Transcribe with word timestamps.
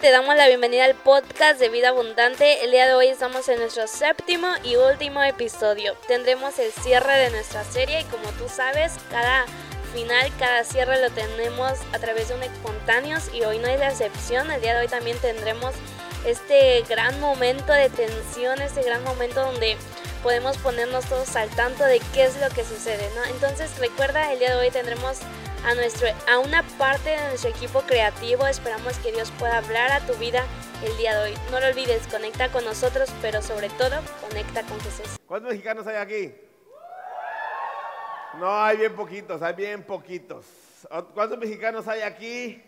te 0.00 0.10
damos 0.10 0.34
la 0.34 0.46
bienvenida 0.46 0.86
al 0.86 0.94
podcast 0.94 1.60
de 1.60 1.68
Vida 1.68 1.90
Abundante. 1.90 2.64
El 2.64 2.70
día 2.70 2.86
de 2.86 2.94
hoy 2.94 3.08
estamos 3.08 3.46
en 3.50 3.58
nuestro 3.58 3.86
séptimo 3.86 4.48
y 4.64 4.76
último 4.76 5.22
episodio. 5.22 5.94
Tendremos 6.08 6.58
el 6.58 6.72
cierre 6.72 7.18
de 7.18 7.30
nuestra 7.30 7.64
serie 7.64 8.00
y 8.00 8.04
como 8.04 8.30
tú 8.38 8.48
sabes, 8.48 8.94
cada 9.10 9.44
final, 9.92 10.32
cada 10.38 10.64
cierre 10.64 11.02
lo 11.02 11.10
tenemos 11.10 11.78
a 11.92 11.98
través 11.98 12.28
de 12.28 12.34
un 12.34 12.42
espontáneos 12.42 13.24
y 13.34 13.42
hoy 13.42 13.58
no 13.58 13.68
es 13.68 13.78
la 13.78 13.90
excepción. 13.90 14.50
El 14.50 14.62
día 14.62 14.72
de 14.72 14.80
hoy 14.80 14.88
también 14.88 15.18
tendremos 15.18 15.74
este 16.24 16.82
gran 16.88 17.20
momento 17.20 17.74
de 17.74 17.90
tensión, 17.90 18.62
este 18.62 18.82
gran 18.82 19.04
momento 19.04 19.42
donde 19.42 19.76
podemos 20.22 20.56
ponernos 20.58 21.04
todos 21.10 21.36
al 21.36 21.50
tanto 21.50 21.84
de 21.84 22.00
qué 22.14 22.24
es 22.24 22.40
lo 22.40 22.48
que 22.48 22.64
sucede, 22.64 23.10
¿no? 23.16 23.24
Entonces 23.34 23.70
recuerda, 23.78 24.32
el 24.32 24.38
día 24.38 24.56
de 24.56 24.62
hoy 24.62 24.70
tendremos 24.70 25.18
a, 25.64 25.74
nuestro, 25.74 26.08
a 26.28 26.38
una 26.38 26.62
parte 26.78 27.10
de 27.10 27.28
nuestro 27.28 27.50
equipo 27.50 27.80
creativo. 27.82 28.46
Esperamos 28.46 28.98
que 28.98 29.12
Dios 29.12 29.30
pueda 29.38 29.58
hablar 29.58 29.92
a 29.92 30.00
tu 30.06 30.14
vida 30.14 30.44
el 30.84 30.96
día 30.96 31.18
de 31.18 31.30
hoy. 31.30 31.38
No 31.50 31.60
lo 31.60 31.66
olvides, 31.66 32.06
conecta 32.08 32.50
con 32.50 32.64
nosotros, 32.64 33.12
pero 33.20 33.42
sobre 33.42 33.68
todo, 33.70 33.96
conecta 34.20 34.62
con 34.62 34.80
Jesús. 34.80 35.18
¿Cuántos 35.26 35.50
mexicanos 35.50 35.86
hay 35.86 35.96
aquí? 35.96 36.34
No, 38.38 38.62
hay 38.62 38.76
bien 38.78 38.94
poquitos, 38.94 39.42
hay 39.42 39.54
bien 39.54 39.82
poquitos. 39.82 40.46
¿Cuántos 41.14 41.38
mexicanos 41.38 41.86
hay 41.88 42.02
aquí? 42.02 42.62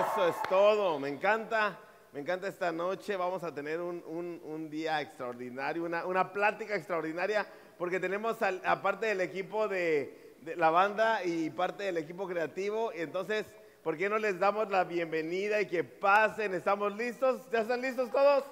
Eso 0.00 0.28
es 0.28 0.36
todo, 0.48 0.98
me 0.98 1.08
encanta. 1.08 1.78
Me 2.12 2.20
encanta 2.22 2.48
esta 2.48 2.72
noche, 2.72 3.14
vamos 3.14 3.44
a 3.44 3.52
tener 3.52 3.78
un, 3.78 4.68
día 4.70 5.02
extraordinario, 5.02 5.84
una, 5.84 6.06
una, 6.06 6.32
plática 6.32 6.74
extraordinaria, 6.74 7.46
porque 7.76 8.00
tenemos 8.00 8.38
aparte 8.64 9.06
del 9.06 9.20
equipo 9.20 9.68
de, 9.68 10.25
la 10.54 10.70
banda 10.70 11.24
y 11.24 11.50
parte 11.50 11.84
del 11.84 11.96
equipo 11.96 12.28
creativo. 12.28 12.92
Entonces, 12.92 13.46
¿por 13.82 13.96
qué 13.96 14.08
no 14.08 14.18
les 14.18 14.38
damos 14.38 14.70
la 14.70 14.84
bienvenida 14.84 15.60
y 15.60 15.66
que 15.66 15.82
pasen? 15.82 16.54
¿Estamos 16.54 16.94
listos? 16.96 17.40
¿Ya 17.50 17.60
están 17.60 17.80
listos 17.80 18.10
todos? 18.10 18.44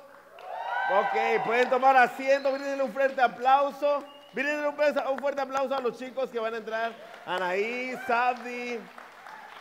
Ok, 0.92 1.44
pueden 1.46 1.70
tomar 1.70 1.96
asiento, 1.96 2.52
brídenle 2.52 2.82
un 2.82 2.92
fuerte 2.92 3.20
aplauso. 3.20 4.04
Brídenle 4.32 4.68
un, 4.68 5.18
fuerte 5.18 5.40
aplauso 5.40 5.74
a 5.74 5.80
los 5.80 5.96
chicos 5.96 6.28
que 6.28 6.40
van 6.40 6.54
a 6.54 6.56
entrar. 6.56 6.92
Anaí, 7.24 7.94
Sabdi, 8.06 8.80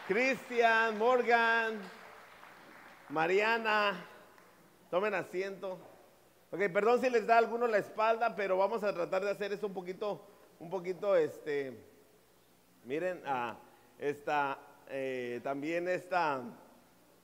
Cristian, 0.07 0.97
Morgan, 0.97 1.79
Mariana. 3.09 4.03
Tomen 4.89 5.13
asiento. 5.13 5.79
Ok, 6.51 6.59
perdón 6.73 7.01
si 7.01 7.09
les 7.09 7.25
da 7.27 7.37
alguno 7.37 7.67
la 7.67 7.77
espalda, 7.77 8.35
pero 8.35 8.57
vamos 8.57 8.83
a 8.83 8.93
tratar 8.93 9.23
de 9.23 9.31
hacer 9.31 9.53
esto 9.53 9.67
un 9.67 9.73
poquito, 9.73 10.27
un 10.59 10.69
poquito, 10.69 11.15
este, 11.15 11.92
Miren, 12.85 13.21
a 13.25 13.55
esta, 13.97 14.57
eh, 14.89 15.39
también 15.41 15.87
esta 15.87 16.41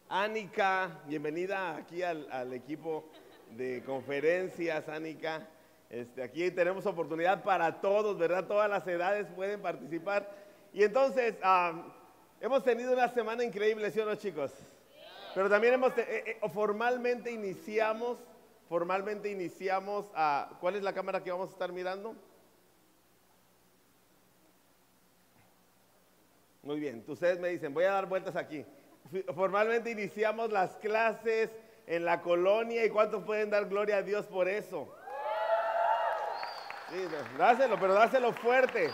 Anika, 0.07 1.01
bienvenida 1.05 1.75
aquí 1.75 2.01
al, 2.01 2.53
equipo 2.53 3.09
de 3.57 3.83
conferencias, 3.83 4.87
Anika. 4.87 5.45
Este, 5.89 6.23
aquí 6.23 6.49
tenemos 6.51 6.85
oportunidad 6.85 7.43
para 7.43 7.81
todos, 7.81 8.17
¿verdad? 8.17 8.47
Todas 8.47 8.69
las 8.69 8.87
edades 8.87 9.27
pueden 9.35 9.61
participar. 9.61 10.31
Y 10.71 10.83
entonces, 10.83 11.35
hemos 12.39 12.63
tenido 12.63 12.93
una 12.93 13.09
semana 13.09 13.43
increíble, 13.43 13.91
¿sí 13.91 13.99
o 13.99 14.05
no, 14.05 14.15
chicos? 14.15 14.53
Pero 15.35 15.49
también 15.49 15.73
hemos, 15.73 15.91
eh, 15.97 16.39
eh, 16.41 16.49
formalmente 16.53 17.31
iniciamos, 17.31 18.17
formalmente 18.69 19.29
iniciamos 19.29 20.09
a, 20.15 20.51
¿cuál 20.61 20.77
es 20.77 20.83
la 20.83 20.93
cámara 20.93 21.21
que 21.21 21.31
vamos 21.31 21.49
a 21.49 21.51
estar 21.51 21.73
mirando? 21.73 22.15
Muy 26.69 26.79
bien, 26.79 27.03
ustedes 27.07 27.39
me 27.39 27.47
dicen, 27.47 27.73
voy 27.73 27.85
a 27.85 27.93
dar 27.93 28.05
vueltas 28.05 28.35
aquí. 28.35 28.63
Formalmente 29.33 29.89
iniciamos 29.89 30.51
las 30.51 30.77
clases 30.77 31.49
en 31.87 32.05
la 32.05 32.21
colonia 32.21 32.85
y 32.85 32.91
cuántos 32.91 33.23
pueden 33.23 33.49
dar 33.49 33.67
gloria 33.67 33.97
a 33.97 34.01
Dios 34.03 34.27
por 34.27 34.47
eso. 34.47 34.87
Sí, 36.91 36.97
dáselo, 37.39 37.75
pero 37.79 37.95
dáselo 37.95 38.33
fuerte. 38.33 38.91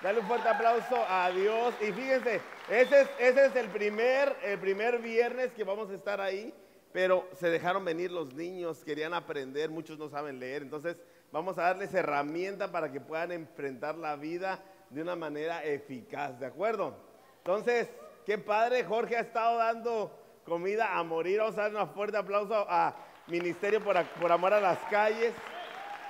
Dale 0.00 0.20
un 0.20 0.28
fuerte 0.28 0.48
aplauso 0.48 1.04
a 1.08 1.28
Dios. 1.32 1.74
Y 1.80 1.90
fíjense, 1.90 2.40
ese 2.70 3.00
es, 3.00 3.08
ese 3.18 3.46
es 3.46 3.56
el, 3.56 3.66
primer, 3.70 4.36
el 4.44 4.60
primer 4.60 5.00
viernes 5.00 5.52
que 5.54 5.64
vamos 5.64 5.90
a 5.90 5.94
estar 5.94 6.20
ahí, 6.20 6.54
pero 6.92 7.28
se 7.34 7.50
dejaron 7.50 7.84
venir 7.84 8.12
los 8.12 8.32
niños, 8.32 8.84
querían 8.84 9.12
aprender, 9.12 9.70
muchos 9.70 9.98
no 9.98 10.08
saben 10.08 10.38
leer. 10.38 10.62
Entonces 10.62 10.96
vamos 11.32 11.58
a 11.58 11.62
darles 11.62 11.92
herramienta 11.94 12.70
para 12.70 12.92
que 12.92 13.00
puedan 13.00 13.32
enfrentar 13.32 13.96
la 13.96 14.14
vida 14.14 14.62
de 14.90 15.02
una 15.02 15.16
manera 15.16 15.64
eficaz, 15.64 16.38
¿de 16.38 16.46
acuerdo? 16.46 17.07
Entonces, 17.48 17.88
qué 18.26 18.36
padre, 18.36 18.84
Jorge 18.84 19.16
ha 19.16 19.20
estado 19.20 19.56
dando 19.56 20.12
comida 20.44 20.98
a 20.98 21.02
morir. 21.02 21.38
Vamos 21.38 21.56
a 21.56 21.70
dar 21.70 21.82
un 21.82 21.94
fuerte 21.94 22.18
aplauso 22.18 22.66
a 22.68 22.94
Ministerio 23.26 23.82
por, 23.82 23.96
por 24.20 24.30
Amor 24.30 24.52
a 24.52 24.60
las 24.60 24.78
Calles, 24.90 25.32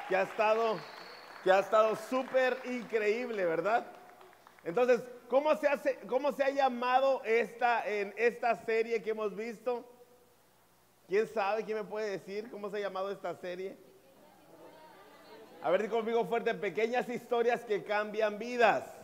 que 0.09 0.17
ha 0.17 0.23
estado 0.23 0.81
que 1.45 1.53
ha 1.53 1.61
estado 1.61 1.95
súper 1.95 2.59
increíble, 2.65 3.45
¿verdad? 3.45 3.87
Entonces, 4.65 5.01
¿cómo 5.29 5.55
se, 5.55 5.69
hace, 5.69 6.01
¿cómo 6.09 6.33
se 6.33 6.43
ha 6.43 6.51
llamado 6.51 7.23
esta, 7.25 7.89
en 7.89 8.13
esta 8.17 8.57
serie 8.57 9.01
que 9.01 9.11
hemos 9.11 9.37
visto? 9.37 9.89
¿Quién 11.07 11.29
sabe? 11.29 11.65
¿Quién 11.65 11.79
me 11.79 11.85
puede 11.85 12.11
decir 12.11 12.51
cómo 12.51 12.69
se 12.69 12.79
ha 12.79 12.81
llamado 12.81 13.13
esta 13.13 13.33
serie? 13.37 13.77
A 15.63 15.71
ver, 15.71 15.89
conmigo 15.89 16.25
fuerte, 16.25 16.53
pequeñas 16.55 17.09
historias 17.09 17.65
que 17.65 17.85
cambian 17.85 18.41
vidas. 18.41 18.98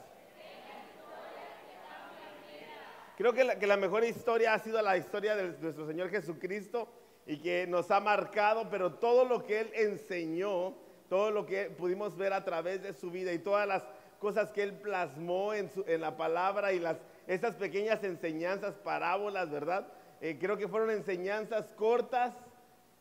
Creo 3.17 3.33
que 3.33 3.45
la, 3.45 3.59
que 3.59 3.67
la, 3.67 3.77
mejor 3.77 4.05
historia 4.05 4.55
ha 4.55 4.59
sido 4.59 4.83
la 4.83 4.97
historia 4.97 5.37
de 5.37 5.57
nuestro 5.61 5.87
Señor 5.87 6.11
Jesucristo 6.11 6.89
y 7.27 7.39
que 7.39 7.67
nos 7.67 7.91
ha 7.93 8.01
marcado, 8.01 8.69
pero 8.69 8.95
todo 8.95 9.25
lo 9.25 9.45
que 9.45 9.61
Él 9.61 9.71
enseñó, 9.75 10.75
todo 11.09 11.31
lo 11.31 11.47
que 11.47 11.67
pudimos 11.67 12.17
ver 12.17 12.33
a 12.33 12.45
través 12.45 12.83
de 12.83 12.93
su 12.93 13.13
vida 13.13 13.33
y 13.33 13.39
todas 13.39 13.69
las 13.69 13.85
cosas 14.19 14.51
que 14.51 14.65
Él 14.65 14.73
plasmó 14.73 15.55
en, 15.55 15.71
su, 15.71 15.85
en 15.87 16.01
la 16.01 16.17
palabra 16.17 16.73
y 16.73 16.81
las, 16.81 16.97
esas 17.29 17.55
pequeñas 17.55 18.03
enseñanzas, 18.03 18.75
parábolas, 18.79 19.49
¿verdad? 19.49 19.87
Eh, 20.21 20.37
creo 20.41 20.57
que 20.57 20.67
fueron 20.67 20.91
enseñanzas 20.91 21.73
cortas, 21.75 22.35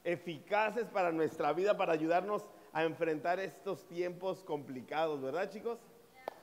eficaces 0.04 0.86
para 0.90 1.12
nuestra 1.12 1.54
vida, 1.54 1.76
para 1.76 1.94
ayudarnos 1.94 2.46
a 2.72 2.84
enfrentar 2.84 3.40
estos 3.40 3.88
tiempos 3.88 4.44
complicados, 4.44 5.22
¿verdad 5.22 5.50
chicos? 5.50 5.80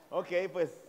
Ok, 0.09 0.27
pues 0.51 0.81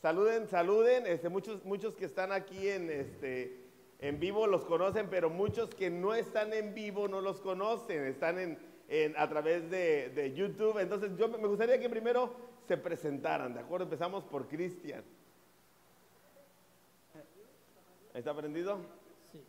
saluden, 0.00 0.48
saluden. 0.48 1.06
Este, 1.06 1.28
muchos, 1.28 1.64
muchos 1.64 1.94
que 1.94 2.04
están 2.04 2.32
aquí 2.32 2.68
en, 2.68 2.90
este, 2.90 3.64
en 3.98 4.18
vivo 4.18 4.46
los 4.46 4.64
conocen, 4.64 5.08
pero 5.10 5.30
muchos 5.30 5.74
que 5.74 5.90
no 5.90 6.14
están 6.14 6.52
en 6.52 6.74
vivo 6.74 7.08
no 7.08 7.20
los 7.20 7.40
conocen, 7.40 8.04
están 8.06 8.38
en, 8.38 8.58
en 8.88 9.16
a 9.16 9.28
través 9.28 9.70
de, 9.70 10.10
de, 10.10 10.32
YouTube. 10.34 10.78
Entonces 10.78 11.16
yo 11.16 11.28
me 11.28 11.48
gustaría 11.48 11.78
que 11.78 11.88
primero 11.88 12.34
se 12.66 12.76
presentaran, 12.76 13.54
¿de 13.54 13.60
acuerdo? 13.60 13.84
Empezamos 13.84 14.24
por 14.24 14.48
Cristian. 14.48 15.02
¿Está 18.14 18.32
aprendido? 18.32 18.78
Sí. 19.30 19.40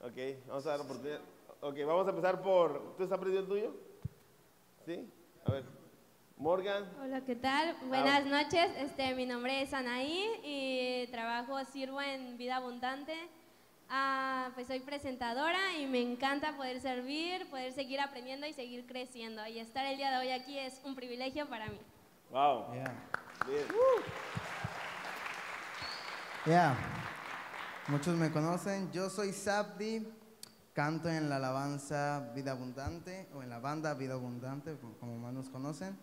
Ok, 0.00 0.46
vamos 0.46 0.66
a 0.66 0.70
dar 0.70 0.80
oportunidad. 0.80 1.20
Ok, 1.60 1.76
vamos 1.86 2.06
a 2.06 2.10
empezar 2.10 2.42
por... 2.42 2.96
¿Tú 2.96 3.04
has 3.04 3.12
aprendido 3.12 3.42
el 3.42 3.48
tuyo? 3.48 3.72
¿Sí? 4.84 5.08
A 5.46 5.52
ver. 5.52 5.83
Morgan. 6.36 6.84
Hola, 7.00 7.20
¿qué 7.24 7.36
tal? 7.36 7.76
Buenas 7.86 8.26
noches. 8.26 8.68
Este, 8.78 9.14
mi 9.14 9.24
nombre 9.24 9.62
es 9.62 9.72
Anaí 9.72 10.26
y 10.42 11.06
trabajo, 11.10 11.64
sirvo 11.66 12.02
en 12.02 12.36
Vida 12.36 12.56
Abundante. 12.56 13.14
Ah, 13.88 14.50
pues 14.54 14.66
soy 14.66 14.80
presentadora 14.80 15.78
y 15.78 15.86
me 15.86 16.00
encanta 16.00 16.56
poder 16.56 16.80
servir, 16.80 17.48
poder 17.50 17.72
seguir 17.72 18.00
aprendiendo 18.00 18.46
y 18.46 18.52
seguir 18.52 18.84
creciendo. 18.86 19.46
Y 19.46 19.60
estar 19.60 19.86
el 19.86 19.96
día 19.96 20.10
de 20.10 20.16
hoy 20.18 20.30
aquí 20.30 20.58
es 20.58 20.80
un 20.84 20.94
privilegio 20.94 21.48
para 21.48 21.66
mí. 21.68 21.78
Wow. 22.30 22.72
Yeah. 22.72 22.94
Yeah. 26.46 26.76
Muchos 27.88 28.16
me 28.16 28.32
conocen. 28.32 28.90
Yo 28.90 29.08
soy 29.08 29.32
Sabdi. 29.32 30.06
Canto 30.72 31.08
en 31.08 31.28
la 31.28 31.36
alabanza 31.36 32.32
Vida 32.34 32.50
Abundante 32.50 33.28
o 33.32 33.44
en 33.44 33.48
la 33.48 33.60
banda 33.60 33.94
Vida 33.94 34.14
Abundante, 34.14 34.76
como 34.98 35.16
más 35.18 35.32
nos 35.32 35.48
conocen. 35.48 35.96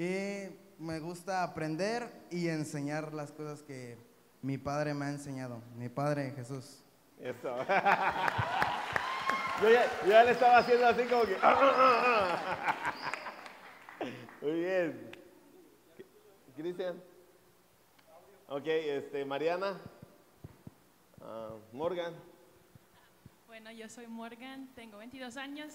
Y 0.00 0.48
me 0.78 0.98
gusta 0.98 1.42
aprender 1.42 2.10
y 2.30 2.48
enseñar 2.48 3.12
las 3.12 3.32
cosas 3.32 3.62
que 3.62 3.98
mi 4.40 4.56
padre 4.56 4.94
me 4.94 5.04
ha 5.04 5.10
enseñado, 5.10 5.62
mi 5.76 5.90
padre 5.90 6.32
Jesús. 6.34 6.82
Eso. 7.18 7.54
yo, 9.62 9.68
ya, 10.08 10.24
le 10.24 10.30
estaba 10.30 10.56
haciendo 10.56 10.86
así 10.86 11.04
como 11.04 11.24
que... 11.24 11.36
Muy 14.40 14.60
bien. 14.60 15.10
Cristian. 16.56 17.02
Ok, 18.48 18.68
este, 18.68 19.22
Mariana. 19.26 19.78
Ah, 21.20 21.56
Morgan. 21.74 22.14
Bueno, 23.48 23.70
yo 23.70 23.86
soy 23.90 24.06
Morgan, 24.06 24.66
tengo 24.74 24.96
22 24.96 25.36
años 25.36 25.74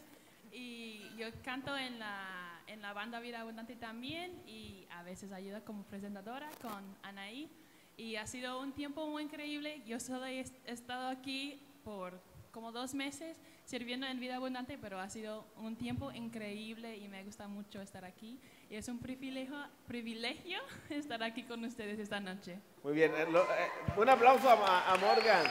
y 0.51 1.15
yo 1.15 1.27
canto 1.43 1.77
en 1.77 1.99
la, 1.99 2.54
en 2.67 2.81
la 2.81 2.93
banda 2.93 3.19
Vida 3.19 3.41
Abundante 3.41 3.75
también 3.75 4.41
y 4.47 4.87
a 4.91 5.03
veces 5.03 5.31
ayudo 5.31 5.63
como 5.63 5.83
presentadora 5.83 6.49
con 6.61 6.83
Anaí. 7.03 7.49
Y 7.97 8.17
ha 8.17 8.27
sido 8.27 8.59
un 8.59 8.73
tiempo 8.73 9.07
muy 9.07 9.23
increíble. 9.23 9.81
Yo 9.85 9.99
solo 9.99 10.25
he 10.25 10.43
estado 10.65 11.07
aquí 11.07 11.61
por 11.83 12.19
como 12.51 12.71
dos 12.71 12.93
meses 12.93 13.37
sirviendo 13.65 14.07
en 14.07 14.19
Vida 14.19 14.37
Abundante, 14.37 14.77
pero 14.77 14.99
ha 14.99 15.09
sido 15.09 15.45
un 15.57 15.75
tiempo 15.75 16.11
increíble 16.11 16.95
y 16.95 17.07
me 17.09 17.23
gusta 17.23 17.47
mucho 17.47 17.81
estar 17.81 18.05
aquí. 18.05 18.39
Y 18.69 18.75
es 18.75 18.87
un 18.87 18.99
privilegio, 18.99 19.57
privilegio 19.87 20.59
estar 20.89 21.21
aquí 21.23 21.43
con 21.43 21.63
ustedes 21.65 21.99
esta 21.99 22.19
noche. 22.19 22.59
Muy 22.83 22.93
bien, 22.93 23.11
eh, 23.11 23.23
eh, 23.23 23.69
un 23.97 24.07
aplauso 24.07 24.49
a, 24.49 24.95
Morgan. 25.01 25.45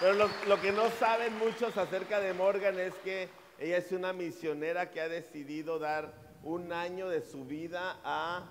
Pero 0.00 0.14
lo, 0.14 0.28
lo, 0.46 0.60
que 0.60 0.72
no 0.72 0.90
saben 0.90 1.36
muchos 1.38 1.76
acerca 1.76 2.20
de 2.20 2.32
Morgan 2.32 2.78
es 2.78 2.94
que 3.04 3.28
ella 3.58 3.78
es 3.78 3.92
una 3.92 4.12
misionera 4.12 4.90
que 4.90 5.00
ha 5.00 5.08
decidido 5.08 5.78
dar 5.78 6.27
un 6.42 6.72
año 6.72 7.08
de 7.08 7.22
su 7.22 7.44
vida 7.44 7.98
a 8.04 8.50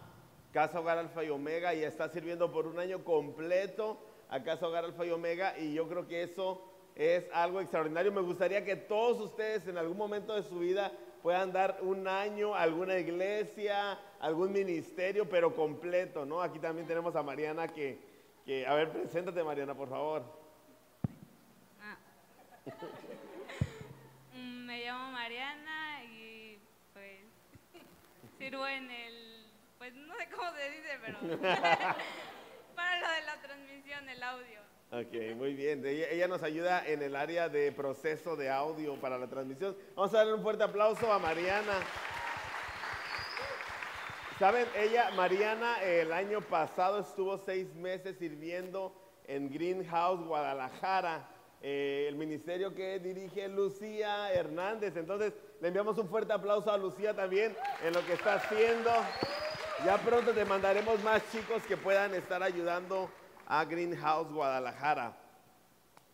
Casa 0.52 0.80
Hogar 0.80 0.98
Alfa 0.98 1.24
y 1.24 1.30
Omega 1.30 1.74
y 1.74 1.84
está 1.84 2.10
sirviendo 2.10 2.52
por 2.52 2.68
un 2.68 2.80
año 2.80 3.04
completo 3.04 4.00
a 4.30 4.44
Casa 4.44 4.68
Hogar 4.68 4.86
Alfa 4.86 5.06
y 5.06 5.12
Omega 5.12 5.58
y 5.58 5.74
yo 5.74 5.88
creo 5.88 6.08
que 6.08 6.24
eso 6.24 6.64
es 6.96 7.26
algo 7.32 7.62
extraordinario. 7.62 8.12
Me 8.12 8.22
gustaría 8.22 8.66
que 8.66 8.76
todos 8.76 9.20
ustedes 9.20 9.68
en 9.68 9.78
algún 9.78 9.98
momento 9.98 10.36
de 10.36 10.44
su 10.44 10.60
vida 10.60 10.92
puedan 11.22 11.52
dar 11.52 11.80
un 11.82 12.08
año 12.08 12.56
a 12.56 12.62
alguna 12.62 12.98
iglesia, 12.98 14.00
algún 14.20 14.52
ministerio, 14.52 15.30
pero 15.30 15.56
completo, 15.56 16.26
¿no? 16.26 16.42
Aquí 16.42 16.60
también 16.60 16.88
tenemos 16.88 17.16
a 17.16 17.24
Mariana 17.24 17.68
que, 17.68 18.00
que 18.46 18.66
a 18.66 18.74
ver, 18.74 18.92
preséntate 18.92 19.44
Mariana, 19.44 19.76
por 19.76 19.90
favor. 19.90 20.24
Ah. 21.82 21.98
Mm, 24.34 24.66
me 24.68 24.86
llamo 24.86 25.12
Mariana 25.14 25.67
sirvo 28.38 28.68
en 28.68 28.90
el, 28.90 29.46
pues 29.78 29.94
no 29.94 30.16
sé 30.16 30.28
cómo 30.36 30.52
se 30.52 30.70
dice, 30.70 31.00
pero 31.06 31.18
para 32.76 33.00
lo 33.00 33.10
de 33.10 33.22
la 33.26 33.42
transmisión, 33.42 34.10
el 34.10 34.24
audio. 34.24 34.60
Ok, 34.92 35.36
muy 35.36 35.54
bien. 35.54 35.84
Ella, 35.86 36.30
nos 36.30 36.44
ayuda 36.44 36.88
en 36.88 37.02
el 37.02 37.16
área 37.16 37.50
de 37.50 37.74
proceso 37.74 38.38
de 38.38 38.50
audio 38.50 38.96
para 38.96 39.18
la 39.18 39.28
transmisión. 39.28 39.76
Vamos 39.96 40.14
a 40.14 40.18
darle 40.18 40.36
un 40.36 40.42
fuerte 40.42 40.64
aplauso 40.64 41.12
a 41.12 41.20
Mariana. 41.20 41.74
Saben, 44.40 44.66
ella, 44.78 45.12
Mariana, 45.16 45.82
el 45.84 46.14
año 46.14 46.40
pasado 46.40 47.00
estuvo 47.00 47.38
seis 47.38 47.74
meses 47.76 48.18
sirviendo 48.18 48.94
en 49.26 49.52
Greenhouse, 49.52 50.26
Guadalajara, 50.26 51.28
eh, 51.62 52.06
el 52.08 52.16
ministerio 52.16 52.74
que 52.74 53.00
dirige 53.00 53.50
Lucía 53.50 54.32
Hernández. 54.32 54.96
Entonces, 54.96 55.34
le 55.60 55.68
enviamos 55.70 55.98
un 55.98 56.08
fuerte 56.08 56.34
aplauso 56.34 56.72
a 56.72 56.78
Lucía 56.78 57.16
también 57.16 57.56
en 57.84 57.94
lo 57.94 58.06
que 58.06 58.14
está 58.14 58.36
haciendo. 58.36 58.92
Ya 59.86 59.98
pronto 59.98 60.32
te 60.32 60.46
mandaremos 60.46 61.02
más 61.04 61.22
chicos 61.32 61.64
que 61.64 61.78
puedan 61.78 62.14
estar 62.14 62.42
ayudando 62.44 63.10
a 63.48 63.66
Greenhouse 63.66 64.32
Guadalajara. 64.32 65.18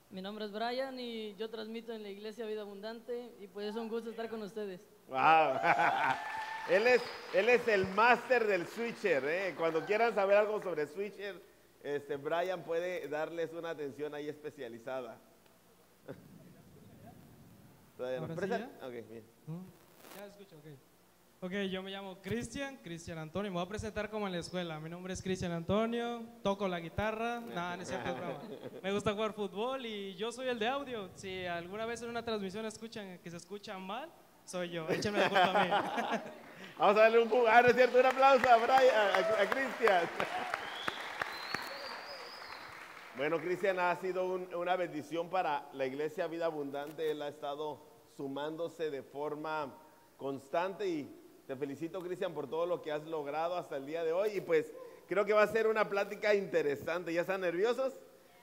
Mi 0.10 0.22
nombre 0.22 0.46
es 0.46 0.52
Brian 0.52 1.00
y 1.00 1.36
yo 1.36 1.50
transmito 1.50 1.92
en 1.92 2.04
la 2.04 2.10
Iglesia 2.10 2.46
Vida 2.46 2.62
Abundante 2.62 3.32
y 3.40 3.48
pues 3.48 3.70
es 3.70 3.76
un 3.76 3.90
gusto 3.90 4.12
estar 4.12 4.30
con 4.30 4.44
ustedes. 4.44 4.80
Wow. 5.08 5.18
él, 6.70 6.88
es, 6.88 7.02
él 7.34 7.50
es 7.50 7.68
el 7.68 7.88
máster 7.88 8.46
del 8.46 8.68
switcher. 8.68 9.26
¿eh? 9.26 9.56
Cuando 9.58 9.84
quieran 9.86 10.14
saber 10.14 10.38
algo 10.38 10.62
sobre 10.62 10.88
switcher, 10.88 11.42
este, 11.82 12.16
Brian 12.18 12.64
puede 12.64 13.08
darles 13.08 13.52
una 13.54 13.72
atención 13.72 14.14
ahí 14.14 14.30
especializada. 14.30 15.20
¿Todavía 17.98 18.20
no? 18.20 18.88
Okay, 18.88 19.02
bien. 19.02 19.24
Ya 20.18 20.26
escucho, 20.26 20.58
ok. 20.58 20.66
Ok, 21.42 21.52
yo 21.70 21.84
me 21.84 21.92
llamo 21.92 22.22
Cristian, 22.22 22.78
Cristian 22.78 23.18
Antonio. 23.18 23.52
Me 23.52 23.56
voy 23.56 23.66
a 23.66 23.68
presentar 23.68 24.10
como 24.10 24.28
en 24.28 24.32
la 24.32 24.40
escuela. 24.40 24.80
Mi 24.80 24.90
nombre 24.90 25.14
es 25.14 25.22
Cristian 25.22 25.52
Antonio, 25.52 26.24
toco 26.42 26.70
la 26.70 26.80
guitarra. 26.80 27.42
Nada, 27.42 27.76
no 27.76 27.84
es 27.84 27.90
cierto, 27.90 28.16
Me 28.82 28.94
gusta 28.94 29.12
jugar 29.12 29.34
fútbol 29.34 29.86
y 29.86 30.16
yo 30.16 30.32
soy 30.32 30.48
el 30.48 30.58
de 30.58 30.70
audio. 30.70 31.10
Si 31.16 31.46
alguna 31.46 31.86
vez 31.86 32.02
en 32.02 32.10
una 32.10 32.24
transmisión 32.24 32.66
escuchan 32.66 33.20
que 33.20 33.30
se 33.30 33.36
escucha 33.36 33.78
mal, 33.78 34.10
soy 34.46 34.70
yo. 34.70 34.88
Échenme 34.88 35.20
la 35.20 35.30
culpa 35.30 35.62
a 35.62 35.64
mí. 35.66 35.70
Vamos 36.78 36.98
a 36.98 37.00
darle 37.02 37.20
un, 37.20 37.30
ah, 37.48 37.60
es 37.60 37.76
cierto? 37.76 38.00
un 38.00 38.06
aplauso 38.06 38.50
a, 38.50 38.56
a, 38.56 39.50
Cristian. 39.50 40.10
Bueno, 43.16 43.40
Cristian 43.40 43.78
ha 43.80 43.96
sido 43.98 44.26
una 44.26 44.76
bendición 44.76 45.30
para 45.30 45.70
la 45.74 45.86
iglesia 45.86 46.26
Vida 46.26 46.48
Abundante. 46.48 47.12
Él 47.12 47.22
ha 47.22 47.28
estado 47.28 47.80
sumándose 48.18 48.90
de 48.90 49.04
forma 49.04 49.72
constante 50.18 50.88
y 50.88 51.16
te 51.46 51.56
felicito, 51.56 52.02
Cristian, 52.02 52.34
por 52.34 52.50
todo 52.50 52.66
lo 52.66 52.82
que 52.82 52.92
has 52.92 53.04
logrado 53.06 53.56
hasta 53.56 53.78
el 53.78 53.86
día 53.86 54.04
de 54.04 54.14
hoy. 54.14 54.38
Y 54.38 54.42
pues 54.42 54.74
creo 55.08 55.26
que 55.26 55.34
va 55.34 55.44
a 55.44 55.48
ser 55.48 55.68
una 55.68 55.90
plática 55.90 56.34
interesante. 56.34 57.14
¿Ya 57.14 57.22
están 57.22 57.42
nerviosos? 57.42 57.94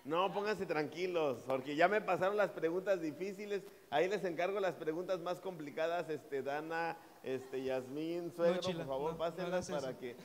No, 0.04 0.32
pónganse 0.32 0.66
tranquilos, 0.66 1.42
porque 1.46 1.74
ya 1.74 1.88
me 1.88 2.00
pasaron 2.00 2.36
las 2.36 2.52
preguntas 2.52 3.02
difíciles. 3.02 3.64
Ahí 3.90 4.08
les 4.08 4.24
encargo 4.24 4.60
las 4.60 4.74
preguntas 4.76 5.18
más 5.18 5.40
complicadas, 5.40 6.08
este, 6.08 6.42
Dana, 6.42 6.96
este, 7.24 7.64
Yasmín, 7.64 8.30
suegro, 8.30 8.62
por 8.62 8.86
favor, 8.86 9.16
pásenlas 9.16 9.68
para 9.68 9.98
que, 9.98 10.16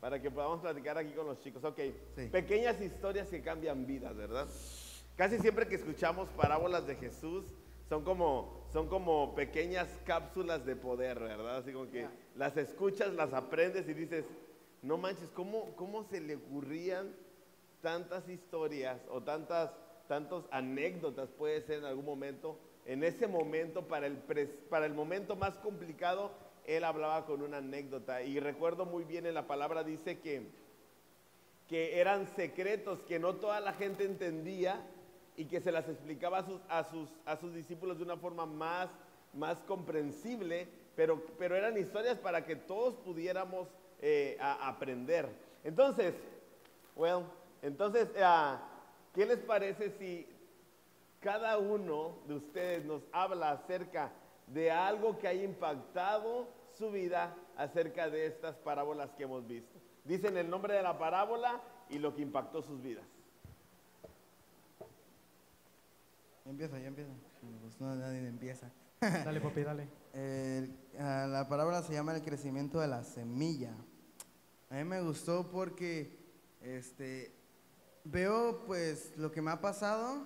para 0.00 0.20
que 0.20 0.30
podamos 0.30 0.60
platicar 0.60 0.96
aquí 0.96 1.12
con 1.12 1.26
los 1.26 1.40
chicos. 1.40 1.62
Ok, 1.64 1.78
pequeñas 2.32 2.80
historias 2.80 3.28
que 3.28 3.42
cambian 3.42 3.86
vidas, 3.86 4.16
¿verdad? 4.16 4.48
Casi 5.16 5.38
siempre 5.38 5.68
que 5.68 5.74
escuchamos 5.74 6.28
parábolas 6.30 6.86
de 6.86 6.96
Jesús, 6.96 7.44
son 7.88 8.04
como, 8.04 8.66
son 8.72 8.88
como 8.88 9.34
pequeñas 9.34 9.88
cápsulas 10.04 10.64
de 10.64 10.76
poder, 10.76 11.18
¿verdad? 11.18 11.58
Así 11.58 11.72
como 11.72 11.90
que 11.90 12.06
las 12.36 12.56
escuchas, 12.56 13.12
las 13.14 13.32
aprendes 13.34 13.88
y 13.88 13.94
dices, 13.94 14.24
no 14.80 14.96
manches, 14.96 15.28
¿cómo, 15.30 15.74
cómo 15.76 16.04
se 16.04 16.20
le 16.20 16.36
ocurrían 16.36 17.14
tantas 17.82 18.28
historias 18.28 19.00
o 19.10 19.22
tantas 19.22 19.70
tantos 20.06 20.44
anécdotas 20.50 21.30
puede 21.30 21.62
ser 21.62 21.80
en 21.80 21.84
algún 21.84 22.04
momento? 22.04 22.58
En 22.86 23.04
ese 23.04 23.28
momento, 23.28 23.86
para 23.86 24.06
el, 24.06 24.16
para 24.70 24.86
el 24.86 24.94
momento 24.94 25.36
más 25.36 25.58
complicado, 25.58 26.32
él 26.76 26.84
hablaba 26.84 27.26
con 27.26 27.42
una 27.42 27.58
anécdota. 27.58 28.22
Y 28.22 28.40
recuerdo 28.40 28.86
muy 28.86 29.04
bien 29.04 29.26
en 29.26 29.34
la 29.34 29.46
palabra, 29.46 29.84
dice 29.84 30.20
que, 30.20 30.48
que 31.68 32.00
eran 32.00 32.26
secretos 32.34 33.00
que 33.02 33.18
no 33.18 33.36
toda 33.36 33.60
la 33.60 33.72
gente 33.72 34.04
entendía, 34.04 34.84
y 35.40 35.46
que 35.46 35.62
se 35.62 35.72
las 35.72 35.88
explicaba 35.88 36.38
a 36.38 36.44
sus, 36.44 36.60
a 36.68 36.84
sus, 36.84 37.08
a 37.24 37.34
sus 37.36 37.54
discípulos 37.54 37.96
de 37.96 38.04
una 38.04 38.18
forma 38.18 38.44
más, 38.44 38.90
más 39.32 39.56
comprensible, 39.62 40.68
pero, 40.94 41.24
pero 41.38 41.56
eran 41.56 41.78
historias 41.78 42.18
para 42.18 42.44
que 42.44 42.56
todos 42.56 42.94
pudiéramos 42.96 43.66
eh, 44.02 44.36
aprender. 44.40 45.30
Entonces, 45.64 46.14
well, 46.94 47.24
entonces, 47.62 48.08
uh, 48.16 48.58
¿qué 49.14 49.24
les 49.24 49.38
parece 49.38 49.90
si 49.98 50.28
cada 51.20 51.56
uno 51.56 52.18
de 52.26 52.34
ustedes 52.34 52.84
nos 52.84 53.02
habla 53.10 53.52
acerca 53.52 54.12
de 54.46 54.70
algo 54.70 55.18
que 55.18 55.26
haya 55.26 55.44
impactado 55.44 56.48
su 56.80 56.90
vida 56.90 57.36
acerca 57.58 58.08
de 58.08 58.26
estas 58.26 58.56
parábolas 58.56 59.10
que 59.12 59.24
hemos 59.24 59.46
visto? 59.46 59.78
Dicen 60.04 60.36
el 60.38 60.48
nombre 60.48 60.74
de 60.74 60.82
la 60.82 60.98
parábola 60.98 61.60
y 61.90 61.98
lo 61.98 62.14
que 62.14 62.22
impactó 62.22 62.62
sus 62.62 62.82
vidas. 62.82 63.04
Empieza, 66.46 66.78
ya 66.78 66.88
empieza. 66.88 67.12
Pues 67.60 67.78
no, 67.80 67.94
nadie 67.94 68.26
empieza. 68.26 68.72
Dale, 69.00 69.40
papi, 69.40 69.62
dale. 69.62 69.88
la 70.98 71.46
palabra 71.48 71.82
se 71.82 71.92
llama 71.92 72.16
el 72.16 72.22
crecimiento 72.22 72.80
de 72.80 72.88
la 72.88 73.04
semilla. 73.04 73.74
A 74.70 74.76
mí 74.76 74.84
me 74.84 75.02
gustó 75.02 75.50
porque 75.50 76.18
este, 76.62 77.30
veo 78.04 78.64
pues 78.66 79.12
lo 79.18 79.30
que 79.30 79.42
me 79.42 79.50
ha 79.50 79.60
pasado 79.60 80.24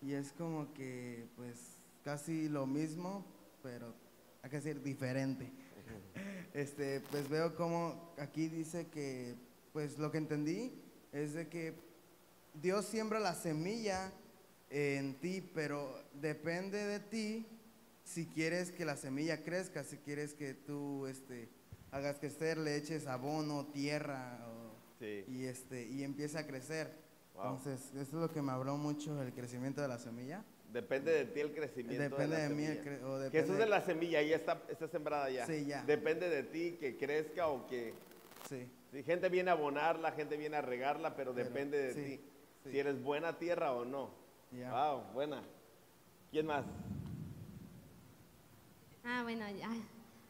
y 0.00 0.12
es 0.12 0.32
como 0.32 0.72
que 0.74 1.26
pues 1.36 1.76
casi 2.04 2.48
lo 2.48 2.66
mismo, 2.66 3.24
pero 3.62 3.94
hay 4.42 4.50
que 4.50 4.56
decir 4.56 4.80
diferente. 4.82 5.52
Este, 6.54 7.00
pues 7.10 7.30
veo 7.30 7.56
como 7.56 8.12
aquí 8.18 8.46
dice 8.48 8.86
que 8.88 9.36
pues 9.72 9.98
lo 9.98 10.12
que 10.12 10.18
entendí 10.18 10.70
es 11.10 11.32
de 11.32 11.48
que 11.48 11.72
Dios 12.60 12.84
siembra 12.84 13.18
la 13.20 13.34
semilla 13.34 14.12
en 14.68 15.14
ti, 15.14 15.40
pero 15.54 16.02
depende 16.20 16.84
de 16.84 17.00
ti 17.00 17.46
si 18.04 18.26
quieres 18.26 18.70
que 18.70 18.84
la 18.84 18.96
semilla 18.96 19.42
crezca, 19.42 19.84
si 19.84 19.96
quieres 19.96 20.34
que 20.34 20.52
tú 20.52 21.06
este, 21.06 21.48
hagas 21.90 22.18
crecer, 22.18 22.58
le 22.58 22.76
eches 22.76 23.06
abono, 23.06 23.66
tierra 23.66 24.38
y, 25.00 25.44
este, 25.44 25.86
y 25.88 26.04
empiece 26.04 26.38
a 26.38 26.46
crecer. 26.46 26.92
Entonces, 27.34 27.80
eso 27.94 28.00
es 28.00 28.12
lo 28.12 28.30
que 28.30 28.42
me 28.42 28.52
habló 28.52 28.76
mucho, 28.76 29.20
el 29.22 29.32
crecimiento 29.32 29.80
de 29.80 29.88
la 29.88 29.98
semilla. 29.98 30.44
Depende 30.72 31.12
de 31.12 31.26
ti 31.26 31.40
el 31.40 31.52
crecimiento. 31.52 32.16
Depende 32.16 32.36
de, 32.36 32.48
mí. 32.48 33.30
que 33.30 33.38
eso 33.38 33.52
es 33.52 33.58
de 33.58 33.66
la 33.66 33.82
semilla, 33.82 34.22
ya 34.22 34.36
está, 34.36 34.62
está 34.70 34.88
sembrada 34.88 35.28
ya. 35.28 35.44
Sí, 35.46 35.66
ya. 35.66 35.82
Depende 35.82 36.30
de 36.30 36.42
ti 36.44 36.78
que 36.80 36.96
crezca 36.96 37.48
o 37.48 37.66
que... 37.66 37.92
Sí. 38.48 38.66
Si 38.90 39.02
gente 39.02 39.28
viene 39.28 39.50
a 39.50 39.54
abonarla, 39.54 40.12
gente 40.12 40.36
viene 40.36 40.56
a 40.56 40.62
regarla, 40.62 41.14
pero, 41.14 41.32
depende 41.32 41.78
de 41.78 41.94
ti. 41.94 42.20
Si 42.70 42.78
eres 42.78 43.02
buena 43.02 43.38
tierra 43.38 43.72
o 43.72 43.84
no. 43.84 44.10
Wow, 44.50 45.12
buena. 45.12 45.42
¿Quién 46.30 46.46
más? 46.46 46.64
Ah, 49.04 49.22
bueno, 49.22 49.44
ya. 49.50 49.70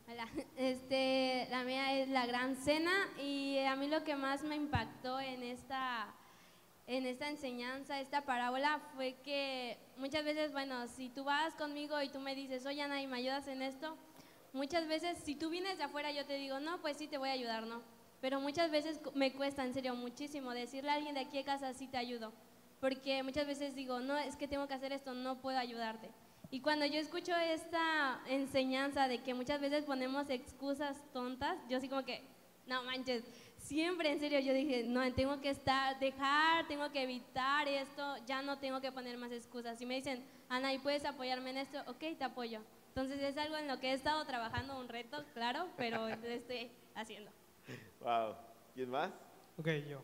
Hola. 0.09 0.29
Este, 0.57 1.47
la 1.51 1.65
mía 1.65 2.01
es 2.01 2.09
la 2.09 2.27
gran 2.27 2.57
cena 2.57 2.93
y 3.21 3.59
a 3.61 3.77
mí 3.77 3.89
lo 3.89 4.03
que 4.03 4.17
más 4.17 4.43
me 4.43 4.57
impactó 4.57 5.21
en 5.21 5.43
esta 5.43 6.15
en 6.87 7.07
esta 7.07 7.29
enseñanza, 7.29 8.01
esta 8.01 8.23
parábola, 8.23 8.81
fue 8.95 9.15
que 9.25 9.79
muchas 9.97 10.25
veces, 10.25 10.53
bueno, 10.53 10.87
si 10.89 11.09
tú 11.09 11.25
vas 11.25 11.55
conmigo 11.55 12.01
y 12.03 12.09
tú 12.09 12.19
me 12.21 12.35
dices, 12.35 12.67
oye 12.67 12.83
Ana, 12.83 13.01
¿y 13.01 13.07
me 13.07 13.19
ayudas 13.19 13.47
en 13.49 13.62
esto? 13.62 13.97
Muchas 14.53 14.87
veces, 14.87 15.19
si 15.19 15.35
tú 15.35 15.49
vienes 15.49 15.79
de 15.79 15.85
afuera, 15.85 16.11
yo 16.11 16.27
te 16.27 16.35
digo, 16.35 16.61
no, 16.61 16.81
pues 16.81 16.97
sí, 16.97 17.07
te 17.07 17.19
voy 17.19 17.31
a 17.31 17.33
ayudar, 17.33 17.67
¿no? 17.67 17.83
Pero 18.21 18.41
muchas 18.41 18.71
veces 18.71 19.01
me 19.15 19.33
cuesta, 19.33 19.65
en 19.65 19.75
serio, 19.75 19.95
muchísimo 19.95 20.53
decirle 20.53 20.91
a 20.91 20.95
alguien 20.95 21.15
de 21.15 21.21
aquí 21.21 21.39
a 21.39 21.45
casa, 21.45 21.73
sí 21.73 21.87
te 21.87 21.97
ayudo. 21.97 22.33
Porque 22.81 23.23
muchas 23.23 23.47
veces 23.47 23.75
digo, 23.75 24.01
no, 24.01 24.19
es 24.19 24.37
que 24.37 24.49
tengo 24.49 24.67
que 24.67 24.75
hacer 24.75 24.93
esto, 24.93 25.15
no 25.15 25.41
puedo 25.41 25.59
ayudarte. 25.59 26.11
Y 26.51 26.61
cuando 26.61 26.85
yo 26.85 27.01
escucho 27.01 27.35
esta 27.35 28.21
enseñanza 28.29 29.09
de 29.09 29.23
que 29.23 29.33
muchas 29.33 29.61
veces 29.61 29.85
ponemos 29.85 30.29
excusas 30.29 31.03
tontas, 31.12 31.57
yo 31.71 31.79
así 31.79 31.89
como 31.89 32.05
que, 32.05 32.23
no 32.67 32.83
manches, 32.83 33.25
siempre 33.62 34.11
en 34.11 34.21
serio 34.21 34.40
yo 34.40 34.52
dije, 34.52 34.85
no, 34.85 35.11
tengo 35.14 35.40
que 35.40 35.50
estar, 35.50 35.99
dejar, 35.99 36.66
tengo 36.66 36.90
que 36.90 37.02
evitar 37.02 37.66
esto, 37.69 38.16
ya 38.26 38.42
no 38.42 38.59
tengo 38.59 38.81
que 38.81 38.92
poner 38.92 39.16
más 39.16 39.33
excusas. 39.33 39.78
Si 39.78 39.87
me 39.87 39.95
dicen, 39.95 40.25
Ana, 40.49 40.73
¿y 40.73 40.78
puedes 40.78 41.04
apoyarme 41.04 41.50
en 41.50 41.59
esto? 41.59 41.78
Ok, 41.87 42.00
te 42.19 42.25
apoyo. 42.25 42.61
Entonces 42.88 43.23
es 43.23 43.38
algo 43.38 43.57
en 43.57 43.69
lo 43.69 43.81
que 43.81 43.90
he 43.90 43.95
estado 43.95 44.25
trabajando, 44.26 44.78
un 44.78 44.88
reto, 44.88 45.25
claro, 45.33 45.69
pero 45.76 46.09
lo 46.09 46.28
estoy 46.28 46.71
haciendo. 46.95 47.31
Wow. 48.00 48.37
¿Quién 48.75 48.90
más? 48.90 49.11
Ok, 49.57 49.69
yo. 49.88 50.02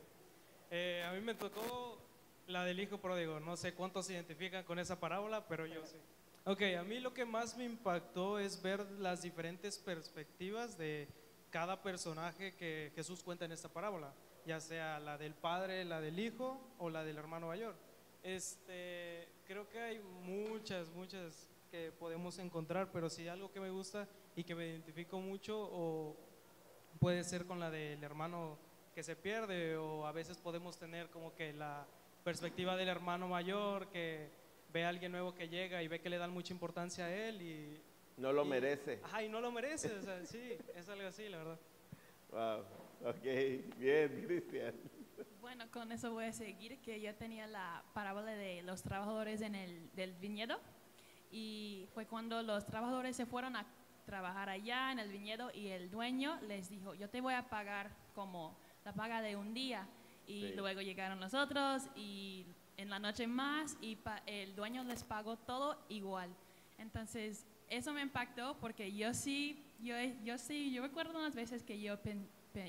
Eh, 0.71 1.05
a 1.07 1.13
mí 1.13 1.21
me 1.21 1.35
tocó 1.35 1.99
la 2.47 2.65
del 2.65 2.81
hijo 2.81 2.99
pródigo. 2.99 3.41
No 3.41 3.57
sé 3.57 3.75
cuántos 3.75 4.07
se 4.07 4.15
identifican 4.15 4.65
con 4.65 4.79
esa 4.79 4.99
parábola, 4.99 5.47
pero 5.47 5.67
yo 5.67 5.85
sí. 5.85 5.97
Ok, 6.45 6.63
a 6.79 6.83
mí 6.83 6.99
lo 7.01 7.13
que 7.13 7.27
más 7.27 7.57
me 7.57 7.65
impactó 7.65 8.39
es 8.39 8.63
ver 8.63 8.81
las 8.93 9.21
diferentes 9.21 9.79
perspectivas 9.79 10.79
de 10.79 11.09
cada 11.51 11.83
personaje 11.83 12.55
que 12.55 12.93
Jesús 12.95 13.23
cuenta 13.23 13.45
en 13.45 13.53
esta 13.53 13.69
parábola, 13.69 14.13
ya 14.47 14.61
sea 14.61 14.99
la 15.01 15.19
del 15.19 15.35
padre, 15.35 15.85
la 15.85 16.01
del 16.01 16.19
hijo 16.19 16.61
o 16.79 16.91
la 16.91 17.05
del 17.05 17.19
hermano 17.19 17.49
mayor. 17.49 17.75
Este, 18.23 19.29
creo 19.47 19.69
que 19.69 19.81
hay 19.81 19.99
muchas, 20.23 20.89
muchas 20.91 21.49
que 21.71 21.93
podemos 21.93 22.39
encontrar, 22.39 22.91
pero 22.93 23.09
si 23.09 23.29
algo 23.29 23.53
que 23.53 23.61
me 23.61 23.71
gusta 23.71 24.09
y 24.37 24.45
que 24.45 24.55
me 24.55 24.67
identifico 24.67 25.21
mucho 25.21 25.69
o 25.73 26.17
puede 26.99 27.25
ser 27.25 27.45
con 27.45 27.61
la 27.61 27.71
del 27.71 28.03
hermano 28.03 28.59
que 28.95 29.03
se 29.03 29.17
pierde 29.17 29.77
o 29.77 30.07
a 30.07 30.13
veces 30.13 30.39
podemos 30.39 30.79
tener 30.79 31.09
como 31.11 31.35
que 31.35 31.53
la 31.53 31.87
perspectiva 32.25 32.77
del 32.77 32.89
hermano 32.89 33.29
mayor 33.29 33.89
que 33.89 34.29
ve 34.73 34.85
a 34.85 34.89
alguien 34.89 35.13
nuevo 35.13 35.35
que 35.35 35.49
llega 35.49 35.83
y 35.83 35.89
ve 35.89 36.01
que 36.01 36.11
le 36.11 36.19
dan 36.19 36.33
mucha 36.33 36.53
importancia 36.53 37.07
a 37.07 37.15
él 37.15 37.43
y... 37.43 37.81
No 38.19 38.33
lo 38.33 38.45
merece. 38.45 39.01
Ajá, 39.05 39.23
y 39.23 39.29
no 39.29 39.41
lo 39.41 39.53
merece, 39.53 39.97
o 39.97 40.03
sea, 40.03 40.25
sí, 40.27 40.59
es 40.75 40.89
algo 40.89 41.07
así, 41.07 41.29
la 41.29 41.39
verdad. 41.39 41.59
Wow, 42.31 43.09
ok, 43.09 43.79
bien, 43.79 44.25
Cristian. 44.27 44.75
Bueno, 45.41 45.71
con 45.71 45.91
eso 45.93 46.13
voy 46.13 46.27
a 46.27 46.33
seguir, 46.33 46.79
que 46.81 47.01
yo 47.01 47.15
tenía 47.15 47.47
la 47.47 47.85
parábola 47.95 48.33
de 48.33 48.63
los 48.63 48.83
trabajadores 48.83 49.41
en 49.41 49.55
el 49.55 49.91
del 49.95 50.15
viñedo 50.15 50.59
y 51.31 51.87
fue 51.95 52.07
cuando 52.07 52.43
los 52.43 52.67
trabajadores 52.67 53.17
se 53.17 53.25
fueron 53.25 53.57
a 53.57 53.67
trabajar 54.05 54.49
allá 54.49 54.91
en 54.91 54.99
el 54.99 55.11
viñedo 55.11 55.51
y 55.55 55.69
el 55.69 55.91
dueño 55.91 56.41
les 56.43 56.71
dijo, 56.71 56.95
yo 56.95 57.09
te 57.09 57.21
voy 57.21 57.35
a 57.35 57.49
pagar 57.49 57.91
como 58.15 58.57
la 58.85 58.93
paga 58.93 59.23
de 59.23 59.37
un 59.37 59.55
día. 59.55 59.87
Y 60.27 60.53
luego 60.53 60.83
llegaron 60.83 61.21
los 61.21 61.33
otros 61.33 61.85
y 61.97 62.45
en 62.77 62.91
la 62.91 62.99
noche 62.99 63.27
más 63.27 63.77
y 63.81 63.97
el 64.27 64.55
dueño 64.55 64.85
les 64.85 65.03
pagó 65.03 65.37
todo 65.37 65.79
igual. 65.89 66.29
Entonces, 66.77 67.47
eso 67.71 67.93
me 67.93 68.03
impactó 68.03 68.57
porque 68.61 68.93
yo 68.93 69.15
sí, 69.15 69.63
yo, 69.81 69.95
yo 70.25 70.39
sí, 70.39 70.73
yo 70.73 70.83
recuerdo 70.83 71.19
unas 71.19 71.35
veces 71.35 71.63
que 71.63 71.81
yo, 71.81 71.99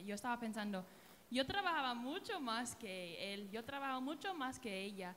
yo 0.05 0.15
estaba 0.15 0.39
pensando, 0.39 0.85
yo 1.31 1.45
trabajaba 1.45 1.93
mucho 1.93 2.39
más 2.39 2.75
que 2.75 3.33
él, 3.33 3.49
yo 3.51 3.63
trabajaba 3.63 3.99
mucho 3.99 4.33
más 4.33 4.59
que 4.59 4.83
ella. 4.83 5.15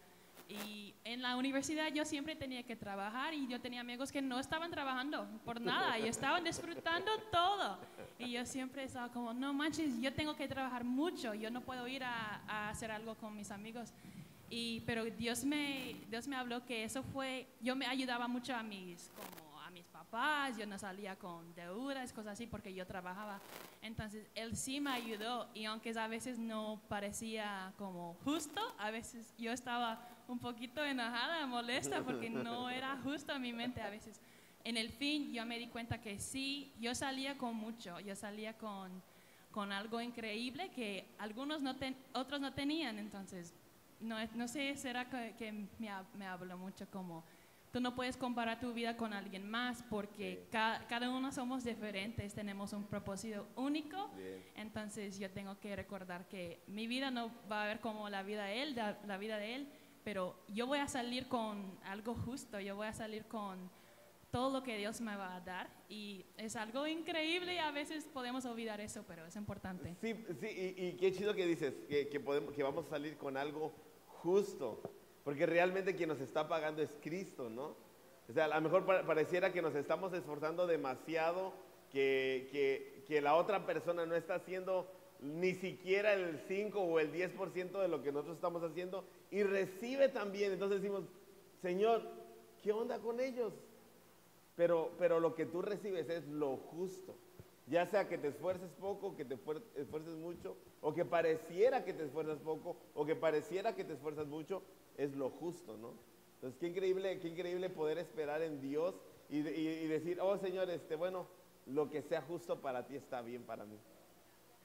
Y 0.49 0.93
en 1.05 1.23
la 1.23 1.37
universidad 1.37 1.89
yo 1.95 2.05
siempre 2.05 2.37
tenía 2.37 2.63
que 2.63 2.77
trabajar 2.77 3.33
y 3.33 3.47
yo 3.47 3.59
tenía 3.61 3.81
amigos 3.81 4.13
que 4.13 4.21
no 4.21 4.39
estaban 4.39 4.71
trabajando 4.71 5.27
por 5.47 5.61
nada 5.61 5.99
y 5.99 6.07
estaban 6.07 6.45
disfrutando 6.45 7.11
todo. 7.31 7.79
Y 8.19 8.33
yo 8.33 8.45
siempre 8.45 8.85
estaba 8.85 9.09
como, 9.09 9.33
no 9.33 9.55
manches, 9.55 9.99
yo 10.01 10.13
tengo 10.13 10.37
que 10.37 10.47
trabajar 10.49 10.85
mucho, 10.85 11.33
yo 11.33 11.51
no 11.51 11.63
puedo 11.63 11.89
ir 11.89 12.05
a, 12.05 12.43
a 12.47 12.69
hacer 12.69 12.91
algo 12.91 13.15
con 13.15 13.35
mis 13.35 13.51
amigos. 13.51 13.95
Y, 14.51 14.81
pero 14.81 15.07
Dios 15.07 15.45
me, 15.45 15.97
Dios 16.11 16.29
me 16.29 16.37
habló 16.37 16.67
que 16.67 16.85
eso 16.85 17.03
fue, 17.03 17.47
yo 17.63 17.75
me 17.75 17.87
ayudaba 17.87 18.29
mucho 18.29 18.55
a 18.55 18.63
mis, 18.63 19.11
como 19.17 19.52
papás, 20.13 20.59
yo 20.59 20.67
no 20.67 20.79
salía 20.79 21.17
con 21.17 21.55
deudas, 21.55 22.13
cosas 22.13 22.35
así, 22.35 22.47
porque 22.47 22.75
yo 22.75 22.87
trabajaba. 22.87 23.41
Entonces, 23.81 24.29
Él 24.35 24.57
sí 24.57 24.79
me 24.79 24.91
ayudó 24.91 25.49
y 25.55 25.65
aunque 25.65 25.99
a 25.99 26.07
veces 26.07 26.39
no 26.39 26.83
parecía 26.89 27.73
como 27.79 28.15
justo, 28.23 28.61
a 28.79 28.91
veces 28.91 29.33
yo 29.39 29.53
estaba 29.53 30.07
un 30.29 30.39
poquito 30.39 30.85
enojada, 30.85 31.47
molesta, 31.47 32.03
porque 32.03 32.29
no 32.29 32.69
era 32.79 32.99
justo 33.03 33.33
a 33.33 33.39
mi 33.39 33.55
mente 33.55 33.81
a 33.81 33.89
veces. 33.89 34.21
En 34.65 34.77
el 34.77 34.91
fin, 34.91 35.33
yo 35.33 35.47
me 35.47 35.59
di 35.59 35.69
cuenta 35.69 36.01
que 36.01 36.19
sí, 36.19 36.75
yo 36.79 36.95
salía 36.95 37.39
con 37.39 37.57
mucho, 37.57 37.99
yo 38.01 38.15
salía 38.15 38.53
con, 38.59 39.03
con 39.51 39.73
algo 39.73 39.99
increíble 40.01 40.71
que 40.71 41.07
algunos 41.19 41.63
no 41.63 41.77
ten, 41.77 41.97
otros 42.13 42.39
no 42.39 42.53
tenían, 42.53 42.99
entonces 42.99 43.55
no, 43.99 44.17
no 44.35 44.47
sé, 44.47 44.77
será 44.77 45.09
que, 45.09 45.53
me, 45.79 45.91
me 46.19 46.27
habló 46.27 46.59
mucho 46.59 46.87
como, 46.91 47.25
tú 47.73 47.81
no 47.81 47.95
puedes 47.95 48.17
comparar 48.17 48.61
tu 48.61 48.73
vida 48.75 48.97
con 48.97 49.15
alguien 49.15 49.51
más 49.51 49.83
porque 49.89 50.47
cada 50.51 51.11
uno 51.11 51.33
somos 51.33 51.65
diferentes, 51.65 52.35
tenemos 52.35 52.73
un 52.75 52.85
propósito 52.85 53.47
único, 53.57 54.11
entonces 54.55 55.19
yo 55.19 55.31
tengo 55.31 55.59
que 55.59 55.75
recordar 55.75 56.29
que 56.29 56.61
mi 56.67 56.87
vida 56.87 57.11
no 57.11 57.33
va 57.51 57.65
a 57.65 57.67
ver 57.67 57.81
como 57.81 58.09
la 58.11 58.23
vida 58.23 58.45
de 58.45 58.63
él, 58.63 58.77
la, 58.77 59.17
vida 59.17 59.39
de 59.39 59.55
él, 59.55 59.69
pero 60.05 60.37
yo 60.49 60.67
voy 60.67 60.81
a 60.81 60.89
salir 60.89 61.29
con 61.29 61.79
algo 61.85 62.15
justo, 62.15 62.61
yo 62.61 62.77
voy 62.77 62.89
a 62.89 62.93
salir 62.93 63.25
con 63.25 63.71
todo 64.31 64.51
lo 64.51 64.63
que 64.63 64.77
Dios 64.77 65.01
me 65.01 65.17
va 65.17 65.37
a 65.37 65.41
dar 65.41 65.71
y 65.89 66.27
es 66.37 66.57
algo 66.57 66.87
increíble 66.87 67.55
y 67.55 67.59
a 67.59 67.71
veces 67.71 68.05
podemos 68.05 68.45
olvidar 68.45 68.81
eso, 68.81 69.05
pero 69.07 69.27
es 69.27 69.37
importante. 69.37 69.95
Sí, 70.01 70.15
sí, 70.41 70.75
y, 70.77 70.93
qué 70.93 71.13
chido 71.13 71.35
que 71.35 71.47
dices, 71.47 71.75
que, 71.89 72.09
que, 72.09 72.21
podemos, 72.21 72.55
que 72.55 72.63
vamos 72.63 72.87
a 72.87 72.91
salir 72.91 73.17
con 73.17 73.37
algo 73.37 73.73
justo, 74.07 74.81
porque 75.25 75.47
realmente 75.47 75.95
quien 75.95 76.09
nos 76.09 76.21
está 76.21 76.49
pagando 76.49 76.83
es 76.83 76.91
Cristo, 77.03 77.49
¿no? 77.49 77.77
O 78.29 78.33
sea, 78.33 78.47
a 78.47 78.61
lo 78.61 78.61
mejor 78.61 78.87
pareciera 79.07 79.53
que 79.53 79.63
nos 79.63 79.75
estamos 79.75 80.13
esforzando 80.13 80.67
demasiado, 80.67 81.53
que, 81.91 82.49
que, 82.51 83.05
que 83.07 83.21
la 83.21 83.35
otra 83.35 83.67
persona 83.67 84.07
no 84.07 84.15
está 84.15 84.37
haciendo 84.37 84.89
ni 85.21 85.55
siquiera 85.55 86.15
el 86.15 86.41
5 86.49 86.81
o 86.81 86.99
el 86.99 87.13
10% 87.13 87.81
de 87.81 87.89
lo 87.89 88.03
que 88.03 88.11
nosotros 88.11 88.37
estamos 88.37 88.63
haciendo 88.63 89.05
y 89.31 89.43
recibe 89.43 90.09
también. 90.09 90.53
Entonces 90.53 90.83
decimos, 90.83 91.05
Señor, 91.61 92.03
¿qué 92.63 92.73
onda 92.73 92.99
con 92.99 93.21
ellos? 93.21 93.53
Pero, 94.57 94.93
pero 94.99 95.21
lo 95.21 95.35
que 95.35 95.47
tú 95.47 95.63
recibes 95.63 96.09
es 96.09 96.27
lo 96.27 96.57
justo. 96.57 97.17
Ya 97.67 97.87
sea 97.87 98.09
que 98.09 98.19
te 98.19 98.29
esfuerces 98.29 98.71
poco, 98.73 99.17
que 99.17 99.25
te 99.25 99.35
esfuerces 99.35 100.15
mucho, 100.17 100.57
o 100.81 100.93
que 100.93 101.05
pareciera 101.05 101.85
que 101.85 101.93
te 101.93 102.05
esfuerzas 102.05 102.39
poco, 102.41 102.77
o 102.95 103.07
que 103.07 103.15
pareciera 103.15 103.75
que 103.75 103.85
te 103.85 103.93
esfuerzas 103.93 104.27
mucho, 104.27 104.63
es 104.97 105.15
lo 105.15 105.31
justo, 105.31 105.77
¿no? 105.77 105.95
Entonces, 106.35 106.59
qué 106.59 106.67
increíble, 106.67 107.21
qué 107.21 107.29
increíble 107.29 107.71
poder 107.71 107.99
esperar 107.99 108.43
en 108.43 108.61
Dios 108.61 108.97
y, 109.29 109.43
decir, 109.43 110.21
oh 110.21 110.37
Señor, 110.39 110.69
este, 110.71 110.97
bueno, 110.97 111.29
lo 111.67 111.89
que 111.89 112.03
sea 112.03 112.21
justo 112.23 112.61
para 112.61 112.87
ti 112.87 112.97
está 112.97 113.23
bien 113.23 113.45
para 113.45 113.65
mí. 113.65 113.79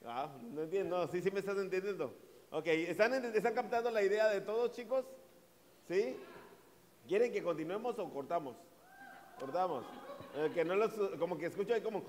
Ah, 0.03 0.35
no 0.51 0.63
entiendo, 0.63 0.97
no, 0.97 1.07
sí, 1.07 1.21
sí 1.21 1.29
me 1.31 1.39
estás 1.39 1.57
entendiendo. 1.57 2.13
Ok, 2.49 2.65
¿están, 2.65 3.13
¿están 3.13 3.53
captando 3.53 3.91
la 3.91 4.01
idea 4.01 4.27
de 4.27 4.41
todos, 4.41 4.71
chicos? 4.71 5.05
¿Sí? 5.87 6.17
¿Quieren 7.07 7.31
que 7.31 7.43
continuemos 7.43 7.97
o 7.99 8.09
cortamos? 8.09 8.55
Cortamos. 9.39 9.85
Eh, 10.35 10.51
que 10.53 10.65
no 10.65 10.75
los, 10.75 10.91
como 11.19 11.37
que 11.37 11.45
escucho 11.45 11.73
ahí 11.73 11.81
como... 11.81 12.03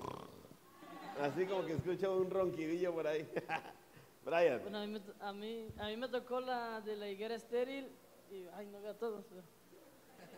Así 1.21 1.45
como 1.45 1.65
que 1.65 1.73
escucho 1.73 2.15
un 2.17 2.29
ronquidillo 2.29 2.93
por 2.93 3.07
ahí. 3.07 3.27
Brian. 4.25 4.61
Bueno, 4.61 4.77
a 4.79 4.85
mí, 4.85 5.01
a 5.19 5.33
mí, 5.33 5.67
a 5.77 5.87
mí 5.87 5.97
me 5.97 6.07
tocó 6.07 6.39
la 6.39 6.81
de 6.81 6.95
la 6.95 7.09
higuera 7.09 7.35
estéril 7.35 7.89
y, 8.31 8.45
ay, 8.55 8.67
no 8.67 8.81
veo 8.81 8.91
a 8.91 8.97
todos. 8.97 9.25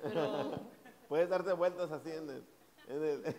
Pero, 0.01 0.59
Puedes 1.07 1.29
darte 1.29 1.53
vueltas 1.53 1.91
así 1.91 2.09
en 2.09 2.29
el... 2.29 2.43
En 2.87 3.03
el 3.03 3.35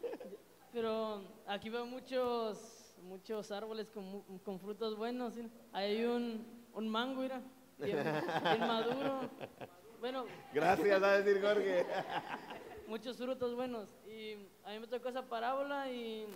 pero 0.72 1.22
aquí 1.46 1.68
veo 1.68 1.84
muchos, 1.84 2.94
muchos 3.02 3.50
árboles 3.50 3.90
con, 3.90 4.22
con 4.38 4.58
frutos 4.58 4.96
buenos. 4.96 5.34
Hay 5.72 6.04
un, 6.04 6.46
un 6.72 6.88
mango, 6.88 7.22
mira, 7.22 7.42
bien, 7.78 7.98
maduro. 8.60 9.28
Bueno. 10.00 10.26
Gracias 10.54 11.02
a 11.02 11.20
decir 11.20 11.42
Jorge. 11.42 11.86
muchos 12.88 13.16
frutos 13.16 13.54
buenos. 13.54 13.88
Y 14.06 14.34
a 14.64 14.70
mí 14.70 14.80
me 14.80 14.86
tocó 14.86 15.08
esa 15.08 15.22
parábola 15.22 15.90
y 15.90 16.26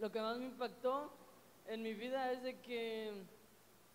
lo 0.00 0.10
que 0.12 0.20
más 0.20 0.38
me 0.38 0.46
impactó 0.46 1.10
en 1.66 1.82
mi 1.82 1.94
vida 1.94 2.32
es 2.32 2.42
de 2.42 2.60
que 2.60 3.12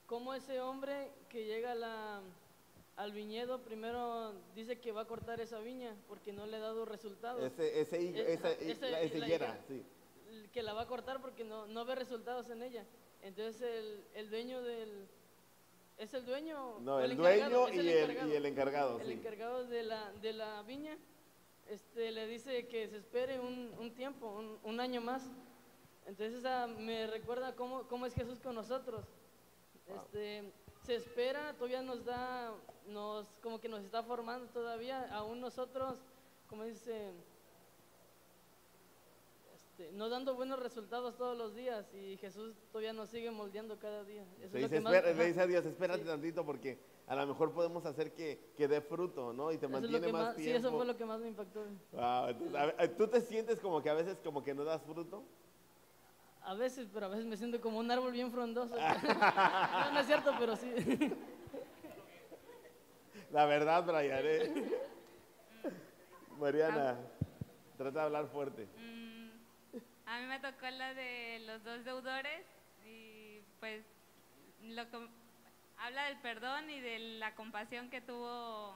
como 0.06 0.34
ese 0.34 0.60
hombre 0.60 1.12
que 1.30 1.46
llega 1.46 1.74
al 2.98 3.12
viñedo 3.14 3.62
primero 3.62 4.34
dice 4.56 4.80
que 4.80 4.92
va 4.92 5.02
a 5.02 5.08
cortar 5.08 5.40
esa 5.40 5.60
viña 5.60 5.96
porque 6.08 6.34
no 6.34 6.46
le 6.46 6.58
ha 6.58 6.60
dado 6.60 6.86
resultados. 6.86 7.44
Ese, 7.44 7.82
ese, 7.82 8.34
esa, 8.34 9.58
sí. 9.68 9.86
Que 10.52 10.64
la 10.64 10.74
va 10.74 10.82
a 10.82 10.88
cortar 10.88 11.22
porque 11.22 11.44
no, 11.44 11.68
no 11.68 11.86
ve 11.86 11.96
resultados 11.96 12.50
en 12.50 12.64
ella. 12.64 12.86
Entonces 13.22 13.62
el, 13.62 14.04
el 14.16 14.30
dueño 14.30 14.62
del, 14.62 15.08
es 16.02 16.14
el 16.16 16.26
dueño. 16.26 16.80
No, 16.80 17.00
el, 17.00 17.16
dueño 17.16 17.70
y, 17.70 17.78
el, 17.78 18.46
encargado. 18.46 19.00
El 19.00 19.12
encargado 19.12 19.66
de 19.66 19.84
la, 19.84 20.12
de 20.14 20.34
la 20.34 20.64
viña 20.64 20.98
este, 21.70 22.12
le 22.12 22.26
dice 22.28 22.68
que 22.68 22.88
se 22.88 22.98
espere 22.98 23.40
un, 23.40 23.94
tiempo, 23.96 24.60
un, 24.64 24.80
año 24.80 25.00
más. 25.00 25.30
Entonces 26.06 26.44
me 26.78 27.08
recuerda 27.08 27.56
cómo, 27.56 27.84
cómo, 27.88 28.06
es 28.06 28.14
Jesús 28.14 28.40
con 28.40 28.56
nosotros. 28.56 29.06
Este, 29.88 30.52
se 30.86 30.96
espera, 30.96 31.54
todavía 31.54 31.82
nos 31.82 32.06
da, 32.06 32.54
nos, 32.88 33.28
como 33.42 33.60
que 33.60 33.70
nos 33.70 33.84
está 33.84 34.04
formando 34.04 34.48
todavía, 34.48 35.08
aún 35.14 35.40
nosotros, 35.40 36.00
como 36.48 36.64
dice, 36.64 37.12
este, 39.54 39.92
no 39.94 40.10
dando 40.10 40.36
buenos 40.36 40.60
resultados 40.60 41.16
todos 41.18 41.38
los 41.38 41.56
días 41.56 41.94
y 41.94 42.18
Jesús 42.18 42.56
todavía 42.72 42.94
nos 42.94 43.10
sigue 43.10 43.32
moldeando 43.32 43.78
cada 43.80 44.04
día. 44.04 44.26
le 44.52 44.68
dice 45.28 45.42
a 45.42 45.48
Dios, 45.48 45.66
espérate 45.66 46.04
tantito 46.04 46.46
porque 46.46 46.80
a 47.08 47.16
lo 47.16 47.28
mejor 47.28 47.52
podemos 47.52 47.86
hacer 47.86 48.14
que, 48.14 48.40
que 48.56 48.68
dé 48.68 48.82
fruto, 48.82 49.34
¿no? 49.34 49.52
Y 49.52 49.58
te 49.58 49.68
mantiene 49.68 50.12
más, 50.12 50.36
tiempo. 50.36 50.52
Sí, 50.52 50.52
eso 50.52 50.72
fue 50.72 50.86
lo 50.86 50.96
que 50.96 51.06
más 51.06 51.20
me 51.20 51.28
impactó. 51.28 51.66
¿Tú 52.98 53.08
te 53.08 53.22
sientes 53.22 53.60
como 53.60 53.82
que 53.82 53.90
a 53.90 53.94
veces 53.94 54.18
como 54.24 54.44
que 54.44 54.54
no 54.54 54.64
das 54.64 54.82
fruto? 54.84 55.24
A 56.44 56.56
veces, 56.56 56.88
pero 56.92 57.06
a 57.06 57.10
veces 57.10 57.26
me 57.26 57.38
siento 57.38 57.62
como 57.62 57.80
un 57.80 57.90
árbol 57.92 58.12
bien 58.12 58.32
frondoso. 58.32 58.76
no, 59.94 60.00
es 60.00 60.08
cierto, 60.08 60.34
pero 60.40 60.56
sí. 60.56 60.74
La 63.32 63.46
verdad, 63.46 63.86
Brian. 63.86 64.22
¿eh? 64.24 64.80
Mariana, 66.40 66.98
trata 67.78 68.00
de 68.00 68.06
hablar 68.06 68.28
fuerte. 68.28 68.68
Mm, 68.78 69.30
a 70.08 70.20
mí 70.20 70.28
me 70.28 70.40
tocó 70.40 70.70
la 70.70 70.94
de 70.94 71.40
los 71.46 71.64
dos 71.64 71.86
deudores 71.86 72.46
y 72.86 73.42
pues 73.60 73.84
lo 74.64 74.90
que 74.90 75.08
habla 75.78 76.06
del 76.06 76.18
perdón 76.18 76.70
y 76.70 76.82
de 76.82 77.00
la 77.20 77.36
compasión 77.36 77.90
que 77.90 78.02
tuvo 78.02 78.74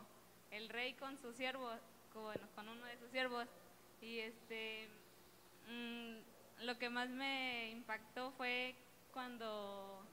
el 0.52 0.70
rey 0.70 0.94
con 0.94 1.18
sus 1.18 1.36
siervos, 1.36 1.80
con, 2.14 2.36
con 2.54 2.70
uno 2.70 2.86
de 2.86 2.98
sus 2.98 3.10
siervos. 3.10 3.48
Y 4.02 4.20
este, 4.20 4.88
mm, 5.68 6.35
lo 6.62 6.78
que 6.78 6.90
más 6.90 7.10
me 7.10 7.70
impactó 7.72 8.32
fue 8.32 8.76
cuando... 9.12 10.06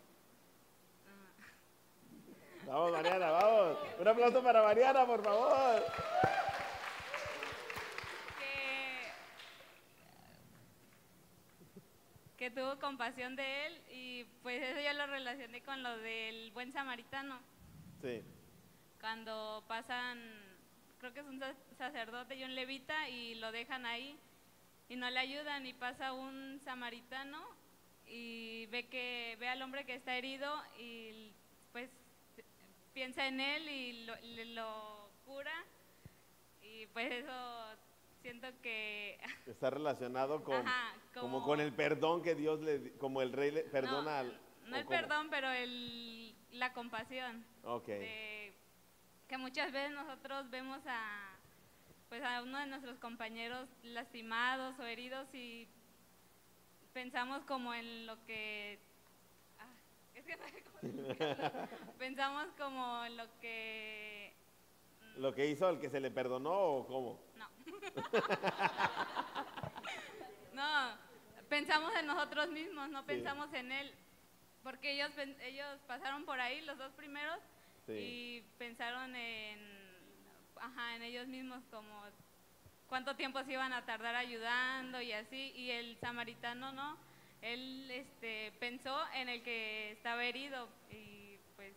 Ah, 1.07 2.67
vamos, 2.67 2.93
Mariana, 2.93 3.31
vamos. 3.31 3.79
Un 3.99 4.09
aplauso 4.09 4.43
para 4.43 4.63
Mariana, 4.63 5.07
por 5.07 5.23
favor. 5.23 5.83
que 12.43 12.51
tuvo 12.51 12.77
compasión 12.81 13.37
de 13.37 13.67
él 13.67 13.81
y 13.89 14.25
pues 14.43 14.61
eso 14.61 14.81
yo 14.81 14.93
lo 14.95 15.07
relacioné 15.07 15.63
con 15.63 15.81
lo 15.81 15.97
del 15.99 16.51
buen 16.51 16.73
samaritano. 16.73 17.39
Sí. 18.01 18.21
Cuando 19.01 19.63
pasan, 19.69 20.19
creo 20.99 21.13
que 21.15 21.21
es 21.21 21.27
un 21.27 21.41
sacerdote 21.79 22.35
y 22.35 22.43
un 22.43 22.57
levita 22.57 23.09
y 23.09 23.37
lo 23.37 23.53
dejan 23.53 23.87
ahí 23.87 24.19
y 24.93 24.97
no 24.97 25.09
le 25.09 25.21
ayudan 25.21 25.65
y 25.65 25.73
pasa 25.73 26.13
un 26.13 26.61
samaritano 26.67 27.41
y 28.07 28.67
ve 28.67 28.89
que 28.89 29.39
ve 29.41 29.49
al 29.49 29.63
hombre 29.63 29.87
que 29.87 29.95
está 29.95 30.19
herido 30.19 30.53
y 30.79 31.33
pues 31.73 31.89
piensa 32.93 33.27
en 33.27 33.41
él 33.41 33.71
y 33.71 34.05
lo, 34.05 34.15
lo 34.55 35.09
cura 35.25 35.65
y 36.61 36.87
pues 36.89 37.11
eso 37.11 37.33
siento 38.21 38.49
que 38.61 39.19
está 39.47 39.71
relacionado 39.71 40.45
con 40.45 40.63
como, 41.15 41.43
con 41.43 41.61
el 41.61 41.73
perdón 41.73 42.23
que 42.23 42.35
Dios 42.35 42.61
le 42.61 42.93
como 42.99 43.23
el 43.23 43.33
rey 43.33 43.51
le 43.51 43.63
perdona 43.63 44.19
al 44.19 44.41
no 44.67 44.77
el 44.77 44.87
perdón 44.87 45.31
pero 45.31 45.51
el 45.51 46.37
la 46.51 46.75
compasión 46.75 47.47
okay. 47.65 48.55
que 49.27 49.39
muchas 49.39 49.73
veces 49.73 49.93
nosotros 49.93 50.51
vemos 50.51 50.83
a 50.87 51.32
pues 52.13 52.23
a 52.25 52.43
uno 52.43 52.59
de 52.59 52.67
nuestros 52.67 52.99
compañeros 52.99 53.67
lastimados 53.85 54.79
o 54.79 54.85
heridos 54.85 55.27
y 55.33 55.67
pensamos 56.93 57.43
como 57.45 57.73
en 57.73 58.07
lo 58.07 58.23
que 58.27 58.79
ah, 59.59 59.73
es 60.15 60.27
que 60.27 60.37
no 60.37 60.45
pensamos 61.99 62.49
como 62.59 63.03
en 63.07 63.17
lo 63.17 63.25
que 63.41 64.35
lo 65.17 65.35
que 65.35 65.49
hizo 65.49 65.71
el 65.71 65.81
que 65.81 65.89
se 65.89 66.01
le 66.01 66.11
perdonó 66.11 66.53
o 66.53 66.87
cómo 66.87 67.19
no. 67.35 67.49
No, 70.53 70.99
pensamos 71.49 71.95
en 71.99 72.07
nosotros 72.07 72.51
mismos, 72.51 72.91
no 72.91 73.07
pensamos 73.07 73.51
en 73.55 73.73
él. 73.73 73.95
Porque 74.63 74.93
ellos, 74.93 75.11
ellos 75.41 75.81
pasaron 75.87 76.27
por 76.27 76.39
ahí, 76.39 76.61
los 76.61 76.77
dos 76.77 76.93
primeros, 76.93 77.39
y 77.89 78.43
pensaron 78.59 79.17
en, 79.17 79.82
ajá, 80.63 80.97
en 80.97 81.03
ellos 81.03 81.27
mismos 81.27 81.61
como 81.71 82.05
cuánto 82.89 83.17
tiempo 83.17 83.43
se 83.43 83.53
iban 83.53 83.73
a 83.73 83.85
tardar 83.85 84.15
ayudando 84.15 85.01
y 85.01 85.13
así. 85.13 85.53
Y 85.57 85.71
el 85.71 85.97
samaritano 85.99 86.73
no, 86.73 86.97
él 87.43 87.91
este, 87.91 88.53
pensó 88.61 88.97
en 89.15 89.29
el 89.29 89.43
que 89.43 89.93
estaba 89.93 90.25
herido 90.25 90.69
y 90.91 91.37
pues 91.57 91.75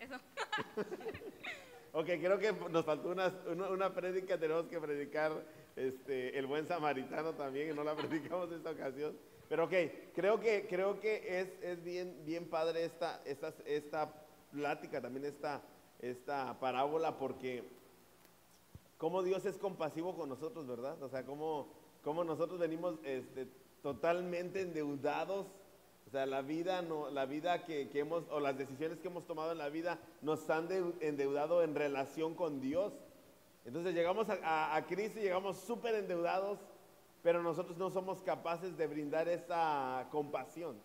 eso. 0.00 0.16
ok, 1.92 2.06
creo 2.06 2.38
que 2.38 2.52
nos 2.70 2.84
faltó 2.84 3.10
una, 3.10 3.32
una, 3.46 3.68
una 3.68 3.94
prédica, 3.94 4.38
tenemos 4.38 4.66
que 4.66 4.80
predicar 4.80 5.32
este, 5.76 6.38
el 6.38 6.46
buen 6.46 6.66
samaritano 6.66 7.34
también, 7.34 7.76
no 7.76 7.84
la 7.84 7.94
predicamos 7.96 8.50
esta 8.50 8.70
ocasión. 8.70 9.16
Pero 9.48 9.64
ok, 9.64 9.74
creo 10.14 10.40
que, 10.40 10.66
creo 10.66 10.98
que 10.98 11.40
es, 11.40 11.48
es 11.62 11.84
bien, 11.84 12.24
bien 12.24 12.48
padre 12.48 12.86
esta, 12.86 13.20
esta, 13.26 13.52
esta 13.66 14.10
plática, 14.50 15.02
también 15.02 15.26
esta, 15.26 15.60
esta 16.00 16.58
parábola, 16.58 17.18
porque 17.18 17.62
cómo 18.98 19.22
Dios 19.22 19.44
es 19.44 19.58
compasivo 19.58 20.14
con 20.16 20.28
nosotros, 20.28 20.66
¿verdad? 20.66 21.02
O 21.02 21.08
sea, 21.08 21.24
cómo, 21.24 21.68
cómo 22.02 22.24
nosotros 22.24 22.58
venimos 22.58 22.98
este, 23.04 23.48
totalmente 23.82 24.62
endeudados. 24.62 25.46
O 26.06 26.10
sea, 26.10 26.26
la 26.26 26.42
vida, 26.42 26.82
no, 26.82 27.10
la 27.10 27.26
vida 27.26 27.64
que, 27.64 27.88
que, 27.88 28.00
hemos, 28.00 28.24
o 28.30 28.40
las 28.40 28.56
decisiones 28.56 28.98
que 28.98 29.08
hemos 29.08 29.26
tomado 29.26 29.52
en 29.52 29.58
la 29.58 29.68
vida 29.68 29.98
nos 30.22 30.48
han 30.50 30.68
endeudado 31.00 31.62
en 31.62 31.74
relación 31.74 32.34
con 32.34 32.60
Dios. 32.60 32.92
Entonces 33.64 33.94
llegamos 33.94 34.28
a, 34.28 34.76
a, 34.76 34.86
Cristo 34.86 35.18
y 35.18 35.22
llegamos 35.22 35.58
súper 35.58 35.94
endeudados, 35.94 36.58
pero 37.22 37.42
nosotros 37.42 37.78
no 37.78 37.90
somos 37.90 38.20
capaces 38.22 38.76
de 38.76 38.86
brindar 38.86 39.28
esa 39.28 40.06
compasión. 40.10 40.76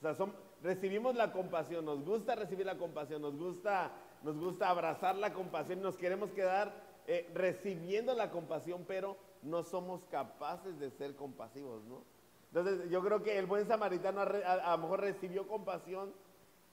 O 0.00 0.14
sea, 0.14 0.26
recibimos 0.62 1.14
la 1.14 1.32
compasión, 1.32 1.84
nos 1.84 2.04
gusta 2.04 2.34
recibir 2.34 2.64
la 2.64 2.78
compasión, 2.78 3.20
nos 3.20 3.36
gusta, 3.36 3.92
nos 4.22 4.38
gusta 4.38 4.70
abrazar 4.70 5.16
la 5.16 5.34
compasión, 5.34 5.82
nos 5.82 5.96
queremos 5.96 6.30
quedar 6.32 6.87
eh, 7.10 7.30
recibiendo 7.32 8.14
la 8.14 8.30
compasión, 8.30 8.84
pero 8.86 9.16
no 9.40 9.62
somos 9.62 10.04
capaces 10.10 10.78
de 10.78 10.90
ser 10.90 11.16
compasivos, 11.16 11.82
¿no? 11.84 12.04
Entonces 12.52 12.90
yo 12.90 13.02
creo 13.02 13.22
que 13.22 13.38
el 13.38 13.46
buen 13.46 13.66
samaritano 13.66 14.20
a, 14.20 14.76
lo 14.76 14.78
mejor 14.78 15.00
recibió 15.00 15.48
compasión 15.48 16.12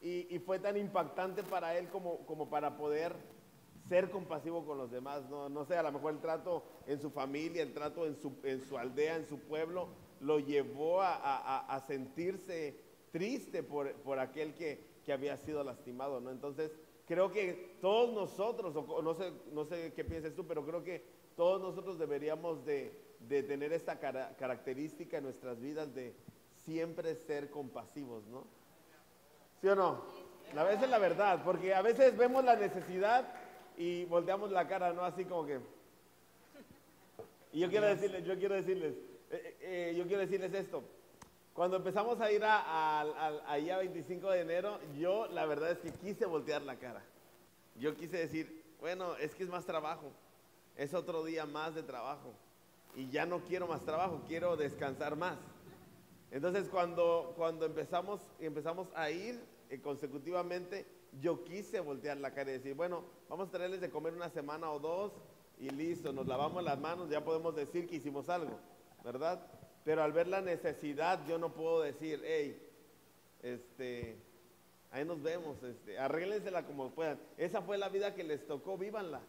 y, 0.02 0.28
y, 0.30 0.40
fue 0.40 0.60
tan 0.60 0.76
impactante 0.76 1.42
para 1.42 1.78
él 1.78 1.88
como, 1.88 2.26
como 2.26 2.50
para 2.50 2.76
poder 2.76 3.16
ser 3.88 4.10
compasivo 4.10 4.66
con 4.66 4.78
los 4.78 4.92
demás, 4.92 5.24
no, 5.30 5.48
no 5.48 5.64
sé, 5.64 5.78
a 5.78 5.84
lo 5.84 5.94
mejor 5.94 6.16
el 6.16 6.20
trato 6.20 6.66
en 6.86 7.00
su 7.00 7.10
familia, 7.12 7.64
el 7.64 7.74
trato 7.74 8.06
en 8.06 8.18
su, 8.18 8.34
en 8.44 8.62
su 8.62 8.78
aldea, 8.78 9.16
en 9.16 9.26
su 9.26 9.40
pueblo, 9.40 9.88
lo 10.20 10.40
llevó 10.40 11.02
a, 11.02 11.82
sentirse 11.88 12.78
triste 13.12 13.64
por, 13.64 13.94
por 14.02 14.20
aquel 14.20 14.54
que, 14.54 14.84
que, 15.06 15.14
había 15.14 15.38
sido 15.38 15.64
lastimado, 15.64 16.20
¿no? 16.20 16.30
Entonces, 16.30 16.72
creo 17.08 17.32
que 17.32 17.78
todos 17.82 18.14
nosotros, 18.14 18.76
o 18.76 19.02
no 19.02 19.14
sé, 19.14 19.32
no 19.52 19.66
sé 19.66 19.94
qué 19.96 20.04
piensas 20.04 20.34
tú, 20.34 20.46
pero 20.46 20.66
creo 20.66 20.84
que 20.84 21.04
todos 21.36 21.62
nosotros 21.62 22.00
deberíamos 22.00 22.66
de, 22.66 22.98
de 23.20 23.44
tener 23.44 23.74
esta 23.74 24.00
característica 24.00 25.18
en 25.18 25.24
nuestras 25.24 25.60
vidas 25.60 25.94
de 25.94 26.16
siempre 26.64 27.16
ser 27.16 27.50
compasivos, 27.50 28.26
¿no? 28.28 28.46
¿Sí 29.62 29.68
o 29.68 29.76
no? 29.76 30.04
A 30.56 30.64
veces 30.64 30.90
la 30.90 31.00
verdad, 31.00 31.42
porque 31.44 31.74
a 31.74 31.82
veces 31.82 32.16
vemos 32.18 32.44
la 32.44 32.56
necesidad 32.56 33.34
y 33.78 34.06
volteamos 34.06 34.52
la 34.52 34.68
cara, 34.68 34.94
¿no? 34.94 35.04
Así 35.04 35.26
como 35.26 35.46
que... 35.46 35.60
Y 37.52 37.60
yo 37.60 37.70
quiero 37.70 37.88
decirles, 37.88 38.26
yo 38.26 38.38
quiero 38.38 38.56
decirles, 38.56 38.96
eh, 39.32 39.58
eh, 39.62 39.96
yo 39.98 40.06
quiero 40.06 40.22
decirles 40.22 40.54
esto. 40.54 40.84
Cuando 41.56 41.78
empezamos 41.78 42.20
a 42.20 42.30
ir 42.34 42.44
a, 42.44 43.00
a 43.00 43.58
25 43.58 44.30
de 44.30 44.42
enero, 44.42 44.78
yo 45.00 45.26
la 45.28 45.46
verdad 45.46 45.72
es 45.72 45.80
que 45.80 45.90
quise 45.90 46.26
voltear 46.26 46.62
la 46.62 46.76
cara. 46.76 47.02
Yo 47.80 47.96
quise 47.96 48.18
decir, 48.18 48.62
bueno, 48.82 49.16
es 49.16 49.34
que 49.34 49.44
es 49.44 49.50
más 49.50 49.64
trabajo, 49.66 50.12
es 50.76 50.94
otro 50.94 51.24
día 51.24 51.46
más 51.46 51.74
de 51.74 51.82
trabajo 51.82 52.34
y 52.94 53.10
ya 53.10 53.26
no 53.26 53.40
quiero 53.46 53.68
más 53.68 53.86
trabajo, 53.86 54.22
quiero 54.28 54.58
descansar 54.58 55.16
más. 55.16 55.38
Entonces 56.30 56.68
cuando, 56.68 57.34
cuando 57.38 57.66
empezamos, 57.66 58.20
empezamos 58.42 58.90
a 58.94 59.10
ir 59.10 59.42
eh, 59.70 59.80
consecutivamente, 59.80 60.86
yo 61.22 61.46
quise 61.46 61.80
voltear 61.80 62.18
la 62.18 62.34
cara 62.34 62.50
y 62.50 62.56
decir, 62.56 62.76
bueno, 62.76 63.06
vamos 63.30 63.48
a 63.48 63.52
traerles 63.52 63.80
de 63.80 63.90
comer 63.90 64.14
una 64.14 64.30
semana 64.30 64.70
o 64.72 64.80
dos 64.80 65.14
y 65.58 65.70
listo, 65.70 66.12
nos 66.12 66.28
lavamos 66.28 66.62
las 66.66 66.78
manos, 66.78 67.10
ya 67.10 67.24
podemos 67.24 67.56
decir 67.56 67.88
que 67.88 67.96
hicimos 67.96 68.28
algo, 68.28 68.60
¿verdad? 69.06 69.40
Pero 69.86 70.04
al 70.04 70.12
ver 70.12 70.28
la 70.28 70.42
necesidad, 70.42 71.26
yo 71.26 71.38
no 71.38 71.54
puedo 71.54 71.82
decir, 71.82 72.22
hey, 72.26 72.62
este, 73.42 74.18
Ahí 74.96 75.04
nos 75.04 75.22
vemos, 75.22 75.62
este, 75.62 76.00
arréglensela 76.00 76.66
como 76.66 76.90
puedan. 76.92 77.20
Esa 77.38 77.62
fue 77.62 77.78
la 77.78 77.90
vida 77.90 78.16
que 78.16 78.24
les 78.24 78.48
tocó, 78.48 78.78
vívanla. 78.78 79.20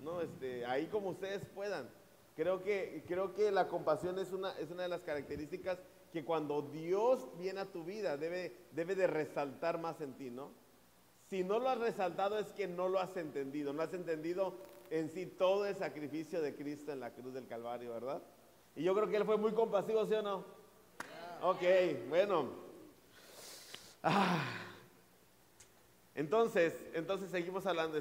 ¿no? 0.00 0.22
Este, 0.22 0.64
ahí 0.64 0.86
como 0.86 1.10
ustedes 1.10 1.44
puedan. 1.54 1.86
Creo 2.34 2.64
que, 2.64 3.04
creo 3.06 3.34
que 3.34 3.50
la 3.50 3.68
compasión 3.68 4.18
es 4.18 4.32
una, 4.32 4.58
es 4.58 4.70
una 4.70 4.84
de 4.84 4.88
las 4.88 5.02
características 5.02 5.78
que 6.14 6.24
cuando 6.24 6.62
Dios 6.62 7.28
viene 7.38 7.60
a 7.60 7.66
tu 7.66 7.84
vida 7.84 8.16
debe, 8.16 8.56
debe 8.72 8.94
de 8.94 9.06
resaltar 9.06 9.78
más 9.78 10.00
en 10.00 10.14
ti, 10.14 10.30
¿no? 10.30 10.50
Si 11.28 11.44
no 11.44 11.58
lo 11.58 11.68
has 11.68 11.78
resaltado 11.78 12.38
es 12.38 12.46
que 12.52 12.66
no 12.66 12.88
lo 12.88 12.98
has 12.98 13.18
entendido, 13.18 13.74
no 13.74 13.82
has 13.82 13.92
entendido 13.92 14.56
en 14.88 15.10
sí 15.10 15.26
todo 15.26 15.66
el 15.66 15.76
sacrificio 15.76 16.40
de 16.40 16.54
Cristo 16.54 16.90
en 16.90 17.00
la 17.00 17.10
cruz 17.10 17.34
del 17.34 17.46
Calvario, 17.46 17.92
¿verdad? 17.92 18.22
Y 18.76 18.82
yo 18.82 18.94
creo 18.94 19.08
que 19.08 19.16
Él 19.16 19.24
fue 19.24 19.38
muy 19.38 19.52
compasivo, 19.52 20.06
¿sí 20.06 20.12
o 20.12 20.22
no? 20.22 20.44
Ok, 21.42 21.62
bueno. 22.08 22.50
Ah. 24.02 24.44
Entonces, 26.14 26.74
entonces 26.94 27.30
seguimos 27.30 27.66
hablando. 27.66 27.98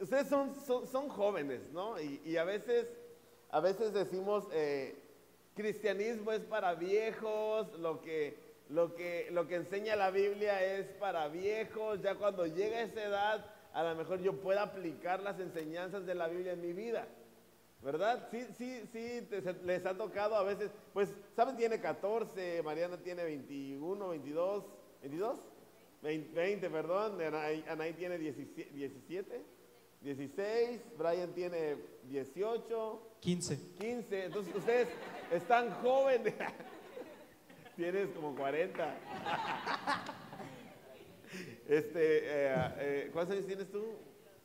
Ustedes 0.00 0.28
son, 0.28 0.54
son, 0.64 1.08
jóvenes, 1.08 1.60
¿no? 1.72 1.98
Y, 2.00 2.36
a 2.36 2.44
veces, 2.44 2.86
a 3.50 3.60
veces 3.60 3.94
decimos, 3.94 4.44
eh, 4.52 4.94
cristianismo 5.54 6.32
es 6.32 6.40
para 6.40 6.74
viejos, 6.74 7.72
lo 7.78 8.02
que, 8.02 8.36
lo, 8.68 8.94
que, 8.94 9.28
lo 9.30 9.46
que 9.46 9.56
enseña 9.56 9.96
la 9.96 10.10
Biblia 10.10 10.62
es 10.62 10.86
para 10.98 11.28
viejos. 11.28 12.02
Ya 12.02 12.16
cuando 12.16 12.46
llega 12.46 12.82
esa 12.82 13.02
edad, 13.02 13.46
a 13.72 13.82
lo 13.82 13.94
mejor 13.94 14.20
yo 14.20 14.34
pueda 14.34 14.62
aplicar 14.62 15.22
las 15.22 15.40
enseñanzas 15.40 16.04
de 16.04 16.14
la 16.14 16.28
Biblia 16.28 16.52
en 16.52 16.60
mi 16.60 16.72
vida. 16.72 17.08
¿Verdad? 17.84 18.28
Sí, 18.30 18.46
sí, 18.56 18.80
sí, 18.90 19.28
les 19.62 19.84
ha 19.84 19.94
tocado 19.94 20.34
a 20.36 20.42
veces, 20.42 20.70
pues, 20.94 21.14
¿saben? 21.36 21.54
Tiene 21.54 21.78
14, 21.78 22.62
Mariana 22.62 22.96
tiene 22.96 23.22
21, 23.24 24.08
22, 24.08 24.64
22, 25.02 25.38
20, 26.00 26.70
perdón, 26.70 27.20
Anaí, 27.20 27.92
tiene 27.92 28.16
17, 28.16 29.44
16, 30.00 30.80
Brian 30.96 31.34
tiene 31.34 31.76
18, 32.04 33.16
15. 33.20 33.58
15, 33.78 34.24
entonces 34.24 34.54
ustedes 34.54 34.88
están 35.30 35.70
jóvenes, 35.82 36.32
tienes 37.76 38.08
como 38.10 38.34
40. 38.34 38.96
Este, 41.66 42.18
eh, 42.18 42.54
eh, 42.78 43.10
¿cuántos 43.12 43.34
años 43.34 43.46
tienes 43.46 43.68
tú? 43.72 43.82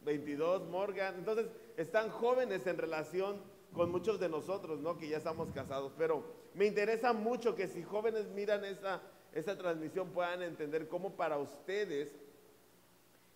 22, 0.05 0.67
Morgan. 0.69 1.15
Entonces, 1.19 1.47
están 1.79 2.09
jóvenes 2.09 2.67
en 2.67 2.77
relación 2.77 3.41
con 3.73 3.89
muchos 3.89 4.19
de 4.19 4.27
nosotros, 4.27 4.81
¿no? 4.81 4.97
Que 4.97 5.07
ya 5.07 5.17
estamos 5.17 5.49
casados. 5.51 5.93
Pero 5.97 6.25
me 6.53 6.65
interesa 6.65 7.13
mucho 7.13 7.55
que 7.55 7.69
si 7.69 7.83
jóvenes 7.83 8.27
miran 8.27 8.65
esa, 8.65 9.01
esa 9.31 9.57
transmisión 9.57 10.09
puedan 10.09 10.41
entender 10.41 10.89
cómo 10.89 11.15
para 11.15 11.37
ustedes, 11.37 12.13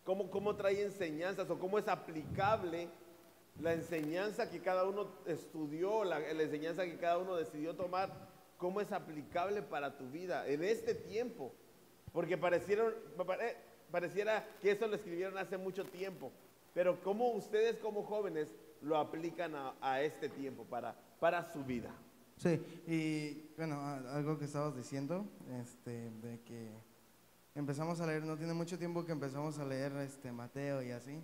cómo, 0.04 0.30
cómo 0.30 0.58
trae 0.58 0.82
enseñanzas 0.82 1.50
o 1.50 1.58
cómo 1.58 1.80
es 1.80 1.88
aplicable 1.88 2.90
la 3.62 3.74
enseñanza 3.74 4.50
que 4.50 4.60
cada 4.60 4.84
uno 4.84 5.08
estudió, 5.26 6.04
la, 6.04 6.20
enseñanza 6.20 6.84
que 6.84 6.98
cada 6.98 7.20
uno 7.20 7.38
decidió 7.38 7.76
tomar, 7.76 8.12
cómo 8.58 8.82
es 8.82 8.92
aplicable 8.92 9.62
para 9.62 9.98
tu 9.98 10.10
vida 10.10 10.46
en 10.50 10.66
este 10.66 10.94
tiempo. 10.94 11.54
Porque 12.12 12.38
parecieron, 12.38 12.94
pareciera 13.90 14.46
que 14.62 14.72
eso 14.72 14.86
lo 14.88 14.96
escribieron 14.96 15.38
hace 15.38 15.58
mucho 15.58 15.86
tiempo. 15.86 16.34
Pero 16.74 17.02
¿cómo 17.04 17.32
ustedes 17.32 17.78
como 17.78 18.04
jóvenes 18.04 18.48
lo 18.82 18.98
aplican 18.98 19.54
a, 19.56 20.02
este 20.02 20.30
tiempo 20.30 20.66
para, 20.66 20.96
para 21.20 21.52
su 21.52 21.64
vida? 21.64 21.92
Sí, 22.38 22.60
y 22.88 23.54
bueno, 23.56 23.80
algo 24.12 24.38
que 24.38 24.46
estabas 24.46 24.76
diciendo, 24.76 25.26
este, 25.62 26.10
de 26.10 26.42
que 26.42 26.72
empezamos 27.56 28.02
a 28.02 28.08
leer, 28.08 28.24
no 28.24 28.38
tiene 28.38 28.54
mucho 28.54 28.78
tiempo 28.78 29.06
que 29.06 29.12
empezamos 29.12 29.60
a 29.60 29.66
leer 29.66 29.94
este, 29.98 30.32
Mateo 30.32 30.82
y 30.82 30.92
así. 30.92 31.22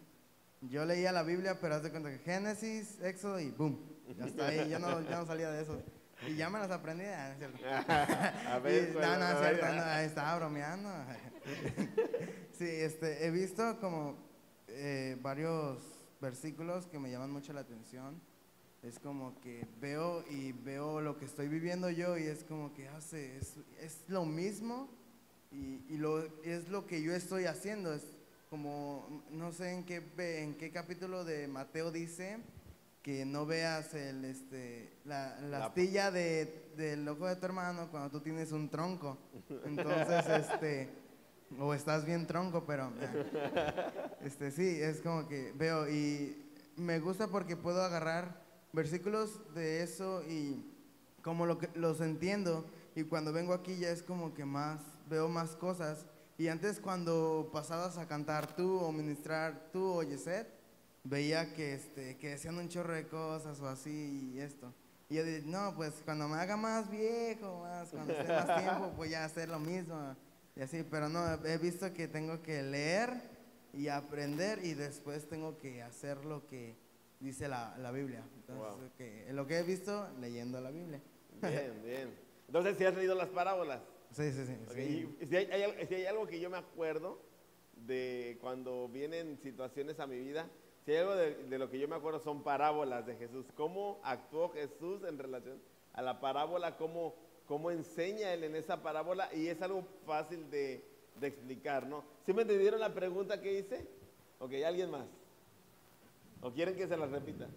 Yo 0.62 0.86
leía 0.86 1.12
la 1.12 1.24
Biblia, 1.24 1.58
pero 1.60 1.76
haz 1.76 1.84
de 1.84 1.90
cuenta 1.90 2.12
que 2.12 2.20
Génesis, 2.20 3.00
Éxodo 3.02 3.40
y 3.40 3.50
boom, 3.50 3.80
ya 4.18 4.26
está 4.26 4.48
ahí, 4.48 4.70
ya 4.70 4.78
no, 4.78 5.02
ya 5.02 5.20
no 5.20 5.26
salía 5.26 5.50
de 5.50 5.64
eso. 5.64 5.82
Y 6.28 6.36
ya 6.36 6.50
me 6.50 6.60
las 6.60 6.70
aprendí, 6.70 7.06
ah, 7.06 7.30
¿no 7.32 7.38
cierto? 7.38 7.60
a 8.50 8.60
ver, 8.60 8.94
no, 8.94 9.18
no, 9.18 9.32
es 9.32 9.40
cierto, 9.40 9.66
no, 9.74 9.98
estaba 10.00 10.36
bromeando. 10.36 10.90
sí, 12.52 12.66
este, 12.68 13.26
he 13.26 13.32
visto 13.32 13.80
como 13.80 14.29
eh, 14.72 15.18
varios 15.22 15.80
versículos 16.22 16.86
que 16.88 17.00
me 17.00 17.12
llaman 17.12 17.32
mucho 17.32 17.54
la 17.54 17.62
atención. 17.62 18.22
Es 18.84 18.98
como 19.00 19.40
que 19.42 19.68
veo 19.82 20.24
y 20.30 20.54
veo 20.54 21.02
lo 21.02 21.18
que 21.18 21.26
estoy 21.26 21.48
viviendo 21.50 21.90
yo 21.90 22.18
y 22.18 22.24
es 22.24 22.44
como 22.46 22.74
que 22.74 22.88
hace, 22.88 23.38
es, 23.38 23.56
es 23.82 24.06
lo 24.08 24.26
mismo 24.26 24.90
y, 25.52 25.82
y, 25.90 25.98
lo, 25.98 26.24
es 26.44 26.70
lo 26.70 26.86
que 26.88 27.02
yo 27.02 27.14
estoy 27.14 27.46
haciendo. 27.46 27.94
Es 27.94 28.04
como, 28.50 29.24
no 29.32 29.52
sé 29.52 29.74
en 29.74 29.84
qué, 29.84 30.02
en 30.18 30.56
qué 30.56 30.72
capítulo 30.72 31.26
de 31.26 31.48
Mateo 31.48 31.92
dice 31.92 32.40
que 33.02 33.26
no 33.26 33.46
veas 33.46 33.94
el, 33.94 34.26
este, 34.26 34.94
la, 35.06 35.40
la 35.42 35.66
astilla 35.66 36.12
de, 36.12 36.70
del 36.76 37.08
ojo 37.08 37.28
de 37.28 37.36
tu 37.36 37.46
hermano 37.46 37.90
cuando 37.92 38.10
tú 38.10 38.22
tienes 38.22 38.52
un 38.52 38.70
tronco. 38.70 39.18
Entonces, 39.66 40.26
este 40.52 40.90
o 41.58 41.74
estás 41.74 42.06
bien 42.06 42.28
tronco, 42.28 42.66
pero 42.66 42.92
este 44.24 44.52
sí, 44.52 44.82
es 44.82 45.02
como 45.02 45.28
que 45.28 45.52
veo 45.54 45.90
y 45.90 46.46
me 46.76 47.00
gusta 47.00 47.28
porque 47.28 47.56
puedo 47.56 47.82
agarrar 47.82 48.44
versículos 48.74 49.42
de 49.54 49.84
eso 49.84 50.24
y 50.28 50.64
como 51.24 51.46
lo 51.46 51.58
que, 51.58 51.70
los 51.76 52.02
entiendo 52.02 52.66
y 52.96 53.04
cuando 53.04 53.34
vengo 53.34 53.54
aquí 53.54 53.78
ya 53.78 53.90
es 53.90 54.04
como 54.04 54.34
que 54.34 54.46
más 54.46 54.80
veo 55.10 55.28
más 55.28 55.56
cosas 55.56 56.06
y 56.38 56.48
antes 56.48 56.80
cuando 56.80 57.50
pasabas 57.52 57.98
a 57.98 58.08
cantar 58.08 58.56
tú 58.56 58.78
o 58.80 58.92
ministrar 58.92 59.70
tú 59.74 59.84
o 59.86 60.04
Yeset 60.04 60.48
veía 61.04 61.54
que 61.54 61.74
este 61.74 62.18
que 62.18 62.30
decían 62.30 62.58
un 62.58 62.70
chorro 62.70 62.94
de 62.94 63.08
cosas 63.08 63.60
o 63.60 63.68
así 63.68 64.32
y 64.34 64.40
esto 64.40 64.74
y 65.12 65.16
yo 65.16 65.24
dije, 65.24 65.42
no, 65.44 65.74
pues 65.76 66.04
cuando 66.06 66.28
me 66.28 66.38
haga 66.38 66.56
más 66.56 66.88
viejo, 66.88 67.62
más, 67.62 67.90
cuando 67.90 68.14
esté 68.14 68.32
más 68.32 68.46
tiempo, 68.62 68.92
voy 68.96 69.16
a 69.16 69.26
hacer 69.26 69.50
lo 69.50 69.60
mismo. 69.60 70.16
Y 70.60 70.62
así, 70.62 70.84
pero 70.84 71.08
no, 71.08 71.26
he 71.46 71.58
visto 71.58 71.94
que 71.94 72.10
tengo 72.10 72.42
que 72.42 72.62
leer 72.62 73.12
y 73.72 73.88
aprender 73.88 74.60
y 74.62 74.74
después 74.74 75.26
tengo 75.30 75.58
que 75.58 75.82
hacer 75.82 76.26
lo 76.26 76.46
que 76.48 76.76
dice 77.22 77.48
la, 77.48 77.78
la 77.78 77.92
Biblia. 77.92 78.26
Entonces, 78.36 78.92
que, 78.98 79.32
lo 79.32 79.48
que 79.48 79.60
he 79.60 79.64
visto 79.64 80.10
leyendo 80.20 80.60
la 80.60 80.70
Biblia. 80.70 81.02
Bien, 81.42 81.82
bien. 81.82 82.14
Entonces, 82.48 82.78
¿si 82.78 82.84
has 82.84 82.94
leído 82.94 83.16
las 83.16 83.30
parábolas? 83.30 83.80
Sí, 84.12 84.34
sí, 84.34 84.46
sí. 84.46 84.58
Si, 84.74 85.36
hay, 85.38 85.48
si, 85.88 85.96
hay, 85.96 86.06
algo 86.08 86.28
que 86.28 86.42
yo 86.42 86.50
me 86.50 86.58
acuerdo 86.58 87.22
de 87.88 88.38
cuando 88.42 88.90
vienen 88.90 89.40
situaciones 89.42 89.98
a 90.02 90.08
mi 90.08 90.20
vida, 90.20 90.50
si 90.84 90.92
hay 90.92 90.98
algo 90.98 91.16
de, 91.16 91.36
de, 91.36 91.58
lo 91.58 91.72
que 91.72 91.80
yo 91.80 91.88
me 91.88 91.96
acuerdo 91.96 92.20
son 92.20 92.44
parábolas 92.44 93.06
de 93.06 93.16
Jesús. 93.16 93.46
¿Cómo 93.56 94.02
actuó 94.04 94.50
Jesús 94.50 95.06
en 95.08 95.20
relación 95.20 95.62
a 95.94 96.02
la 96.02 96.20
parábola? 96.20 96.76
¿Cómo 96.76 97.29
cómo 97.50 97.72
enseña 97.72 98.32
él 98.32 98.44
en 98.44 98.56
esa 98.56 98.84
parábola 98.84 99.28
y 99.34 99.48
es 99.48 99.60
algo 99.64 99.84
fácil 100.06 100.52
de, 100.52 100.86
explicar, 101.20 101.88
¿no? 101.88 102.04
¿Sí 102.24 102.32
me 102.32 102.44
entendieron 102.44 102.80
la 102.80 102.94
pregunta 102.94 103.42
que 103.42 103.58
hice? 103.58 103.88
Ok, 104.38 104.54
¿alguien 104.64 104.92
más? 104.92 105.08
¿O 106.42 106.52
quieren 106.52 106.76
que 106.76 106.88
se 106.88 106.96
la 106.96 107.08
repita? 107.08 107.48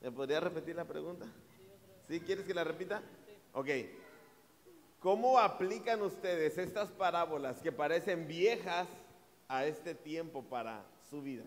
¿Me 0.00 0.10
podría 0.10 0.40
repetir 0.40 0.74
la 0.74 0.84
pregunta? 0.84 1.24
¿Sí? 2.08 2.18
¿Quieres 2.18 2.44
que 2.44 2.52
la 2.52 2.64
repita? 2.64 3.00
Ok. 3.52 3.68
¿Cómo 4.98 5.38
aplican 5.38 6.02
ustedes 6.02 6.58
estas 6.58 6.90
parábolas 6.90 7.62
que 7.62 7.70
parecen 7.70 8.26
viejas 8.26 8.88
a 9.46 9.66
este 9.66 9.94
tiempo 9.94 10.42
para 10.42 10.84
su 11.08 11.22
vida? 11.22 11.44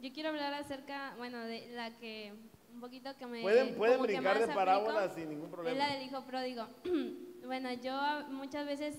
Yo 0.00 0.12
quiero 0.12 0.28
hablar 0.28 0.52
acerca, 0.52 1.14
bueno, 1.16 1.40
de 1.46 1.66
la 1.68 1.96
que 1.96 2.34
un 2.74 2.80
poquito 2.80 3.16
que 3.16 3.26
me... 3.26 3.40
Pueden, 3.40 3.76
pueden 3.76 4.02
brincar 4.02 4.38
de 4.38 4.52
parábolas 4.52 5.14
sin 5.14 5.28
ningún 5.30 5.50
problema. 5.50 5.72
Es 5.72 5.78
la 5.78 5.94
del 5.94 6.06
hijo 6.06 6.24
pródigo. 6.24 6.66
bueno, 7.46 7.72
yo 7.74 7.96
muchas 8.30 8.66
veces 8.66 8.96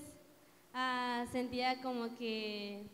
ah, 0.72 1.26
sentía 1.30 1.82
como 1.82 2.16
que 2.16 2.86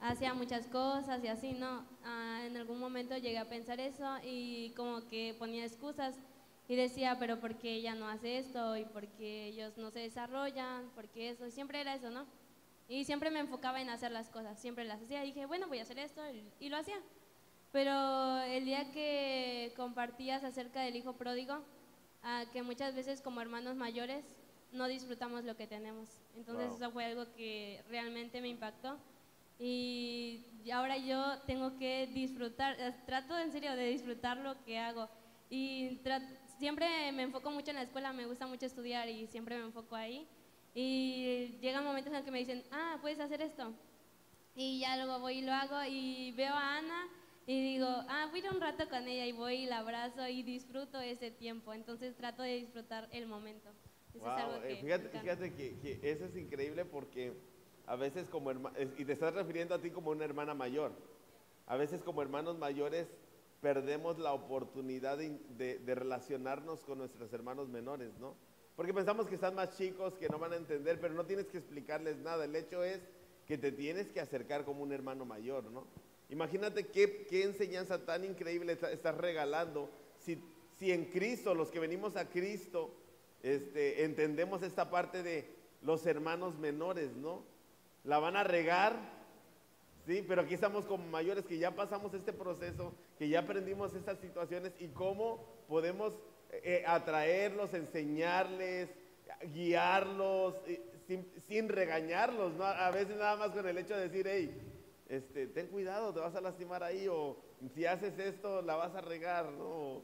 hacía 0.00 0.34
muchas 0.34 0.66
cosas 0.66 1.24
y 1.24 1.28
así, 1.28 1.52
¿no? 1.52 1.86
Ah, 2.04 2.42
en 2.44 2.56
algún 2.56 2.78
momento 2.78 3.16
llegué 3.16 3.38
a 3.38 3.48
pensar 3.48 3.80
eso 3.80 4.04
y 4.22 4.72
como 4.76 5.06
que 5.08 5.34
ponía 5.38 5.64
excusas 5.64 6.14
y 6.68 6.76
decía, 6.76 7.16
pero 7.18 7.40
¿por 7.40 7.56
qué 7.56 7.74
ella 7.74 7.94
no 7.94 8.08
hace 8.08 8.38
esto? 8.38 8.76
¿Y 8.76 8.84
por 8.84 9.06
qué 9.08 9.46
ellos 9.46 9.76
no 9.78 9.90
se 9.90 10.00
desarrollan? 10.00 10.90
¿Por 10.94 11.08
qué 11.08 11.30
eso? 11.30 11.50
Siempre 11.50 11.80
era 11.80 11.94
eso, 11.94 12.10
¿no? 12.10 12.26
Y 12.88 13.04
siempre 13.04 13.30
me 13.30 13.40
enfocaba 13.40 13.80
en 13.80 13.88
hacer 13.88 14.12
las 14.12 14.28
cosas, 14.28 14.60
siempre 14.60 14.84
las 14.84 15.00
hacía. 15.00 15.24
Y 15.24 15.28
dije, 15.28 15.46
bueno, 15.46 15.66
voy 15.68 15.78
a 15.78 15.82
hacer 15.82 15.98
esto 15.98 16.20
y 16.60 16.68
lo 16.68 16.76
hacía. 16.76 17.00
Pero 17.74 18.38
el 18.42 18.64
día 18.66 18.92
que 18.92 19.72
compartías 19.76 20.44
acerca 20.44 20.82
del 20.82 20.94
hijo 20.94 21.14
pródigo, 21.14 21.58
que 22.52 22.62
muchas 22.62 22.94
veces 22.94 23.20
como 23.20 23.40
hermanos 23.40 23.74
mayores 23.74 24.24
no 24.70 24.86
disfrutamos 24.86 25.42
lo 25.42 25.56
que 25.56 25.66
tenemos. 25.66 26.08
Entonces 26.36 26.72
eso 26.72 26.92
fue 26.92 27.06
algo 27.06 27.24
que 27.34 27.82
realmente 27.88 28.40
me 28.40 28.46
impactó. 28.46 28.96
Y 29.58 30.44
ahora 30.72 30.98
yo 30.98 31.40
tengo 31.48 31.76
que 31.76 32.06
disfrutar, 32.14 32.76
eh, 32.78 32.94
trato 33.06 33.36
en 33.36 33.50
serio 33.50 33.74
de 33.74 33.88
disfrutar 33.88 34.36
lo 34.36 34.54
que 34.62 34.78
hago. 34.78 35.08
Y 35.50 35.98
siempre 36.58 37.10
me 37.10 37.24
enfoco 37.24 37.50
mucho 37.50 37.70
en 37.70 37.76
la 37.78 37.82
escuela, 37.82 38.12
me 38.12 38.26
gusta 38.26 38.46
mucho 38.46 38.66
estudiar 38.66 39.08
y 39.08 39.26
siempre 39.26 39.58
me 39.58 39.64
enfoco 39.64 39.96
ahí. 39.96 40.28
Y 40.76 41.58
llegan 41.60 41.82
momentos 41.82 42.12
en 42.12 42.24
que 42.24 42.30
me 42.30 42.38
dicen, 42.38 42.62
ah, 42.70 42.98
puedes 43.00 43.18
hacer 43.18 43.42
esto. 43.42 43.74
Y 44.54 44.78
ya 44.78 44.96
luego 44.96 45.18
voy 45.18 45.38
y 45.38 45.42
lo 45.42 45.52
hago 45.52 45.82
y 45.82 46.30
veo 46.36 46.54
a 46.54 46.76
Ana 46.78 47.08
y 47.46 47.62
digo, 47.62 47.86
ah, 47.86 48.28
voy 48.30 48.40
a 48.40 48.44
ir 48.46 48.50
un 48.50 48.60
rato 48.60 48.88
con 48.88 49.06
ella 49.06 49.26
y 49.26 49.32
voy 49.32 49.54
y 49.54 49.66
la 49.66 49.78
abrazo 49.78 50.26
y 50.28 50.42
disfruto 50.42 51.00
ese 51.00 51.30
tiempo. 51.30 51.74
Entonces 51.74 52.16
trato 52.16 52.42
de 52.42 52.56
disfrutar 52.56 53.08
el 53.12 53.26
momento. 53.26 53.70
Eh, 54.14 54.78
fíjate, 54.80 55.08
fíjate 55.18 55.54
que, 55.54 55.76
que, 55.80 55.98
eso 56.02 56.24
es 56.24 56.36
increíble 56.36 56.84
porque 56.84 57.32
a 57.86 57.96
veces 57.96 58.28
como 58.28 58.50
hermana, 58.50 58.78
y 58.96 59.04
te 59.04 59.12
estás 59.12 59.34
refiriendo 59.34 59.74
a 59.74 59.80
ti 59.80 59.90
como 59.90 60.10
una 60.10 60.24
hermana 60.24 60.54
mayor, 60.54 60.92
a 61.66 61.76
veces 61.76 62.02
como 62.02 62.22
hermanos 62.22 62.56
mayores 62.56 63.08
perdemos 63.60 64.18
la 64.18 64.32
oportunidad 64.32 65.18
de, 65.18 65.38
de, 65.56 65.94
relacionarnos 65.94 66.84
con 66.84 66.98
nuestros 66.98 67.32
hermanos 67.32 67.68
menores, 67.68 68.16
¿no? 68.18 68.36
Porque 68.76 68.94
pensamos 68.94 69.26
que 69.26 69.34
están 69.34 69.54
más 69.54 69.76
chicos, 69.76 70.14
que 70.14 70.28
no 70.28 70.38
van 70.38 70.52
a 70.52 70.56
entender, 70.56 71.00
pero 71.00 71.14
no 71.14 71.24
tienes 71.24 71.46
que 71.46 71.58
explicarles 71.58 72.18
nada. 72.18 72.44
El 72.44 72.54
hecho 72.56 72.84
es 72.84 73.00
que 73.46 73.58
te 73.58 73.72
tienes 73.72 74.08
que 74.08 74.20
acercar 74.20 74.64
como 74.64 74.82
un 74.82 74.92
hermano 74.92 75.24
mayor, 75.24 75.64
¿no? 75.64 75.86
Imagínate 76.30 76.86
qué, 76.86 77.26
qué 77.28 77.44
enseñanza 77.44 78.04
tan 78.04 78.24
increíble 78.24 78.72
estás 78.72 79.16
regalando 79.16 79.90
si, 80.24 80.92
en 80.92 81.04
Cristo, 81.06 81.54
los 81.54 81.70
que 81.70 81.78
venimos 81.78 82.16
a 82.16 82.28
Cristo, 82.28 82.94
este, 83.42 84.04
entendemos 84.04 84.62
esta 84.62 84.90
parte 84.90 85.22
de 85.22 85.48
los 85.82 86.04
hermanos 86.06 86.58
menores, 86.58 87.14
¿no? 87.16 87.44
La 88.04 88.18
van 88.18 88.36
a 88.36 88.44
regar, 88.44 88.96
¿sí? 90.06 90.24
Pero 90.26 90.42
aquí 90.42 90.54
estamos 90.54 90.84
como 90.86 91.06
mayores 91.06 91.44
que 91.44 91.58
ya 91.58 91.70
pasamos 91.70 92.12
este 92.14 92.32
proceso, 92.32 92.94
que 93.18 93.28
ya 93.28 93.40
aprendimos 93.40 93.94
estas 93.94 94.18
situaciones 94.18 94.72
y 94.78 94.88
cómo 94.88 95.44
podemos 95.68 96.14
eh, 96.50 96.84
atraerlos, 96.86 97.74
enseñarles, 97.74 98.88
guiarlos, 99.52 100.54
sin, 101.06 101.26
sin, 101.46 101.68
regañarlos, 101.68 102.54
¿no? 102.54 102.64
A 102.64 102.90
veces 102.90 103.16
nada 103.16 103.36
más 103.36 103.50
con 103.50 103.66
el 103.66 103.78
hecho 103.78 103.94
de 103.94 104.08
decir, 104.08 104.26
hey, 104.28 104.73
este, 105.08 105.46
ten 105.46 105.66
cuidado, 105.68 106.12
te 106.12 106.20
vas 106.20 106.34
a 106.34 106.40
lastimar 106.40 106.82
ahí, 106.82 107.06
o 107.08 107.36
si 107.74 107.86
haces 107.86 108.18
esto, 108.18 108.62
la 108.62 108.76
vas 108.76 108.94
a 108.94 109.00
regar, 109.00 109.50
¿no? 109.52 110.02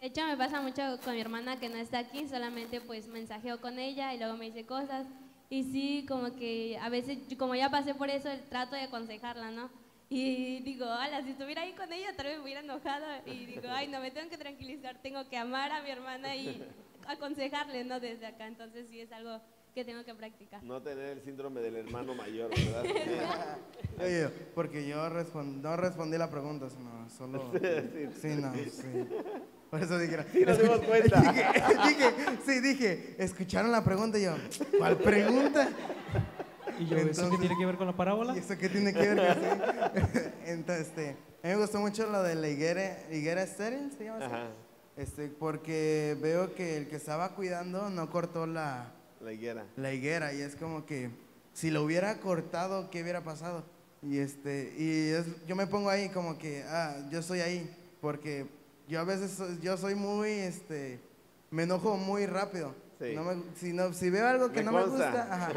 De 0.00 0.08
hecho, 0.08 0.26
me 0.26 0.36
pasa 0.36 0.60
mucho 0.60 0.82
con 1.04 1.14
mi 1.14 1.20
hermana 1.20 1.60
que 1.60 1.68
no 1.68 1.76
está 1.76 1.98
aquí, 2.00 2.26
solamente 2.26 2.80
pues 2.80 3.06
mensajeo 3.06 3.60
con 3.60 3.78
ella 3.78 4.12
y 4.12 4.18
luego 4.18 4.36
me 4.36 4.46
dice 4.46 4.66
cosas. 4.66 5.06
Y 5.48 5.62
sí, 5.64 6.06
como 6.08 6.34
que 6.34 6.76
a 6.80 6.88
veces, 6.88 7.18
como 7.38 7.54
ya 7.54 7.70
pasé 7.70 7.94
por 7.94 8.10
eso, 8.10 8.28
trato 8.48 8.74
de 8.74 8.82
aconsejarla, 8.82 9.50
¿no? 9.50 9.70
Y 10.08 10.60
digo, 10.60 10.86
ala, 10.86 11.22
si 11.22 11.30
estuviera 11.30 11.62
ahí 11.62 11.72
con 11.72 11.92
ella, 11.92 12.16
tal 12.16 12.26
vez 12.26 12.36
me 12.36 12.42
hubiera 12.42 12.60
enojado. 12.60 13.06
Y 13.26 13.46
digo, 13.46 13.68
ay, 13.68 13.88
no, 13.88 14.00
me 14.00 14.10
tengo 14.10 14.28
que 14.28 14.38
tranquilizar, 14.38 15.00
tengo 15.00 15.28
que 15.28 15.36
amar 15.36 15.70
a 15.70 15.82
mi 15.82 15.90
hermana 15.90 16.34
y 16.34 16.62
aconsejarle, 17.06 17.84
¿no? 17.84 18.00
Desde 18.00 18.26
acá. 18.26 18.46
Entonces 18.46 18.88
sí 18.90 19.00
es 19.00 19.12
algo 19.12 19.40
que 19.74 19.84
tengo 19.84 20.04
que 20.04 20.14
practicar. 20.14 20.62
No 20.62 20.82
tener 20.82 21.18
el 21.18 21.22
síndrome 21.22 21.60
del 21.60 21.76
hermano 21.76 22.14
mayor, 22.14 22.50
¿verdad? 22.50 23.58
Oye, 24.00 24.28
porque 24.54 24.86
yo 24.86 24.96
no 25.42 25.76
respondí 25.76 26.18
la 26.18 26.30
pregunta, 26.30 26.68
sino 26.68 27.08
solo... 27.10 27.50
Sí, 28.20 28.28
no, 28.28 28.52
sí. 28.54 29.08
Por 29.70 29.82
eso 29.82 29.98
dije. 29.98 30.18
Sí, 30.32 30.44
nos 30.44 30.60
dimos 30.60 30.80
cuenta. 30.80 31.20
Dije, 31.88 32.12
sí, 32.44 32.60
dije, 32.60 33.16
¿escucharon 33.18 33.72
la 33.72 33.82
pregunta? 33.82 34.18
Y 34.18 34.24
yo, 34.24 34.34
¿cuál 34.76 34.98
pregunta? 34.98 35.66
¿Y 36.78 36.86
yo, 36.86 36.98
eso 36.98 37.30
qué 37.30 37.38
tiene 37.38 37.56
que 37.56 37.64
ver 37.64 37.76
con 37.76 37.86
la 37.86 37.96
parábola? 37.96 38.36
¿Y 38.36 38.40
eso 38.40 38.58
qué 38.58 38.68
tiene 38.68 38.92
que 38.92 39.14
ver 39.14 40.32
Entonces, 40.44 40.88
este, 40.88 41.10
a 41.42 41.46
mí 41.46 41.54
me 41.54 41.56
gustó 41.56 41.80
mucho 41.80 42.06
lo 42.06 42.22
de 42.22 42.34
la 42.34 42.48
higuera, 42.48 42.98
higuera 43.10 43.42
estéril, 43.42 43.90
¿se 43.96 44.04
llama 44.04 44.18
así? 44.18 44.34
Ajá. 44.34 44.48
Este, 44.98 45.28
porque 45.28 46.18
veo 46.20 46.54
que 46.54 46.76
el 46.76 46.88
que 46.88 46.96
estaba 46.96 47.34
cuidando 47.34 47.88
no 47.88 48.10
cortó 48.10 48.46
la, 48.46 48.92
la 49.22 49.32
higuera. 49.32 49.64
La 49.76 49.92
higuera, 49.92 50.32
y 50.32 50.40
es 50.40 50.56
como 50.56 50.84
que 50.84 51.10
si 51.52 51.70
lo 51.70 51.82
hubiera 51.82 52.18
cortado, 52.20 52.90
¿qué 52.90 53.02
hubiera 53.02 53.22
pasado? 53.22 53.64
Y, 54.02 54.18
este, 54.18 54.74
y 54.76 55.46
yo 55.46 55.54
me 55.54 55.66
pongo 55.66 55.90
ahí 55.90 56.08
como 56.08 56.38
que, 56.38 56.64
ah, 56.66 56.96
yo 57.10 57.20
estoy 57.20 57.40
ahí, 57.40 57.70
porque 58.00 58.46
yo 58.88 59.00
a 59.00 59.04
veces 59.04 59.38
yo 59.60 59.76
soy 59.76 59.94
muy, 59.94 60.30
este, 60.30 61.00
me 61.50 61.62
enojo 61.62 61.96
muy 61.96 62.26
rápido. 62.26 62.74
si, 63.56 63.72
no, 63.72 63.92
si 63.92 64.10
veo 64.10 64.26
algo 64.26 64.50
que 64.50 64.62
no 64.62 64.72
me 64.72 64.84
gusta, 64.84 65.52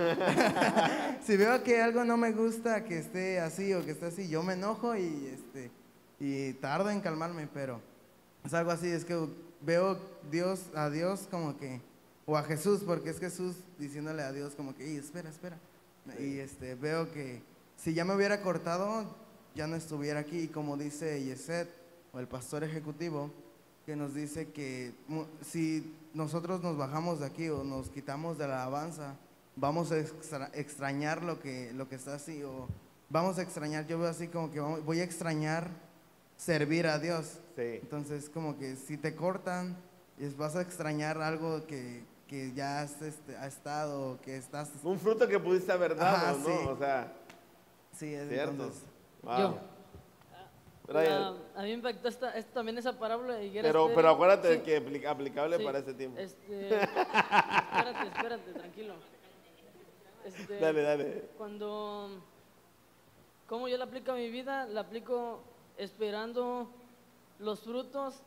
si 1.26 1.38
veo 1.38 1.64
que 1.64 1.82
algo 1.82 2.04
no 2.04 2.18
me 2.18 2.32
gusta, 2.32 2.84
que 2.84 3.00
esté 3.00 3.40
así 3.40 3.74
o 3.74 3.84
que 3.84 3.92
esté 3.92 4.06
así, 4.08 4.28
yo 4.28 4.44
me 4.44 4.54
enojo 4.54 4.96
y, 4.96 5.32
este, 5.34 5.72
y 6.20 6.54
tardo 6.54 6.90
en 6.90 7.02
calmarme, 7.02 7.48
pero 7.52 7.82
es 8.44 8.54
algo 8.54 8.72
así, 8.72 8.88
es 8.88 9.06
que 9.06 9.28
veo 9.62 10.00
Dios, 10.30 10.66
a 10.76 10.90
Dios 10.90 11.28
como 11.32 11.58
que, 11.58 11.82
o 12.26 12.38
a 12.38 12.44
Jesús, 12.44 12.82
porque 12.86 13.10
es 13.10 13.20
Jesús 13.20 13.56
diciéndole 13.78 14.24
a 14.24 14.32
Dios 14.32 14.56
como 14.56 14.76
que, 14.76 14.98
espera, 14.98 15.30
espera. 15.30 15.58
Y 16.20 16.40
este, 16.40 16.76
veo 16.76 17.12
que 17.12 17.42
si 17.78 17.94
ya 17.94 18.06
me 18.06 18.16
hubiera 18.16 18.42
cortado, 18.42 19.06
ya 19.56 19.68
no 19.68 19.76
estuviera 19.76 20.20
aquí, 20.22 20.42
y 20.42 20.48
como 20.48 20.78
dice 20.78 21.24
Yeset, 21.24 21.70
el 22.14 22.28
pastor 22.28 22.64
ejecutivo, 22.64 23.32
que 23.86 23.96
nos 23.96 24.14
dice 24.14 24.52
que 24.52 24.94
si 25.42 25.94
nosotros 26.14 26.64
nos 26.64 26.78
bajamos 26.78 27.20
de 27.20 27.28
aquí 27.28 27.50
o 27.50 27.64
nos 27.64 27.90
quitamos 27.90 28.38
de 28.38 28.48
la 28.48 28.64
alabanza, 28.64 29.16
vamos 29.56 29.92
a 29.92 30.00
extrañar 30.54 31.24
lo 31.24 31.40
que, 31.40 31.72
lo 31.74 31.88
que 31.88 31.96
está 31.96 32.16
así, 32.16 32.42
o 32.44 32.68
vamos 33.10 33.38
a 33.38 33.44
extrañar, 33.44 33.86
yo 33.86 34.00
veo 34.00 34.10
así 34.10 34.28
como 34.28 34.52
que 34.52 34.60
voy 34.60 35.00
a 35.00 35.04
extrañar 35.04 35.70
servir 36.38 36.88
a 36.88 37.00
Dios. 37.00 37.40
Entonces, 37.58 38.30
como 38.30 38.58
que 38.58 38.76
si 38.76 38.98
te 38.98 39.16
cortan, 39.16 39.78
vas 40.38 40.56
a 40.56 40.62
extrañar 40.62 41.22
algo 41.22 41.66
que, 41.68 42.04
que 42.28 42.54
ya 42.54 42.82
has, 42.82 43.02
este, 43.02 43.36
ha 43.38 43.48
estado, 43.48 44.20
que 44.22 44.38
estás... 44.38 44.72
Un 44.84 45.00
fruto 45.00 45.28
que 45.28 45.40
pudiste 45.40 45.72
haber 45.72 45.96
dado, 45.96 46.38
¿no? 46.40 46.72
O 46.72 46.78
sea... 46.78 47.14
Sí, 47.94 48.14
es 48.14 48.28
cierto. 48.28 48.72
a 51.56 51.62
mí 51.62 51.68
me 51.68 51.72
impactó 51.72 52.10
esta, 52.10 52.44
también 52.54 52.78
esa 52.78 52.98
parábola 53.00 53.36
de 53.36 53.50
Pero, 53.62 53.92
pero 53.96 54.10
acuérdate 54.10 54.50
de 54.50 54.62
que 54.62 55.08
aplicable 55.08 55.60
para 55.60 55.80
ese 55.80 55.94
tiempo. 55.94 56.20
Este, 56.20 56.68
espérate, 56.76 58.08
espérate, 58.08 58.54
tranquilo. 58.54 58.96
Este, 60.26 60.60
dale, 60.60 60.82
dale. 60.82 61.30
Cuando, 61.38 62.10
como 63.48 63.68
yo 63.68 63.78
la 63.78 63.86
aplico 63.86 64.12
a 64.12 64.16
mi 64.16 64.30
vida, 64.30 64.66
la 64.66 64.82
aplico 64.82 65.40
esperando 65.78 66.70
los 67.40 67.62
frutos 67.62 68.24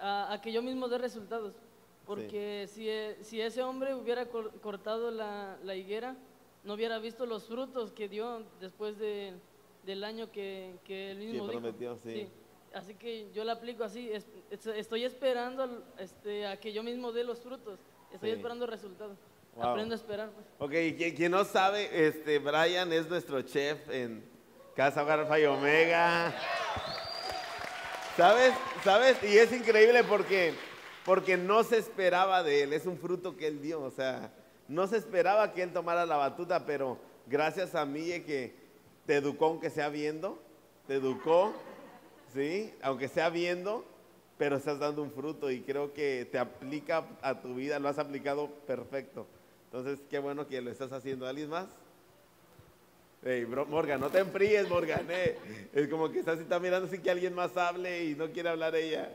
a, 0.00 0.38
que 0.42 0.52
yo 0.52 0.62
mismo 0.62 0.88
dé 0.88 0.98
resultados. 0.98 1.54
Porque 2.06 2.68
si, 2.68 2.88
e, 2.88 3.18
si, 3.22 3.40
ese 3.40 3.62
hombre 3.62 3.94
hubiera 3.94 4.26
cortado 4.26 5.10
la, 5.10 5.58
la 5.62 5.76
higuera, 5.76 6.16
no 6.64 6.74
hubiera 6.74 6.98
visto 6.98 7.26
los 7.26 7.46
frutos 7.46 7.92
que 7.92 8.08
dio 8.08 8.42
después 8.60 8.98
de 8.98 9.34
del 9.84 10.04
año 10.04 10.30
que, 10.30 10.76
que 10.84 11.10
él 11.10 11.18
mismo 11.18 11.46
Prometió, 11.46 11.96
sí. 11.96 12.28
Así 12.74 12.94
que 12.94 13.30
yo 13.32 13.44
la 13.44 13.52
aplico 13.52 13.84
así, 13.84 14.10
estoy 14.50 15.04
esperando 15.04 15.84
este, 15.98 16.46
a 16.46 16.58
que 16.58 16.72
yo 16.72 16.82
mismo 16.82 17.12
dé 17.12 17.22
los 17.22 17.40
frutos, 17.40 17.78
estoy 18.12 18.30
esperando 18.30 18.66
resultados. 18.66 19.18
Aprendo 19.60 19.94
a 19.94 19.96
esperar. 19.96 20.30
Pues. 20.30 20.46
Ok, 20.58 20.96
quien, 20.96 21.14
quien, 21.14 21.32
no 21.32 21.44
sabe, 21.44 22.06
este, 22.06 22.38
Brian 22.38 22.90
es 22.90 23.06
nuestro 23.10 23.42
chef 23.42 23.90
en 23.90 24.24
Casa 24.74 25.04
Garfa 25.04 25.38
y 25.38 25.44
Omega. 25.44 26.34
¿Sabes? 28.16 28.54
¿Sabes? 28.82 29.22
Y 29.22 29.36
es 29.36 29.52
increíble 29.52 30.02
porque, 30.04 30.54
porque 31.04 31.36
no 31.36 31.64
se 31.64 31.78
esperaba 31.78 32.42
de 32.42 32.62
él, 32.62 32.72
es 32.72 32.86
un 32.86 32.98
fruto 32.98 33.36
que 33.36 33.46
él 33.46 33.60
dio, 33.60 33.82
o 33.82 33.90
sea, 33.90 34.32
no 34.68 34.86
se 34.86 34.96
esperaba 34.96 35.52
que 35.52 35.62
él 35.62 35.72
tomara 35.72 36.06
la 36.06 36.16
batuta, 36.16 36.64
pero 36.64 36.98
gracias 37.26 37.74
a 37.74 37.84
mí 37.84 38.04
que 38.20 38.54
te 39.06 39.16
educó 39.16 39.46
aunque 39.46 39.70
sea 39.70 39.88
viendo, 39.88 40.40
te 40.86 40.94
educó, 40.94 41.52
¿sí? 42.32 42.72
Aunque 42.82 43.08
sea 43.08 43.30
viendo, 43.30 43.84
pero 44.38 44.56
estás 44.56 44.78
dando 44.78 45.02
un 45.02 45.10
fruto 45.10 45.50
y 45.50 45.60
creo 45.60 45.92
que 45.92 46.28
te 46.30 46.38
aplica 46.38 47.04
a 47.20 47.40
tu 47.40 47.54
vida, 47.54 47.78
lo 47.78 47.88
has 47.88 47.98
aplicado 47.98 48.48
perfecto. 48.66 49.26
Entonces, 49.66 50.00
qué 50.10 50.18
bueno 50.18 50.46
que 50.46 50.60
lo 50.60 50.70
estás 50.70 50.92
haciendo. 50.92 51.26
¿Alguien 51.26 51.48
más? 51.48 51.66
Hey, 53.24 53.46
Morgan, 53.46 54.00
no 54.00 54.10
te 54.10 54.18
enfríes, 54.18 54.68
Morgan. 54.68 55.06
Eh. 55.08 55.38
Es 55.72 55.88
como 55.88 56.10
que 56.10 56.18
estás 56.18 56.40
está 56.40 56.58
mirando 56.58 56.88
sin 56.88 57.00
que 57.00 57.10
alguien 57.10 57.34
más 57.34 57.56
hable 57.56 58.04
y 58.04 58.14
no 58.14 58.30
quiere 58.30 58.48
hablar 58.48 58.74
ella. 58.74 59.10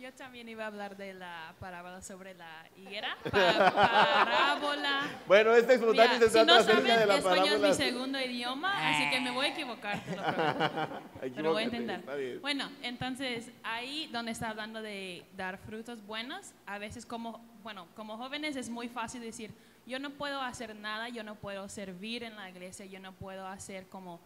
Yo 0.00 0.10
también 0.14 0.48
iba 0.48 0.64
a 0.64 0.68
hablar 0.68 0.96
de 0.96 1.12
la 1.12 1.54
parábola 1.60 2.00
sobre 2.00 2.32
la 2.32 2.64
higuera. 2.74 3.18
parábola. 3.30 5.02
Bueno, 5.26 5.52
este 5.52 5.74
espontáneo 5.74 6.18
se 6.18 6.30
trata 6.30 6.40
si 6.40 6.46
no 6.46 6.54
acerca 6.54 6.98
de 7.00 7.04
la 7.06 7.16
español 7.18 7.48
es 7.48 7.60
mi 7.60 7.74
segundo 7.74 8.18
idioma, 8.18 8.72
así 8.88 9.10
que 9.10 9.20
me 9.20 9.30
voy 9.30 9.46
a 9.46 9.48
equivocar. 9.50 10.00
Pero 11.20 11.52
voy 11.52 11.64
a 11.64 11.66
intentar. 11.66 12.02
Bueno, 12.40 12.70
entonces 12.80 13.50
ahí 13.62 14.08
donde 14.10 14.32
está 14.32 14.48
hablando 14.48 14.80
de 14.80 15.22
dar 15.36 15.58
frutos 15.58 16.02
buenos, 16.06 16.54
a 16.64 16.78
veces 16.78 17.04
como, 17.04 17.44
bueno, 17.62 17.86
como 17.94 18.16
jóvenes 18.16 18.56
es 18.56 18.70
muy 18.70 18.88
fácil 18.88 19.20
decir, 19.20 19.52
yo 19.84 19.98
no 19.98 20.08
puedo 20.12 20.40
hacer 20.40 20.74
nada, 20.76 21.10
yo 21.10 21.24
no 21.24 21.34
puedo 21.34 21.68
servir 21.68 22.22
en 22.22 22.36
la 22.36 22.48
iglesia, 22.48 22.86
yo 22.86 23.00
no 23.00 23.12
puedo 23.12 23.46
hacer 23.46 23.86
como 23.88 24.18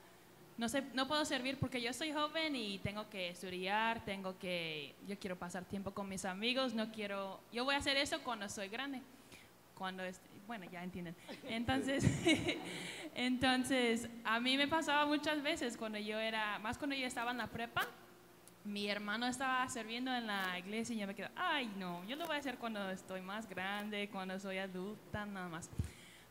no, 0.57 0.69
sé, 0.69 0.83
no 0.95 1.09
puedo 1.09 1.25
servir 1.25 1.59
porque 1.59 1.81
yo 1.81 1.93
soy 1.93 2.13
joven 2.13 2.55
y 2.55 2.79
tengo 2.79 3.09
que 3.09 3.31
estudiar, 3.31 4.05
tengo 4.05 4.39
que, 4.39 4.95
yo 5.07 5.19
quiero 5.19 5.37
pasar 5.37 5.65
tiempo 5.65 5.93
con 5.93 6.09
mis 6.09 6.25
amigos, 6.25 6.75
no 6.75 6.91
quiero, 6.93 7.41
yo 7.53 7.65
voy 7.65 7.75
a 7.75 7.79
hacer 7.79 7.97
eso 7.97 8.23
cuando 8.23 8.49
soy 8.49 8.69
grande. 8.69 9.01
Cuando 9.75 10.05
bueno, 10.47 10.67
ya 10.71 10.83
entienden. 10.85 11.17
Entonces, 11.45 12.05
entonces, 13.15 14.09
a 14.25 14.41
mí 14.41 14.57
me 14.57 14.69
pasaba 14.69 15.07
muchas 15.07 15.43
veces 15.43 15.77
cuando 15.77 15.99
yo 15.99 16.19
era, 16.19 16.59
más 16.59 16.79
cuando 16.79 16.95
yo 16.95 17.07
estaba 17.07 17.31
en 17.31 17.39
la 17.39 17.47
prepa, 17.47 17.89
mi 18.65 18.89
hermano 18.89 19.27
estaba 19.27 19.69
sirviendo 19.69 20.15
en 20.15 20.27
la 20.27 20.59
iglesia 20.59 20.95
y 20.95 20.99
yo 20.99 21.07
me 21.07 21.15
quedo, 21.15 21.29
ay 21.37 21.71
no, 21.77 22.05
yo 22.05 22.17
lo 22.17 22.27
voy 22.27 22.37
a 22.37 22.39
hacer 22.39 22.57
cuando 22.57 22.91
estoy 22.91 23.21
más 23.21 23.49
grande, 23.49 24.09
cuando 24.11 24.39
soy 24.39 24.59
adulta, 24.59 25.27
nada 25.27 25.49
más. 25.49 25.71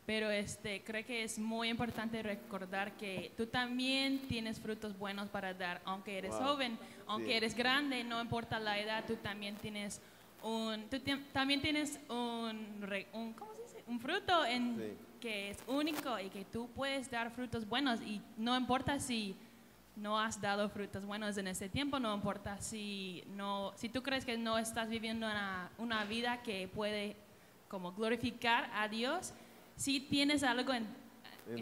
Pero 0.06 0.30
este, 0.30 0.82
creo 0.84 1.04
que 1.04 1.22
es 1.22 1.38
muy 1.38 1.70
importante 1.70 2.22
recordar 2.22 2.92
que 2.92 3.32
tú 3.36 3.46
también 3.46 4.18
tienes 4.28 4.60
frutos 4.60 4.98
buenos 4.98 5.28
para 5.30 5.54
dar, 5.54 5.80
aunque 5.86 6.18
eres 6.18 6.34
joven, 6.34 6.78
aunque 7.06 7.36
eres 7.36 7.54
grande, 7.54 8.04
no 8.04 8.20
importa 8.20 8.58
la 8.58 8.78
edad, 8.78 9.04
tú 9.06 9.16
también 9.16 9.56
tienes 9.56 10.02
un, 10.42 10.84
tú 10.90 11.00
también 11.32 11.62
tienes 11.62 11.98
un, 12.10 12.86
un, 13.14 13.32
¿cómo 13.32 13.54
se 13.54 13.62
dice? 13.62 13.82
un 13.86 13.98
fruto 13.98 14.44
en, 14.44 14.94
que 15.20 15.50
es 15.50 15.64
único 15.66 16.20
y 16.20 16.28
que 16.28 16.44
tú 16.44 16.68
puedes 16.74 17.10
dar 17.10 17.30
frutos 17.30 17.66
buenos. 17.66 18.02
Y 18.02 18.20
no 18.36 18.54
importa 18.54 19.00
si 19.00 19.34
no 19.96 20.20
has 20.20 20.38
dado 20.38 20.68
frutos 20.68 21.06
buenos 21.06 21.38
en 21.38 21.46
ese 21.46 21.70
tiempo, 21.70 21.98
no 21.98 22.14
importa 22.14 22.60
si, 22.60 23.24
no, 23.28 23.72
si 23.76 23.88
tú 23.88 24.02
crees 24.02 24.26
que 24.26 24.36
no 24.36 24.58
estás 24.58 24.90
viviendo 24.90 25.26
una, 25.26 25.70
una 25.78 26.04
vida 26.04 26.42
que 26.42 26.68
puede 26.68 27.16
como 27.68 27.92
glorificar 27.92 28.68
a 28.74 28.88
Dios, 28.88 29.32
si 29.76 30.00
tienes 30.00 30.42
algo 30.42 30.72
en, 30.72 30.86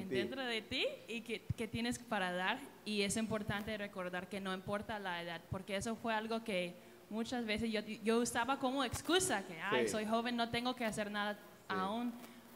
dentro 0.09 0.42
de 0.44 0.62
ti 0.62 0.87
y 1.09 1.22
que, 1.22 1.42
que, 1.57 1.66
tienes 1.66 1.98
para 1.98 2.33
dar 2.33 2.59
y 2.85 3.03
es 3.03 3.16
importante 3.16 3.77
recordar 3.77 4.29
que 4.29 4.40
no 4.40 4.55
importa 4.55 4.98
la 4.98 5.22
edad, 5.22 5.40
porque 5.51 5.77
eso 5.77 5.96
fue 5.96 6.14
algo 6.14 6.44
que 6.44 6.75
muchas 7.11 7.44
veces 7.44 7.70
yo, 7.70 7.81
yo 7.81 8.18
usaba 8.18 8.59
como 8.59 8.85
excusa, 8.85 9.44
que 9.46 9.61
Ay, 9.61 9.88
soy 9.88 10.07
joven, 10.07 10.37
no 10.37 10.48
tengo 10.51 10.75
que 10.75 10.85
hacer 10.85 11.11
nada 11.11 11.38
aún, 11.68 12.12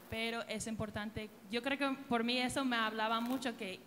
pero 0.09 0.41
es 0.47 0.67
importante, 0.67 1.29
yo 1.51 1.61
creo 1.61 1.77
que 1.77 1.97
por 2.07 2.23
mí 2.23 2.37
eso 2.39 2.63
me 2.63 2.77
hablaba 2.77 3.19
mucho 3.19 3.55
que, 3.57 3.79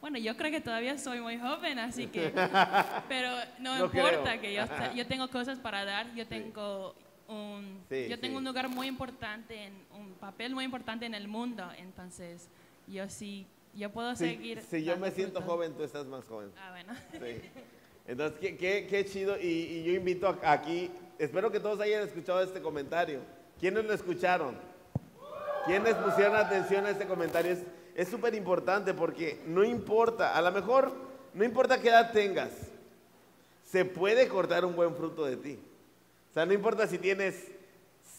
bueno, 0.00 0.18
yo 0.18 0.36
creo 0.36 0.50
que 0.50 0.60
todavía 0.60 0.98
soy 0.98 1.20
muy 1.20 1.38
joven, 1.38 1.78
así 1.78 2.06
que, 2.06 2.32
pero 3.08 3.30
no, 3.58 3.84
importa 3.84 4.40
que 4.40 4.52
yo, 4.54 4.64
yo 4.94 5.06
tengo 5.06 5.28
cosas 5.28 5.58
para 5.58 5.84
dar, 5.84 6.12
yo 6.14 6.26
tengo 6.26 6.94
yo 7.90 8.18
tengo 8.18 8.38
un 8.38 8.44
lugar 8.44 8.68
muy 8.68 8.86
importante, 8.86 9.64
en, 9.64 9.72
un 9.98 10.12
papel 10.14 10.54
muy 10.54 10.64
importante 10.64 11.06
en 11.06 11.14
el 11.14 11.28
mundo, 11.28 11.64
entonces 11.78 12.48
yo 12.86 13.08
sí, 13.08 13.46
yo 13.74 13.90
puedo 13.90 14.14
seguir. 14.16 14.60
Si 14.62 14.84
yo 14.84 14.96
me 14.96 15.10
siento 15.10 15.40
joven, 15.40 15.74
tú 15.74 15.84
estás 15.84 16.06
más 16.06 16.24
joven. 16.26 16.50
Ah, 16.58 16.70
bueno. 16.70 16.92
Entonces, 18.06 18.40
qué, 18.40 18.56
qué, 18.56 18.86
qué 18.88 19.04
chido. 19.04 19.36
Y, 19.40 19.84
yo 19.84 19.92
invito 19.92 20.36
aquí, 20.42 20.90
espero 21.18 21.52
que 21.52 21.60
todos 21.60 21.80
hayan 21.80 22.02
escuchado 22.02 22.42
este 22.42 22.60
comentario. 22.60 23.20
¿Quiénes 23.60 23.84
lo 23.84 23.92
escucharon? 23.92 24.56
¿Quiénes 25.66 25.94
pusieron 25.94 26.34
atención 26.36 26.86
a 26.86 26.90
este 26.90 27.06
comentario? 27.06 27.56
Es 27.94 28.08
súper 28.08 28.34
importante 28.34 28.94
porque 28.94 29.40
no 29.46 29.62
importa, 29.62 30.36
a 30.36 30.42
lo 30.42 30.50
mejor 30.50 30.92
no 31.34 31.44
importa 31.44 31.80
qué 31.80 31.88
edad 31.90 32.12
tengas, 32.12 32.50
se 33.62 33.84
puede 33.84 34.26
cortar 34.26 34.64
un 34.64 34.74
buen 34.74 34.96
fruto 34.96 35.24
de 35.24 35.36
ti. 35.36 35.58
O 36.30 36.32
sea, 36.32 36.46
no 36.46 36.52
importa 36.52 36.86
si 36.86 36.98
tienes 36.98 37.34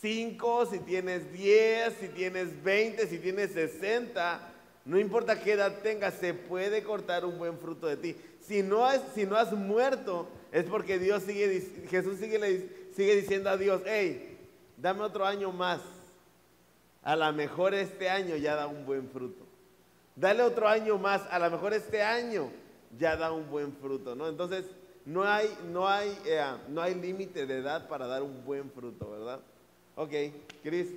5, 0.01 0.65
si 0.65 0.79
tienes 0.79 1.31
10, 1.31 1.93
si 1.99 2.07
tienes 2.09 2.63
20, 2.63 3.07
si 3.07 3.19
tienes 3.19 3.51
60, 3.51 4.51
no 4.85 4.99
importa 4.99 5.39
qué 5.39 5.53
edad 5.53 5.79
tengas, 5.81 6.15
se 6.15 6.33
puede 6.33 6.83
cortar 6.83 7.23
un 7.23 7.37
buen 7.37 7.57
fruto 7.59 7.87
de 7.87 7.97
ti. 7.97 8.15
Si 8.41 8.63
no 8.63 8.85
has, 8.85 9.01
si 9.13 9.25
no 9.25 9.37
has 9.37 9.53
muerto, 9.53 10.27
es 10.51 10.65
porque 10.65 10.99
Dios 10.99 11.23
sigue, 11.23 11.61
Jesús 11.89 12.17
sigue, 12.17 12.69
sigue 12.95 13.15
diciendo 13.15 13.49
a 13.49 13.57
Dios, 13.57 13.81
hey, 13.85 14.37
dame 14.77 15.01
otro 15.01 15.25
año 15.25 15.51
más. 15.51 15.81
A 17.03 17.15
lo 17.15 17.31
mejor 17.33 17.73
este 17.73 18.09
año 18.09 18.35
ya 18.35 18.55
da 18.55 18.67
un 18.67 18.85
buen 18.85 19.09
fruto. 19.09 19.45
Dale 20.15 20.43
otro 20.43 20.67
año 20.67 20.97
más, 20.97 21.21
a 21.31 21.39
lo 21.39 21.49
mejor 21.49 21.73
este 21.73 22.01
año 22.01 22.51
ya 22.97 23.15
da 23.15 23.31
un 23.31 23.49
buen 23.49 23.73
fruto, 23.73 24.15
¿no? 24.15 24.27
Entonces, 24.27 24.65
no 25.05 25.23
hay, 25.23 25.49
no 25.71 25.87
hay, 25.87 26.17
eh, 26.25 26.43
no 26.69 26.81
hay 26.81 26.95
límite 26.95 27.45
de 27.45 27.57
edad 27.57 27.87
para 27.87 28.07
dar 28.07 28.21
un 28.23 28.43
buen 28.45 28.69
fruto, 28.71 29.11
¿verdad? 29.11 29.39
Ok, 29.95 30.11
Chris. 30.63 30.93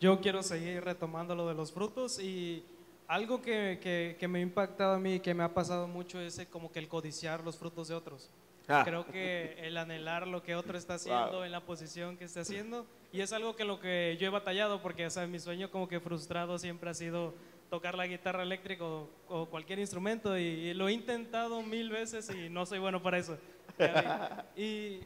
Yo 0.00 0.20
quiero 0.20 0.42
seguir 0.42 0.84
retomando 0.84 1.34
lo 1.34 1.48
de 1.48 1.54
los 1.54 1.72
frutos 1.72 2.20
y 2.20 2.64
algo 3.08 3.42
que, 3.42 4.16
que, 4.18 4.28
me 4.28 4.38
ha 4.38 4.42
impactado 4.42 4.94
a 4.94 4.98
mí, 4.98 5.18
que 5.18 5.34
me 5.34 5.42
ha 5.42 5.52
pasado 5.52 5.88
mucho, 5.88 6.20
es 6.20 6.46
como 6.50 6.70
que 6.70 6.78
el 6.78 6.88
codiciar 6.88 7.42
los 7.42 7.56
frutos 7.56 7.88
de 7.88 7.94
otros. 7.94 8.30
Ah. 8.68 8.82
Creo 8.84 9.06
que 9.06 9.56
el 9.66 9.78
anhelar 9.78 10.28
lo 10.28 10.42
que 10.42 10.54
otro 10.54 10.76
está 10.76 10.94
haciendo 10.94 11.44
en 11.44 11.50
la 11.50 11.64
posición 11.64 12.18
que 12.18 12.24
está 12.24 12.40
haciendo, 12.40 12.86
y 13.12 13.22
es 13.22 13.32
algo 13.32 13.56
que 13.56 13.64
lo 13.64 13.80
que 13.80 14.16
yo 14.20 14.26
he 14.26 14.30
batallado, 14.30 14.82
porque 14.82 15.06
o 15.06 15.10
sea, 15.10 15.26
mi 15.26 15.40
sueño 15.40 15.70
como 15.70 15.88
que 15.88 16.00
frustrado 16.00 16.58
siempre 16.58 16.90
ha 16.90 16.94
sido 16.94 17.32
tocar 17.70 17.96
la 17.96 18.06
guitarra 18.06 18.42
eléctrica 18.42 18.84
o, 18.84 19.46
cualquier 19.46 19.78
instrumento 19.78 20.38
y, 20.38 20.72
lo 20.74 20.88
he 20.88 20.92
intentado 20.92 21.62
mil 21.62 21.90
veces 21.90 22.30
y 22.30 22.48
no 22.48 22.66
soy 22.66 22.78
bueno 22.78 23.02
para 23.02 23.18
eso. 23.18 23.38
Y, 24.56 25.00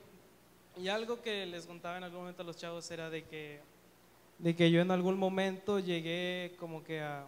y, 0.78 0.88
algo 0.88 1.20
que 1.20 1.44
les 1.44 1.66
contaba 1.66 1.98
en 1.98 2.04
algún 2.04 2.20
momento 2.20 2.42
a 2.42 2.46
los 2.46 2.56
chavos 2.56 2.90
era 2.90 3.10
de 3.10 3.24
que, 3.24 3.60
de 4.38 4.56
que 4.56 4.70
yo 4.70 4.80
en 4.80 4.90
algún 4.90 5.18
momento 5.18 5.78
llegué 5.78 6.54
como 6.58 6.82
que 6.82 7.02
a, 7.02 7.26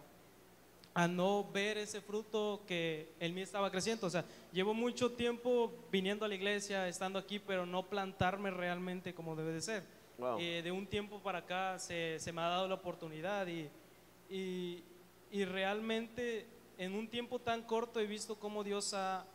a 0.95 1.09
no 1.09 1.45
ver 1.53 1.77
ese 1.77 1.99
fruto 1.99 2.61
que 2.65 3.09
en 3.19 3.35
mí 3.35 3.41
estaba 3.41 3.69
creciendo. 3.69 4.07
O 4.07 4.09
sea, 4.09 4.23
llevo 4.53 4.73
mucho 4.73 5.11
tiempo 5.11 5.71
viniendo 5.91 6.23
a 6.23 6.29
la 6.29 6.35
iglesia, 6.35 6.87
estando 6.87 7.19
aquí, 7.19 7.37
pero 7.37 7.65
no 7.65 7.83
plantarme 7.83 8.49
realmente 8.49 9.13
como 9.13 9.35
debe 9.35 9.51
de 9.51 9.61
ser. 9.61 9.83
Eh, 10.39 10.61
de 10.63 10.71
un 10.71 10.87
tiempo 10.87 11.19
para 11.19 11.39
acá 11.39 11.77
se, 11.77 12.17
se, 12.19 12.31
me 12.31 12.41
ha 12.41 12.45
dado 12.45 12.69
la 12.69 12.75
oportunidad 12.75 13.45
y, 13.47 13.69
y, 14.29 14.81
y 15.35 15.43
realmente 15.43 16.45
en 16.77 16.95
un 16.95 17.09
tiempo 17.09 17.39
tan 17.39 17.61
corto 17.63 17.99
he 17.99 18.07
visto 18.07 18.39
cómo 18.39 18.63
Dios 18.63 18.93
ha, 18.93 19.25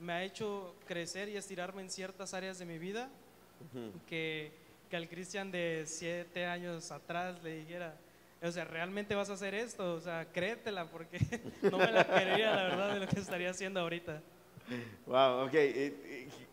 me 0.00 0.12
ha 0.12 0.24
hecho 0.24 0.74
crecer 0.88 1.28
y 1.28 1.36
estirarme 1.36 1.82
en 1.82 1.88
ciertas 1.88 2.34
áreas 2.34 2.58
de 2.58 2.64
mi 2.64 2.78
vida 2.78 3.08
que, 4.08 4.50
que, 4.90 4.96
al 4.96 5.08
Cristian 5.08 5.52
de 5.52 5.84
siete 5.86 6.46
años 6.46 6.90
atrás 6.90 7.40
le 7.44 7.58
dijera, 7.58 7.94
o 8.42 8.50
sea, 8.50 8.64
¿realmente 8.64 9.14
vas 9.14 9.30
a 9.30 9.34
hacer 9.34 9.54
esto? 9.54 9.94
O 9.94 10.00
sea, 10.00 10.26
créetela 10.32 10.86
porque 10.86 11.20
no 11.62 11.78
me 11.78 11.92
la 11.92 12.04
creería 12.04 12.52
la 12.52 12.62
verdad 12.64 12.94
de 12.94 13.00
lo 13.00 13.06
que 13.06 13.20
estaría 13.20 13.50
haciendo 13.50 13.78
ahorita. 13.78 14.20
Wow, 15.06 15.46
ok. 15.46 15.54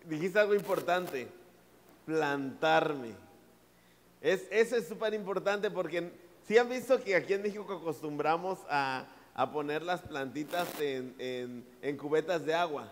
dijiste 0.05 0.37
algo 0.37 0.53
importante, 0.53 1.27
plantarme. 2.05 3.15
Es, 4.21 4.47
eso 4.51 4.75
es 4.75 4.87
súper 4.87 5.15
importante 5.15 5.71
porque 5.71 6.11
si 6.47 6.57
han 6.57 6.69
visto 6.69 7.01
que 7.01 7.15
aquí 7.15 7.33
en 7.33 7.41
México 7.41 7.71
acostumbramos 7.73 8.59
a, 8.69 9.05
poner 9.51 9.81
las 9.81 10.01
plantitas 10.01 10.67
en, 10.79 11.97
cubetas 11.97 12.45
de 12.45 12.53
agua. 12.53 12.87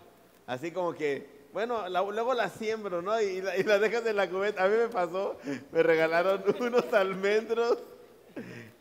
Así 0.46 0.72
como 0.72 0.92
que, 0.94 1.26
bueno, 1.52 1.88
luego 1.88 2.34
las 2.34 2.52
siembro, 2.52 3.02
¿no? 3.02 3.20
Y, 3.20 3.42
las 3.42 3.64
la 3.64 3.78
dejas 3.78 4.04
en 4.06 4.16
la 4.16 4.28
cubeta. 4.28 4.64
A 4.64 4.68
mí 4.68 4.76
me 4.76 4.88
pasó, 4.88 5.38
me 5.70 5.82
regalaron 5.82 6.42
unos 6.60 6.92
almendros 6.92 7.78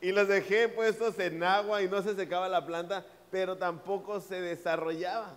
y 0.02 0.12
los 0.12 0.28
dejé 0.28 0.70
puestos 0.70 1.20
en 1.20 1.44
agua 1.44 1.82
y 1.82 1.90
no 1.90 2.02
se 2.02 2.16
secaba 2.16 2.50
la 2.50 2.66
planta, 2.66 3.06
pero 3.30 3.58
tampoco 3.58 4.22
se 4.22 4.42
desarrollaba. 4.42 5.36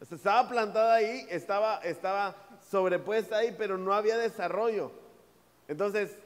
estaba 0.00 0.48
plantada 0.48 0.94
ahí, 0.94 1.26
estaba, 1.30 1.78
estaba 1.78 2.36
sobrepuesta 2.70 3.38
ahí, 3.38 3.54
pero 3.56 3.78
no 3.78 3.92
había 3.92 4.18
desarrollo. 4.18 4.92
Entonces, 5.66 6.16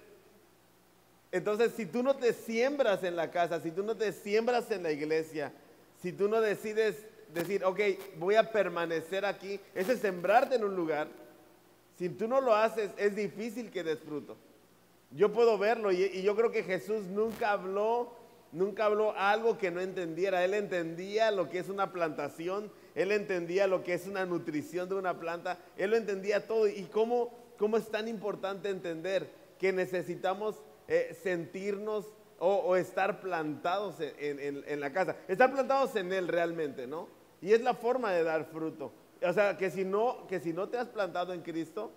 entonces, 1.33 1.73
si 1.77 1.87
tú 1.87 2.03
no 2.03 2.17
te 2.17 2.33
siembras 2.33 3.05
en 3.05 3.15
la 3.15 3.31
casa, 3.31 3.61
si 3.61 3.71
tú 3.71 3.83
no 3.83 3.97
te 3.97 4.13
siembras 4.13 4.71
en 4.71 4.83
la 4.83 4.91
iglesia, 4.91 5.53
si 6.03 6.13
tú 6.13 6.29
no 6.29 6.41
decides 6.41 6.97
decir, 7.33 7.65
ok, 7.65 7.81
voy 8.19 8.35
a 8.35 8.51
permanecer 8.51 9.25
aquí, 9.25 9.61
ese 9.75 9.93
es 9.93 10.01
sembrarte 10.01 10.57
en 10.57 10.65
un 10.65 10.75
lugar. 10.75 11.09
Si 11.99 12.09
tú 12.09 12.27
no 12.27 12.41
lo 12.41 12.55
haces, 12.55 12.91
es 12.97 13.15
difícil 13.15 13.71
que 13.71 13.85
des 13.85 14.01
fruto. 14.01 14.37
Yo 15.13 15.33
puedo 15.33 15.59
verlo 15.59 15.93
y, 15.93 16.03
y 16.03 16.23
yo 16.23 16.35
creo 16.35 16.51
que 16.51 16.65
Jesús 16.65 17.05
nunca 17.05 17.53
habló, 17.53 18.13
nunca 18.53 18.87
habló 18.87 19.13
algo 19.17 19.59
que 19.59 19.71
no 19.71 19.81
entendiera. 19.81 20.45
Él 20.45 20.55
entendía 20.55 21.31
lo 21.31 21.49
que 21.49 21.61
es 21.61 21.69
una 21.69 21.93
plantación, 21.93 22.73
él 22.97 23.13
entendía 23.13 23.69
lo 23.69 23.85
que 23.85 23.95
es 23.95 24.07
una 24.07 24.27
nutrición 24.27 24.89
de 24.89 24.97
una 24.97 25.21
planta, 25.21 25.59
él 25.77 25.91
lo 25.91 25.97
entendía 25.97 26.47
todo. 26.49 26.67
Y 26.67 26.85
cómo, 26.85 27.33
cómo 27.57 27.77
es 27.77 27.89
tan 27.89 28.09
importante 28.09 28.69
entender 28.69 29.31
que 29.59 29.73
necesitamos 29.73 30.57
eh, 30.91 31.17
sentirnos 31.23 32.05
o, 32.41 32.75
estar 32.75 33.21
plantados 33.21 33.97
en, 34.01 34.81
la 34.81 34.93
casa. 34.93 35.15
Estar 35.29 35.53
plantados 35.53 35.95
en 35.95 36.13
Él 36.13 36.27
realmente, 36.27 36.87
¿no? 36.87 37.07
Y 37.41 37.53
es 37.53 37.61
la 37.61 37.75
forma 37.75 38.13
de 38.13 38.25
dar 38.25 38.47
fruto. 38.47 38.91
O 39.23 39.33
sea, 39.33 39.57
que 39.57 39.71
si 39.71 39.85
no, 39.85 40.27
que 40.27 40.41
si 40.41 40.53
no 40.53 40.69
te 40.69 40.79
has 40.79 40.89
plantado 40.89 41.33
en 41.33 41.43
Cristo 41.43 41.93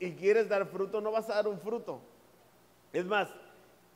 y 0.00 0.12
quieres 0.14 0.48
dar 0.48 0.66
fruto, 0.66 1.00
no 1.00 1.12
vas 1.12 1.30
a 1.30 1.34
dar 1.34 1.46
un 1.46 1.60
fruto. 1.60 2.00
Es 2.92 3.04
más, 3.04 3.28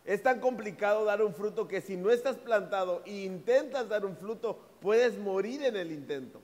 es 0.05 0.23
tan 0.23 0.39
complicado 0.39 1.05
dar 1.05 1.23
un 1.23 1.35
fruto 1.35 1.67
que 1.67 1.81
si 1.81 1.97
no 1.97 2.11
estás 2.11 2.37
plantado 2.37 3.03
e 3.07 3.25
intentas 3.25 3.89
dar 3.89 4.05
un 4.05 4.17
fruto, 4.17 4.61
puedes 4.81 5.19
morir 5.19 5.65
en 5.65 5.75
el 5.75 5.91
intento. 5.91 6.41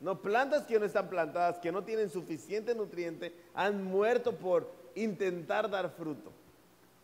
No, 0.00 0.22
plantas 0.22 0.64
que 0.64 0.78
no 0.78 0.84
están 0.84 1.08
plantadas, 1.08 1.58
que 1.58 1.72
no 1.72 1.82
tienen 1.82 2.08
suficiente 2.08 2.74
nutriente, 2.74 3.34
han 3.52 3.82
muerto 3.82 4.36
por 4.36 4.70
intentar 4.94 5.68
dar 5.68 5.90
fruto. 5.90 6.30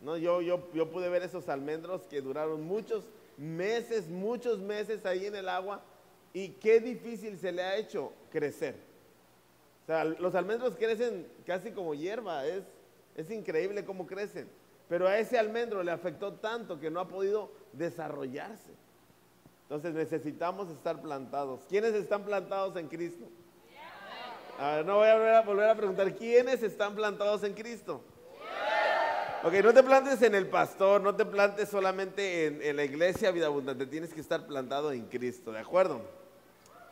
No, 0.03 0.17
yo, 0.17 0.41
yo, 0.41 0.67
yo 0.73 0.89
pude 0.89 1.09
ver 1.09 1.23
esos 1.23 1.47
almendros 1.49 2.01
que 2.03 2.21
duraron 2.21 2.61
muchos 2.61 3.05
meses, 3.37 4.09
muchos 4.09 4.59
meses 4.59 5.05
ahí 5.05 5.25
en 5.25 5.35
el 5.35 5.47
agua 5.47 5.81
y 6.33 6.49
qué 6.49 6.79
difícil 6.79 7.37
se 7.37 7.51
le 7.51 7.63
ha 7.63 7.77
hecho 7.77 8.11
crecer. 8.31 8.75
O 9.83 9.85
sea, 9.85 10.03
los 10.03 10.35
almendros 10.35 10.75
crecen 10.75 11.27
casi 11.45 11.71
como 11.71 11.93
hierba, 11.93 12.45
es, 12.45 12.63
es 13.15 13.29
increíble 13.31 13.85
cómo 13.85 14.05
crecen. 14.05 14.47
Pero 14.89 15.07
a 15.07 15.17
ese 15.17 15.37
almendro 15.37 15.83
le 15.83 15.91
afectó 15.91 16.33
tanto 16.33 16.79
que 16.79 16.91
no 16.91 16.99
ha 16.99 17.07
podido 17.07 17.51
desarrollarse. 17.71 18.71
Entonces 19.63 19.93
necesitamos 19.93 20.69
estar 20.69 21.01
plantados. 21.01 21.61
¿Quiénes 21.69 21.93
están 21.93 22.23
plantados 22.23 22.75
en 22.75 22.87
Cristo? 22.87 23.25
A 24.59 24.75
ver, 24.75 24.85
no 24.85 24.97
voy 24.97 25.07
a 25.07 25.41
volver 25.41 25.69
a, 25.69 25.75
preguntar, 25.75 26.13
¿quiénes 26.15 26.61
están 26.61 26.93
plantados 26.93 27.43
en 27.43 27.53
Cristo? 27.53 28.01
Ok, 29.43 29.55
no 29.61 29.73
te 29.73 29.83
plantes 29.83 30.21
en 30.21 30.35
el 30.35 30.47
pastor, 30.47 31.01
no 31.01 31.15
te 31.15 31.25
plantes 31.25 31.67
solamente 31.67 32.67
en, 32.69 32.77
la 32.77 32.85
iglesia 32.85 33.29
vida 33.31 33.47
abundante, 33.47 33.85
tienes 33.85 34.13
que 34.13 34.21
estar 34.21 34.47
plantado 34.47 34.93
en 34.93 35.05
Cristo, 35.07 35.51
¿de 35.51 35.59
acuerdo? 35.59 36.01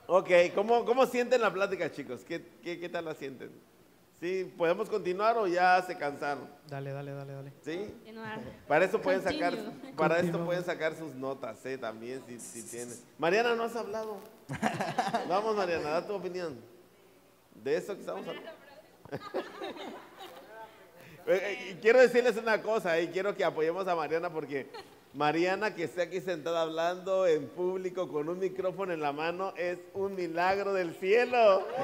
Ok, 0.08 0.30
¿cómo, 0.54 0.84
cómo 0.84 1.06
sienten 1.06 1.40
la 1.40 1.54
plática, 1.54 1.90
chicos? 1.90 2.26
¿Qué, 2.28 2.46
qué, 2.62 2.78
qué 2.78 2.90
tal 2.90 3.06
la 3.06 3.16
sienten? 3.16 3.52
¿Sí? 4.20 4.54
¿Podemos 4.58 4.90
continuar 4.90 5.38
o 5.38 5.48
ya 5.48 5.82
se 5.82 5.98
cansaron? 5.98 6.46
Dale, 6.68 6.92
dale, 6.92 7.14
dale, 7.14 7.34
dale. 7.34 7.54
¿Sí? 7.64 7.96
Para 8.68 8.84
eso 8.84 9.02
pueden 9.02 9.24
sacar, 9.24 9.58
para 9.96 10.20
esto 10.20 10.44
pueden 10.44 10.66
sacar 10.66 10.94
sus 10.96 11.16
notas, 11.16 11.66
¿eh? 11.66 11.78
También, 11.78 12.22
si, 12.28 12.38
si 12.38 12.64
tienes. 12.64 13.02
Mariana, 13.18 13.56
no 13.56 13.64
has 13.64 13.76
hablado. 13.78 14.18
Vamos, 15.30 15.56
Mariana, 15.56 15.92
da 15.92 16.06
tu 16.06 16.14
opinión. 16.14 16.60
De 17.56 17.78
eso 17.78 17.96
que 17.96 18.02
estamos 18.02 18.28
hablando. 18.28 18.52
Eh, 21.28 21.70
eh, 21.72 21.78
quiero 21.82 22.00
decirles 22.00 22.38
una 22.38 22.62
cosa 22.62 23.00
y 23.00 23.10
quiero 23.10 23.36
que 23.36 23.44
apoyemos 23.44 23.88
a 23.88 23.96
Mariana 23.96 24.32
porque 24.32 24.68
Mariana 25.14 25.76
que 25.76 25.84
esté 25.84 26.02
aquí 26.04 26.22
sentada 26.22 26.62
hablando 26.62 27.28
en 27.28 27.48
público 27.50 28.08
con 28.08 28.30
un 28.30 28.40
micrófono 28.40 28.94
en 28.94 29.02
la 29.02 29.12
mano 29.12 29.54
es 29.58 29.78
un 29.94 30.16
milagro 30.16 30.74
del 30.74 30.96
cielo. 30.96 31.68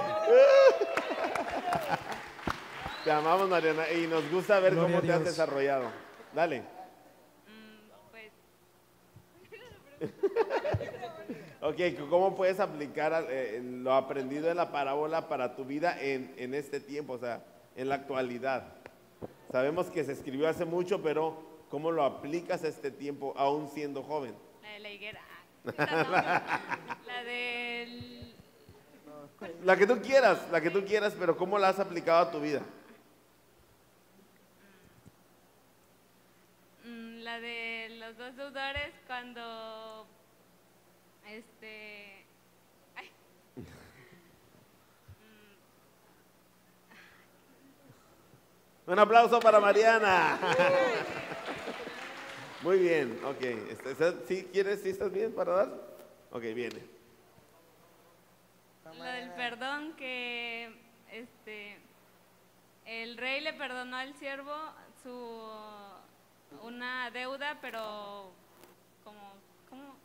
Te 3.04 3.12
amamos, 3.12 3.50
Mariana, 3.50 3.90
y 3.92 4.08
nos 4.08 4.30
gusta 4.30 4.60
ver 4.60 4.76
cómo 4.76 5.02
te 5.02 5.14
has 5.14 5.24
desarrollado. 5.24 5.86
Dale. 6.36 6.62
ok, 11.62 11.80
¿cómo 12.10 12.36
puedes 12.36 12.60
aplicar 12.60 13.26
eh, 13.30 13.62
lo 13.64 13.94
aprendido 13.94 14.52
en 14.52 14.58
la 14.58 14.74
parábola 14.74 15.30
para 15.30 15.56
tu 15.56 15.64
vida 15.64 15.98
en, 16.02 16.34
en, 16.38 16.54
este 16.54 16.82
tiempo, 16.82 17.14
o 17.14 17.18
sea, 17.18 17.46
en 17.78 17.88
la 17.88 17.96
actualidad? 17.96 18.77
Sabemos 19.52 19.88
que 19.88 20.04
se 20.04 20.12
escribió 20.12 20.48
hace 20.50 20.66
mucho, 20.66 21.02
pero 21.02 21.42
¿cómo 21.70 21.92
lo 21.92 22.04
aplicas 22.04 22.64
a 22.64 22.68
este 22.68 22.92
tiempo 22.92 23.34
aún 23.38 23.70
siendo 23.70 24.04
joven? 24.04 24.36
La 24.62 24.70
de 24.70 24.80
la 24.80 24.90
higuera. 24.90 25.22
la 27.08 27.24
del... 27.24 28.36
La 29.64 29.78
que 29.78 29.86
tú 29.86 30.02
quieras, 30.02 30.50
la 30.52 30.62
que 30.62 30.70
tú 30.70 30.84
quieras, 30.84 31.16
pero 31.18 31.38
¿cómo 31.38 31.60
la 31.60 31.70
has 31.70 31.80
aplicado 31.80 32.28
a 32.28 32.32
tu 32.32 32.40
vida? 32.40 32.62
la 37.28 37.42
de 37.42 37.90
los 38.00 38.18
dos 38.18 38.38
deudores 38.38 38.94
cuando 39.06 40.08
este 41.30 42.17
Un 48.88 48.98
aplauso 48.98 49.40
para 49.42 49.60
Mariana. 49.60 50.40
Muy 52.62 52.80
bien, 52.80 53.20
ok. 53.26 54.26
¿Sí 54.30 54.46
quieres? 54.46 54.82
¿Sí 54.82 54.92
estás 54.92 55.12
bien 55.12 55.34
para 55.34 55.54
dar? 55.54 55.68
Ok, 56.32 56.44
viene. 56.56 56.82
Lo 58.86 59.04
del 59.04 59.30
perdón 59.34 59.94
que 59.98 60.74
este 61.12 61.78
el 62.86 63.18
rey 63.18 63.42
le 63.42 63.52
perdonó 63.54 63.98
al 63.98 64.16
siervo 64.16 64.56
su 65.04 65.52
una 66.64 67.12
deuda, 67.12 67.58
pero 67.62 68.32
como, 69.04 69.34
¿cómo? 69.70 69.98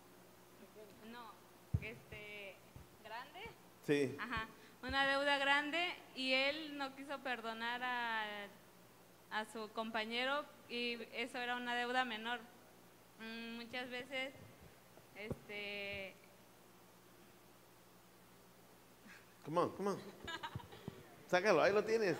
No, 1.12 1.30
este, 1.80 2.56
grande. 3.04 3.40
Sí. 3.86 4.16
Ajá, 4.18 4.48
una 4.82 5.06
deuda 5.06 5.38
grande 5.38 5.94
y 6.16 6.32
él 6.32 6.76
no 6.76 6.96
quiso 6.96 7.20
perdonar 7.20 7.80
a, 7.84 8.24
a 9.32 9.44
su 9.46 9.68
compañero 9.72 10.44
y 10.68 10.98
eso 11.14 11.38
era 11.38 11.56
una 11.56 11.74
deuda 11.74 12.04
menor. 12.04 12.40
Mm, 13.18 13.56
muchas 13.56 13.88
veces, 13.90 14.34
este... 15.16 16.14
Come 19.44 19.60
on, 19.60 19.70
come 19.70 19.90
on. 19.90 19.98
Sácalo, 21.28 21.62
ahí 21.62 21.72
lo 21.72 21.82
tienes. 21.82 22.16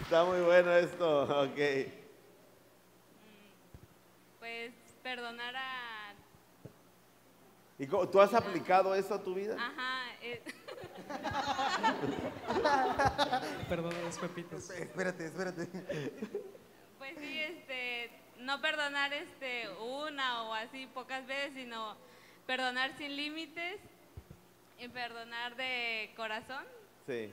Está 0.00 0.24
muy 0.24 0.40
bueno 0.40 0.72
esto, 0.72 1.22
ok. 1.44 1.58
Pues 4.38 4.72
perdonar 5.02 5.56
a... 5.56 5.77
¿Y 7.78 7.86
tú 7.86 8.20
has 8.20 8.34
aplicado 8.34 8.94
eso 8.94 9.14
a 9.14 9.22
tu 9.22 9.34
vida? 9.34 9.54
Ajá. 9.54 10.12
Eh. 10.20 10.42
Perdona 13.68 14.00
los 14.00 14.18
pepitos. 14.18 14.68
Espérate, 14.70 15.26
espérate. 15.26 15.68
Pues 16.98 17.14
sí, 17.20 17.40
este, 17.40 18.10
no 18.40 18.60
perdonar 18.60 19.12
este 19.12 19.68
una 19.80 20.42
o 20.42 20.54
así 20.54 20.88
pocas 20.88 21.24
veces, 21.26 21.54
sino 21.54 21.96
perdonar 22.46 22.96
sin 22.98 23.14
límites 23.14 23.78
y 24.78 24.88
perdonar 24.88 25.54
de 25.54 26.12
corazón. 26.16 26.64
Sí. 27.06 27.32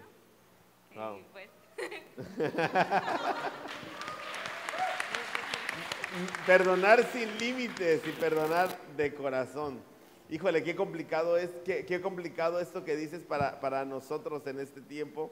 Pues. 1.34 1.50
perdonar 6.46 7.04
sin 7.12 7.36
límites 7.40 8.08
y 8.08 8.12
perdonar 8.12 8.70
de 8.96 9.16
corazón. 9.16 9.95
Híjole, 10.28 10.64
qué 10.64 10.76
complicado 10.76 11.38
es, 11.38 11.52
qué, 11.64 11.86
qué 11.86 12.02
complicado 12.02 12.60
esto 12.60 12.84
que 12.84 12.96
dices 12.96 13.22
para, 13.22 13.60
para 13.60 13.86
nosotros 13.86 14.48
en 14.48 14.60
este 14.60 14.82
tiempo, 14.82 15.32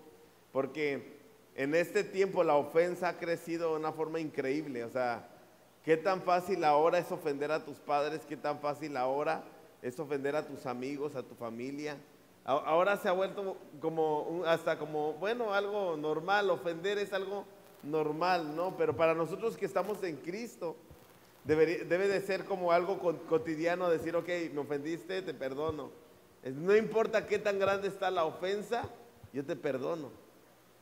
porque 0.52 1.18
en 1.56 1.74
este 1.74 2.04
tiempo 2.04 2.44
la 2.44 2.56
ofensa 2.56 3.10
ha 3.10 3.18
crecido 3.18 3.72
de 3.72 3.80
una 3.80 3.92
forma 3.92 4.20
increíble. 4.20 4.84
O 4.84 4.90
sea, 4.90 5.28
qué 5.84 5.98
tan 5.98 6.22
fácil 6.22 6.64
ahora 6.64 7.00
es 7.00 7.12
ofender 7.12 7.52
a 7.52 7.66
tus 7.66 7.78
padres, 7.78 8.22
qué 8.28 8.38
tan 8.38 8.60
fácil 8.60 8.96
ahora 8.96 9.44
es 9.82 10.00
ofender 10.00 10.36
a 10.36 10.46
tus 10.46 10.68
amigos, 10.68 11.16
a 11.16 11.24
tu 11.24 11.34
familia. 11.34 11.98
Ahora 12.46 12.98
se 12.98 13.08
ha 13.08 13.14
vuelto 13.14 13.58
como 13.82 14.44
hasta 14.46 14.78
como, 14.78 15.14
bueno, 15.14 15.54
algo 15.54 15.98
normal, 15.98 16.50
ofender 16.50 17.00
es 17.00 17.14
algo 17.14 17.46
normal, 17.82 18.56
¿no? 18.56 18.76
Pero 18.78 18.96
para 18.96 19.16
nosotros 19.16 19.58
que 19.58 19.66
estamos 19.66 20.04
en 20.04 20.18
Cristo, 20.18 20.76
debe, 21.44 21.86
debe 21.86 22.08
de 22.08 22.22
ser 22.22 22.46
como 22.46 22.72
algo 22.72 23.00
cotidiano, 23.28 23.90
decir, 23.90 24.16
ok, 24.16 24.28
me 24.54 24.62
ofendiste, 24.62 25.22
te 25.22 25.34
perdono. 25.34 25.92
No 26.44 26.76
importa 26.76 27.26
qué 27.26 27.40
tan 27.40 27.60
grande 27.60 27.88
está 27.88 28.12
la 28.12 28.26
ofensa, 28.26 28.84
yo 29.32 29.46
te 29.46 29.56
perdono. 29.56 30.12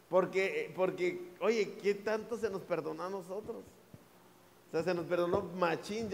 Porque, 0.10 0.72
porque, 0.76 1.32
oye, 1.40 1.74
¿qué 1.82 1.96
tanto 1.96 2.38
se 2.38 2.50
nos 2.50 2.62
perdonó 2.64 3.04
a 3.04 3.10
nosotros? 3.10 3.64
O 4.68 4.72
sea, 4.72 4.84
se 4.84 4.94
nos 4.94 5.06
perdonó 5.06 5.42
machín. 5.42 6.10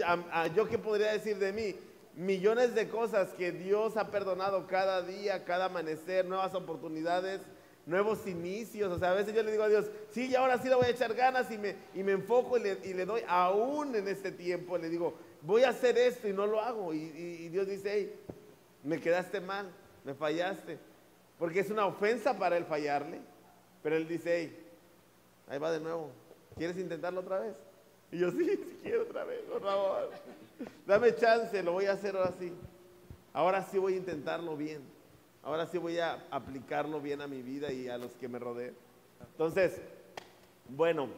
¿Yo 0.54 0.68
qué 0.68 0.78
podría 0.78 1.12
decir 1.12 1.38
de 1.38 1.52
mí? 1.52 1.74
millones 2.18 2.74
de 2.74 2.88
cosas 2.88 3.28
que 3.34 3.52
Dios 3.52 3.96
ha 3.96 4.10
perdonado 4.10 4.66
cada 4.66 5.02
día, 5.02 5.44
cada 5.44 5.66
amanecer, 5.66 6.26
nuevas 6.26 6.52
oportunidades, 6.52 7.40
nuevos 7.88 8.26
inicios. 8.26 8.92
O 8.92 8.98
sea, 8.98 9.10
a 9.10 9.14
veces 9.14 9.34
yo 9.34 9.42
le 9.42 9.50
digo 9.50 9.64
a 9.64 9.68
Dios, 9.68 9.86
sí, 10.10 10.28
y 10.28 10.34
ahora 10.34 10.58
sí 10.58 10.68
le 10.68 10.76
voy 10.76 10.86
a 10.86 10.90
echar 10.90 11.14
ganas 11.14 11.50
y 11.50 11.58
me, 11.58 11.74
y 11.94 12.02
me 12.02 12.12
enfoco 12.12 12.58
y 12.58 12.60
le, 12.60 13.06
doy, 13.06 13.22
aún 13.26 13.96
en 13.96 14.06
este 14.06 14.30
tiempo, 14.30 14.78
le 14.78 14.88
digo, 14.88 15.14
voy 15.42 15.64
a 15.64 15.70
hacer 15.70 15.98
esto 15.98 16.28
y 16.28 16.32
no 16.32 16.46
lo 16.46 16.60
hago. 16.60 16.94
Y, 16.94 17.48
Dios 17.48 17.66
dice, 17.66 17.90
hey, 17.92 18.20
me 18.84 19.00
quedaste 19.00 19.40
mal, 19.40 19.68
me 20.04 20.14
fallaste. 20.14 20.78
Porque 21.38 21.60
es 21.60 21.70
una 21.70 21.86
ofensa 21.86 22.38
para 22.38 22.56
él 22.56 22.64
fallarle. 22.64 23.20
Pero 23.82 23.96
él 23.96 24.06
dice, 24.06 24.36
hey, 24.36 24.66
ahí 25.48 25.58
va 25.58 25.72
de 25.72 25.80
nuevo. 25.80 26.10
¿Quieres 26.56 26.76
intentarlo 26.76 27.20
otra 27.20 27.40
vez? 27.40 27.54
Y 28.10 28.18
yo, 28.18 28.30
sí, 28.32 28.44
sí 28.44 28.78
quiero 28.82 29.02
otra 29.02 29.24
vez, 29.24 29.40
por 29.42 29.62
favor. 29.62 30.10
Dame 30.86 31.14
chance, 31.14 31.62
lo 31.62 31.72
voy 31.72 31.86
a 31.86 31.92
hacer 31.92 32.16
ahora 32.16 32.34
sí. 32.38 32.52
Ahora 33.32 33.62
sí 33.62 33.78
voy 33.78 33.94
a 33.94 33.96
intentarlo 33.96 34.56
bien. 34.56 34.97
Ahora 35.42 35.66
sí 35.66 35.78
voy 35.78 35.98
a 35.98 36.26
aplicarlo 36.30 37.00
bien 37.00 37.20
a 37.20 37.26
mi 37.26 37.42
vida 37.42 37.72
y 37.72 37.88
a 37.88 37.98
los 37.98 38.12
que 38.12 38.28
me 38.28 38.38
rodeen. 38.38 38.74
Entonces, 39.32 39.80
bueno, 40.68 41.08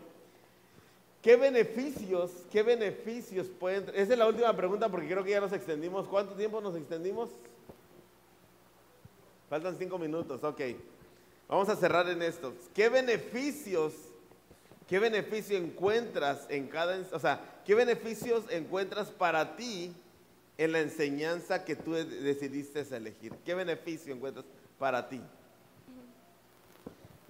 ¿qué 1.23 1.37
beneficios, 1.37 2.31
qué 2.53 2.63
beneficios 2.63 3.49
pueden... 3.49 3.89
Esa 3.95 4.13
es 4.13 4.19
la 4.19 4.27
última 4.27 4.55
pregunta 4.55 4.89
porque 4.89 5.09
creo 5.09 5.25
que 5.25 5.31
ya 5.31 5.41
nos 5.41 5.53
extendimos. 5.53 6.07
¿Cuánto 6.07 6.35
tiempo 6.35 6.61
nos 6.61 6.77
extendimos? 6.77 7.31
Faltan 9.49 9.77
cinco 9.77 9.99
minutos, 9.99 10.45
ok. 10.45 10.61
Vamos 11.49 11.69
a 11.69 11.75
cerrar 11.75 12.09
en 12.09 12.23
esto. 12.23 12.55
¿Qué 12.73 12.89
beneficios, 12.89 13.93
qué 14.87 15.01
beneficio 15.01 15.59
encuentras 15.59 16.47
en 16.49 16.69
cada, 16.69 16.97
o 17.11 17.19
sea, 17.19 17.41
qué 17.67 17.75
beneficios 17.75 18.45
encuentras 18.51 19.11
para 19.11 19.57
ti 19.57 19.93
en 20.61 20.73
la 20.73 20.81
enseñanza 20.81 21.65
que 21.65 21.75
tú 21.75 21.93
decidiste 21.93 22.85
elegir? 22.95 23.33
¿Qué 23.47 23.55
beneficio 23.55 24.15
encuentras 24.15 24.45
para 24.79 25.09
ti? 25.09 25.19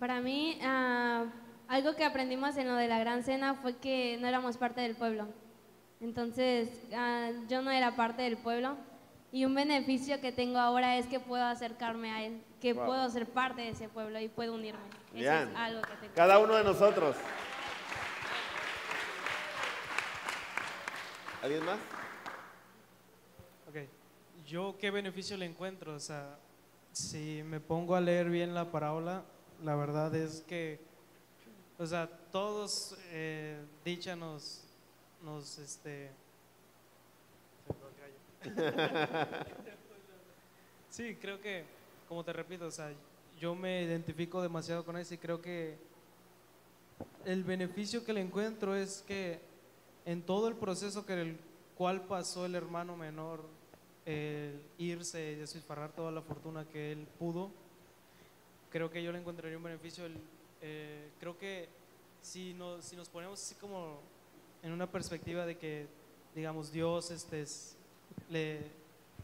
Para 0.01 0.20
mí, 0.20 0.59
ah, 0.64 1.26
algo 1.68 1.95
que 1.95 2.05
aprendimos 2.05 2.57
en 2.57 2.66
lo 2.66 2.74
de 2.74 2.89
la 2.89 2.99
gran 2.99 3.22
cena 3.22 3.55
fue 3.55 3.76
que 3.76 4.18
no 4.20 4.26
éramos 4.26 4.57
parte 4.57 4.81
del 4.81 4.97
pueblo. 4.97 5.28
Entonces, 6.01 6.70
ah, 6.93 7.31
yo 7.49 7.62
no 7.62 7.70
era 7.70 7.95
parte 7.95 8.22
del 8.22 8.37
pueblo. 8.37 8.76
Y 9.31 9.45
un 9.45 9.55
beneficio 9.55 10.20
que 10.20 10.33
tengo 10.33 10.59
ahora 10.59 10.97
es 10.97 11.07
que 11.07 11.20
puedo 11.20 11.45
acercarme 11.45 12.11
a 12.11 12.24
él, 12.24 12.43
que 12.61 12.74
puedo 12.74 13.09
ser 13.11 13.26
parte 13.26 13.62
de 13.62 13.68
ese 13.68 13.89
pueblo 13.89 14.18
y 14.18 14.26
puedo 14.26 14.55
unirme. 14.55 14.81
Eso 15.14 15.33
es 15.33 15.57
algo 15.57 15.83
que 15.83 15.95
tengo. 16.01 16.14
Cada 16.16 16.41
uno 16.41 16.57
de 16.57 16.64
nosotros. 16.64 17.16
¿Alguien 21.43 21.64
más? 21.64 21.78
Ok. 23.71 23.77
Yo 24.49 24.75
qué 24.81 24.91
beneficio 24.91 25.37
le 25.37 25.47
encuentro, 25.47 25.95
o 25.95 26.01
sea, 26.01 26.37
si 26.91 27.41
me 27.45 27.61
pongo 27.61 27.95
a 27.95 28.01
leer 28.01 28.29
bien 28.29 28.53
la 28.53 28.73
parábola, 28.73 29.23
la 29.62 29.77
verdad 29.77 30.12
es 30.12 30.41
que, 30.41 30.81
o 31.79 31.87
sea, 31.87 32.09
todos 32.33 32.97
eh, 33.11 33.61
dicha 33.85 34.16
nos, 34.16 34.64
nos, 35.23 35.57
este, 35.59 36.11
sí, 40.91 41.16
creo 41.21 41.41
que, 41.41 41.62
como 42.09 42.25
te 42.25 42.33
repito, 42.33 42.66
o 42.66 42.73
sea, 42.73 42.93
yo 43.39 43.55
me 43.55 43.85
identifico 43.85 44.43
demasiado 44.43 44.85
con 44.85 44.97
eso 44.97 45.14
y 45.14 45.18
creo 45.18 45.41
que 45.41 45.79
el 47.25 47.45
beneficio 47.45 48.05
que 48.05 48.14
le 48.14 48.21
encuentro 48.21 48.75
es 48.75 49.05
que 49.07 49.39
en 50.07 50.23
todo 50.23 50.49
el 50.49 50.57
proceso 50.57 51.07
que 51.07 51.12
el 51.12 51.39
cual 51.81 52.03
pasó 52.03 52.45
el 52.45 52.57
hermano 52.57 52.95
menor, 52.95 53.41
el 54.07 54.61
irse 54.79 55.33
y 55.33 55.35
despilfarrar 55.37 55.93
toda 55.93 56.11
la 56.11 56.23
fortuna 56.23 56.65
que 56.65 56.93
él 56.93 57.07
pudo, 57.19 57.51
creo 58.71 58.91
que 58.91 59.03
yo 59.03 59.13
le 59.13 59.19
encontraría 59.19 59.57
un 59.57 59.65
beneficio. 59.65 60.05
Eh, 60.63 61.11
creo 61.19 61.39
que 61.39 61.69
si 62.21 62.55
nos, 62.55 62.85
si 62.85 62.97
nos 62.97 63.09
ponemos 63.09 63.43
así 63.43 63.55
como 63.57 63.99
en 64.63 64.73
una 64.73 64.91
perspectiva 64.91 65.47
de 65.47 65.57
que, 65.57 65.87
digamos, 66.35 66.73
Dios 66.73 67.11
este, 67.11 67.45
le, 68.29 68.61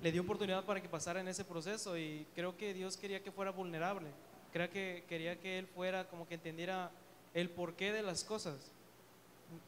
le 0.03 0.13
dio 0.13 0.23
oportunidad 0.23 0.65
para 0.65 0.81
que 0.81 0.89
pasara 0.89 1.21
en 1.21 1.29
ese 1.29 1.45
proceso 1.45 1.97
y 1.97 2.27
creo 2.35 2.57
que 2.57 2.75
Dios 2.75 2.97
quería 2.97 3.23
que 3.23 3.33
fuera 3.33 3.51
vulnerable. 3.51 4.09
Creo 4.53 4.71
que 4.71 5.05
quería 5.09 5.39
que 5.39 5.59
él 5.59 5.67
fuera 5.67 6.09
como 6.09 6.27
que 6.27 6.35
entendiera 6.35 6.91
el 7.35 7.51
porqué 7.51 7.93
de 7.93 8.03
las 8.03 8.25
cosas. 8.25 8.57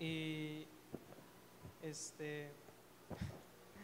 Y 0.00 0.64
este 1.82 2.48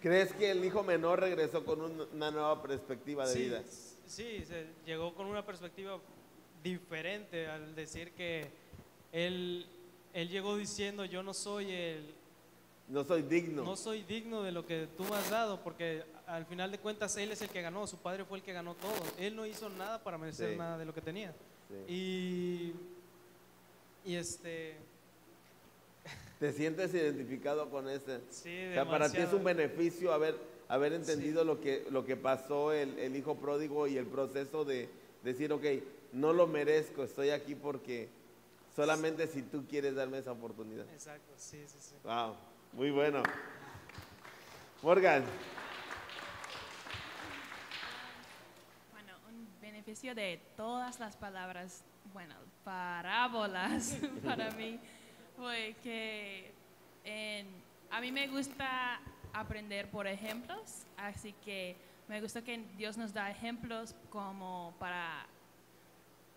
¿Crees 0.05 0.34
que 0.34 0.50
el 0.50 0.62
hijo 0.62 0.82
menor 0.82 1.20
regresó 1.20 1.64
con 1.64 1.80
una 1.80 2.30
nueva 2.30 2.61
perspectiva 2.61 3.26
de 3.26 3.38
vida? 3.38 3.62
Sí, 4.07 4.44
se 4.46 4.66
llegó 4.84 5.14
con 5.14 5.24
una 5.24 5.46
perspectiva 5.46 5.98
diferente 6.62 7.46
al 7.46 7.74
decir 7.74 8.12
que 8.12 8.46
él, 9.12 9.64
él 10.12 10.28
llegó 10.28 10.59
diciendo 10.59 11.07
yo 11.07 11.22
no 11.22 11.32
soy 11.32 11.72
el, 11.72 12.14
no 12.90 13.02
soy 13.02 13.22
digno. 13.22 13.64
No 13.64 13.76
soy 13.76 14.02
digno 14.02 14.42
de 14.42 14.52
lo 14.52 14.66
que 14.66 14.88
tú 14.94 15.05
me 15.05 15.16
has 15.16 15.30
dado, 15.30 15.62
porque 15.62 16.05
al 16.26 16.44
final 16.44 16.70
de 16.70 16.78
cuentas 16.78 17.16
él 17.16 17.32
es 17.32 17.40
el 17.40 17.48
que 17.48 17.62
ganó, 17.62 17.86
su 17.86 17.96
padre 17.96 18.26
fue 18.26 18.36
el 18.36 18.44
que 18.44 18.52
ganó 18.52 18.74
todo. 18.74 18.92
Él 19.18 19.34
no 19.34 19.46
hizo 19.46 19.70
nada 19.70 20.05
para 20.05 20.18
merecer 20.18 20.55
nada 20.59 20.76
de 20.76 20.84
lo 20.84 20.92
que 20.92 21.00
tenía. 21.00 21.34
Y, 21.88 22.74
y 24.05 24.16
este... 24.16 24.76
¿Te 26.39 26.53
sientes 26.53 26.93
identificado 26.93 27.70
con 27.70 27.89
ese? 27.89 28.20
Sí, 28.30 28.66
o 28.70 28.74
sea, 28.74 28.89
para 28.89 29.11
ti 29.11 29.18
es 29.18 29.32
un 29.32 29.45
beneficio 29.45 30.12
haber, 30.12 30.37
haber 30.68 30.93
entendido 30.93 31.45
lo, 31.45 31.61
que, 31.61 31.87
lo 31.91 32.05
que 32.05 32.16
pasó 32.16 32.72
el, 32.72 32.99
el 32.99 33.16
hijo 33.16 33.37
pródigo 33.37 33.87
y 33.87 33.97
el 33.97 34.07
proceso 34.07 34.64
de 34.64 34.89
decir, 35.22 35.53
ok, 35.53 35.64
no 36.12 36.32
lo 36.32 36.47
merezco, 36.47 37.05
estoy 37.05 37.30
aquí 37.30 37.55
porque 37.55 38.09
solamente 38.74 39.26
si 39.26 39.43
tú 39.43 39.64
quieres 39.68 39.95
darme 39.95 40.18
esa 40.18 40.32
oportunidad. 40.32 40.87
Exacto, 40.93 41.32
sí, 41.37 41.62
sí, 41.66 41.78
sí. 41.80 41.95
Wow. 42.03 42.35
Muy 42.72 42.91
bueno. 42.91 43.22
Morgan. 44.82 45.24
Bueno, 48.93 49.12
un 49.28 49.49
beneficio 49.62 50.14
de 50.14 50.41
todas 50.57 50.99
las 50.99 51.16
palabras, 51.16 51.85
bueno, 52.12 52.35
parábolas 52.64 53.97
para 54.24 54.51
mí 54.51 54.80
fue 55.37 55.76
que 55.82 56.53
a 57.91 58.01
mí 58.01 58.12
me 58.12 58.28
gusta 58.28 59.01
aprender 59.32 59.91
por 59.91 60.07
ejemplos, 60.07 60.85
así 60.97 61.35
que 61.45 61.76
me 62.09 62.20
gusta 62.20 62.43
que 62.43 62.64
Dios 62.76 62.97
nos 62.97 63.12
da 63.12 63.30
ejemplos 63.30 63.95
como 64.11 64.74
para 64.78 65.26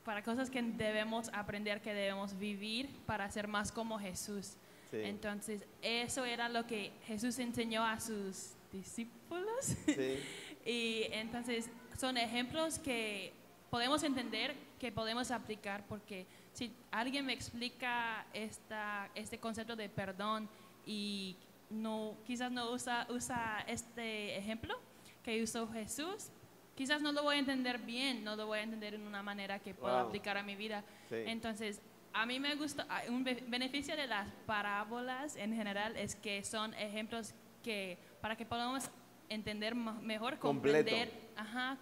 para 0.07 0.23
cosas 0.23 0.49
que 0.49 0.61
debemos 0.61 1.29
aprender, 1.33 1.81
que 1.81 1.93
debemos 1.93 2.39
vivir 2.39 2.87
para 3.05 3.29
ser 3.29 3.45
más 3.49 3.73
como 3.73 3.99
Jesús. 3.99 4.53
Entonces, 4.93 5.65
eso 5.81 6.23
era 6.23 6.47
lo 6.47 6.65
que 6.65 6.93
Jesús 7.05 7.37
enseñó 7.39 7.83
a 7.83 7.99
sus 7.99 8.53
discípulos. 8.71 9.75
y 10.65 11.03
entonces, 11.11 11.69
son 11.99 12.15
ejemplos 12.15 12.79
que 12.79 13.33
podemos 13.69 14.01
entender, 14.03 14.55
que 14.79 14.93
podemos 14.93 15.29
aplicar, 15.29 15.83
porque 15.89 16.25
si 16.57 16.73
alguien 16.89 17.23
me 17.23 17.33
explica 17.33 18.25
esta, 18.33 19.11
este 19.13 19.37
concepto 19.37 19.75
de 19.75 19.89
perdón 19.89 20.49
y 20.87 21.37
no, 21.69 22.15
quizás 22.25 22.51
no 22.51 22.71
usa, 22.71 23.05
usa 23.11 23.63
este 23.67 24.35
ejemplo 24.35 24.75
que 25.21 25.43
usó 25.43 25.67
Jesús, 25.71 26.29
quizás 26.73 26.99
no 26.99 27.11
lo 27.11 27.21
voy 27.21 27.35
a 27.35 27.39
entender 27.39 27.77
bien, 27.77 28.23
no 28.23 28.35
lo 28.35 28.47
voy 28.47 28.57
a 28.57 28.63
entender 28.63 28.95
en 28.95 29.05
una 29.05 29.21
manera 29.21 29.59
que 29.59 29.75
pueda 29.75 30.01
aplicar 30.01 30.35
a 30.35 30.41
mi 30.41 30.55
vida. 30.55 30.83
Entonces, 31.11 31.79
a 32.11 32.25
mí 32.25 32.39
me 32.39 32.55
gusta, 32.55 32.87
ah, 32.89 33.03
un 33.07 33.23
beneficio 33.23 33.95
de 33.95 34.07
las 34.07 34.27
parábolas 34.47 35.35
en 35.35 35.55
general 35.55 35.95
es 35.95 36.15
que 36.15 36.43
son 36.43 36.73
ejemplos 36.73 37.35
que 37.63 37.99
para 38.19 38.35
que 38.35 38.47
podamos 38.47 38.89
entender 39.29 39.75
mejor, 39.75 40.39
comprender, 40.39 41.11
ajá, 41.35 41.77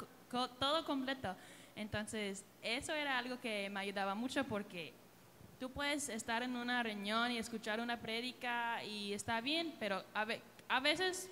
todo 0.59 0.83
completo. 0.83 1.33
Entonces, 1.75 2.45
eso 2.61 2.93
era 2.93 3.17
algo 3.17 3.39
que 3.39 3.69
me 3.69 3.81
ayudaba 3.81 4.15
mucho 4.15 4.43
porque 4.45 4.93
tú 5.59 5.69
puedes 5.69 6.09
estar 6.09 6.41
en 6.43 6.55
una 6.55 6.81
reunión 6.83 7.31
y 7.31 7.37
escuchar 7.37 7.79
una 7.79 7.99
prédica 7.99 8.83
y 8.83 9.13
está 9.13 9.41
bien, 9.41 9.75
pero 9.79 10.03
a, 10.13 10.25
a 10.69 10.79
veces 10.79 11.29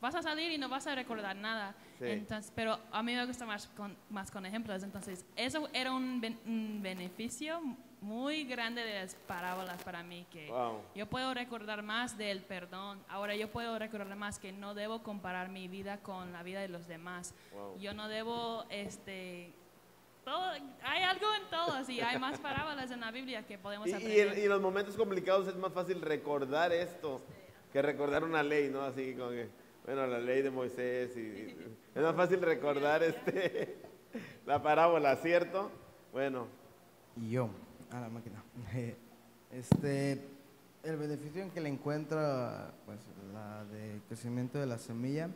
vas 0.00 0.14
a 0.14 0.22
salir 0.22 0.52
y 0.52 0.58
no 0.58 0.68
vas 0.68 0.86
a 0.86 0.94
recordar 0.94 1.34
nada. 1.34 1.74
Entonces, 2.00 2.52
pero 2.54 2.78
a 2.92 3.02
mí 3.02 3.14
me 3.14 3.24
gusta 3.26 3.46
más 3.46 3.66
con, 3.68 3.96
más 4.10 4.30
con 4.30 4.44
ejemplos. 4.44 4.82
Entonces, 4.82 5.24
eso 5.36 5.68
era 5.72 5.92
un, 5.92 6.22
un 6.46 6.80
beneficio 6.82 7.60
muy 8.00 8.44
grande 8.44 8.84
de 8.84 9.00
las 9.00 9.14
parábolas 9.14 9.82
para 9.82 10.02
mí, 10.02 10.26
que 10.30 10.52
yo 10.94 11.06
puedo 11.06 11.32
recordar 11.32 11.82
más 11.82 12.18
del 12.18 12.42
perdón. 12.42 13.02
Ahora 13.08 13.34
yo 13.34 13.50
puedo 13.50 13.78
recordar 13.78 14.14
más 14.14 14.38
que 14.38 14.52
no 14.52 14.74
debo 14.74 15.02
comparar 15.02 15.48
mi 15.48 15.68
vida 15.68 15.96
con 15.98 16.30
la 16.32 16.42
vida 16.42 16.60
de 16.60 16.68
los 16.68 16.86
demás. 16.86 17.34
Yo 17.80 17.94
no 17.94 18.08
debo, 18.08 18.66
este, 18.68 19.54
todo, 20.24 20.50
hay 20.82 21.02
algo 21.02 21.26
en 21.40 21.50
todo, 21.50 21.90
y 21.90 22.00
hay 22.00 22.18
más 22.18 22.38
parábolas 22.38 22.90
en 22.90 23.00
la 23.00 23.10
Biblia 23.10 23.46
que 23.46 23.58
podemos 23.58 23.88
aprender. 23.92 24.38
Y, 24.38 24.42
en 24.42 24.48
los 24.48 24.60
momentos 24.60 24.96
complicados 24.96 25.48
es 25.48 25.56
más 25.56 25.72
fácil 25.72 26.00
recordar 26.00 26.72
esto 26.72 27.20
que 27.72 27.82
recordar 27.82 28.24
una 28.24 28.42
ley, 28.42 28.70
¿no? 28.70 28.82
Así 28.82 29.14
como 29.14 29.30
que, 29.30 29.48
bueno, 29.84 30.06
la 30.06 30.18
ley 30.18 30.42
de 30.42 30.50
Moisés, 30.50 31.16
y, 31.16 31.56
es 31.94 32.02
más 32.02 32.14
fácil 32.14 32.40
recordar 32.40 33.02
este, 33.02 33.76
la 34.46 34.62
parábola, 34.62 35.16
¿cierto? 35.16 35.70
Bueno. 36.12 36.46
Y 37.16 37.30
yo 37.30 37.50
a 37.90 38.00
la 38.00 38.08
máquina. 38.08 38.42
Este, 39.52 40.20
el 40.82 40.96
beneficio 40.96 41.40
en 41.40 41.50
que 41.52 41.60
le 41.60 41.68
encuentra, 41.68 42.72
pues, 42.86 42.98
la 43.32 43.64
de 43.66 44.00
crecimiento 44.08 44.58
de 44.58 44.66
la 44.66 44.78
semilla, 44.78 45.30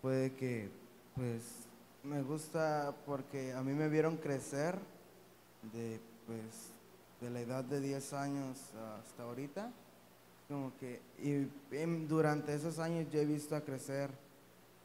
puede 0.00 0.32
que, 0.32 0.70
pues, 1.14 1.68
me 2.02 2.22
gusta 2.22 2.94
porque 3.06 3.52
a 3.52 3.62
mí 3.62 3.72
me 3.72 3.88
vieron 3.88 4.16
crecer 4.16 4.78
de, 5.72 6.00
pues, 6.26 6.72
de 7.20 7.30
la 7.30 7.40
edad 7.40 7.64
de 7.64 7.80
10 7.80 8.12
años 8.14 8.58
hasta 8.98 9.22
ahorita. 9.22 9.70
Como 10.48 10.76
que, 10.78 11.00
y, 11.18 11.48
durante 12.06 12.54
esos 12.54 12.78
años 12.78 13.06
yo 13.10 13.20
he 13.20 13.26
visto 13.26 13.56
a 13.56 13.60
crecer 13.60 14.10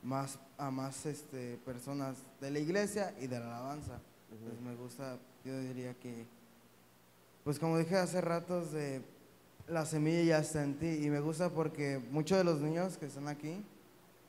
más 0.04 0.40
a 0.58 0.72
más 0.72 1.06
este, 1.06 1.58
personas 1.66 2.18
de 2.40 2.52
la 2.52 2.60
iglesia 2.60 3.14
y 3.20 3.28
de 3.28 3.40
la 3.40 3.48
alabanza. 3.48 4.00
Pues 4.30 4.62
me 4.62 4.76
gusta, 4.76 5.18
yo 5.44 5.60
diría 5.60 5.94
que 5.96 6.26
pues 7.48 7.60
como 7.60 7.78
dije 7.78 7.96
hace 7.96 8.20
ratos, 8.20 8.74
de 8.74 9.02
la 9.70 9.86
semilla 9.86 10.22
ya 10.22 10.40
está 10.40 10.66
en 10.66 10.78
ti 10.80 11.06
y 11.06 11.10
me 11.10 11.22
gusta 11.22 11.50
porque 11.50 11.98
muchos 12.12 12.38
de 12.38 12.44
los 12.44 12.60
niños 12.60 12.98
que 12.98 13.06
están 13.06 13.30
aquí 13.30 13.64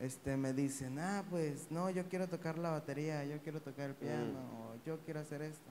este, 0.01 0.37
me 0.37 0.53
dicen, 0.53 0.99
ah, 0.99 1.25
pues 1.29 1.71
no, 1.71 1.91
yo 1.91 2.05
quiero 2.09 2.29
tocar 2.29 2.59
la 2.59 2.71
batería, 2.71 3.25
yo 3.25 3.39
quiero 3.43 3.61
tocar 3.61 3.91
el 3.91 3.97
piano, 3.97 4.41
mm. 4.41 4.61
o 4.61 4.75
yo 4.87 4.99
quiero 5.05 5.21
hacer 5.21 5.43
esto. 5.43 5.69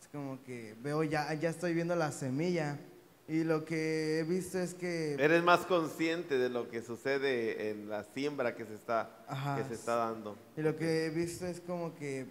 Es 0.00 0.08
como 0.08 0.42
que 0.44 0.76
veo 0.82 1.02
ya, 1.02 1.32
ya 1.34 1.50
estoy 1.50 1.74
viendo 1.74 1.96
la 1.96 2.12
semilla. 2.12 2.78
Y 3.26 3.42
lo 3.42 3.64
que 3.64 4.18
he 4.18 4.22
visto 4.24 4.58
es 4.58 4.74
que... 4.74 5.14
Eres 5.14 5.42
más 5.42 5.60
consciente 5.60 6.36
de 6.36 6.50
lo 6.50 6.68
que 6.68 6.82
sucede 6.82 7.70
en 7.70 7.88
la 7.88 8.04
siembra 8.04 8.54
que 8.54 8.66
se 8.66 8.74
está, 8.74 9.24
que 9.56 9.64
se 9.64 9.74
está 9.74 9.96
dando. 9.96 10.36
Y 10.58 10.60
lo 10.60 10.76
que 10.76 11.06
he 11.06 11.10
visto 11.10 11.46
es 11.46 11.60
como 11.60 11.94
que 11.94 12.26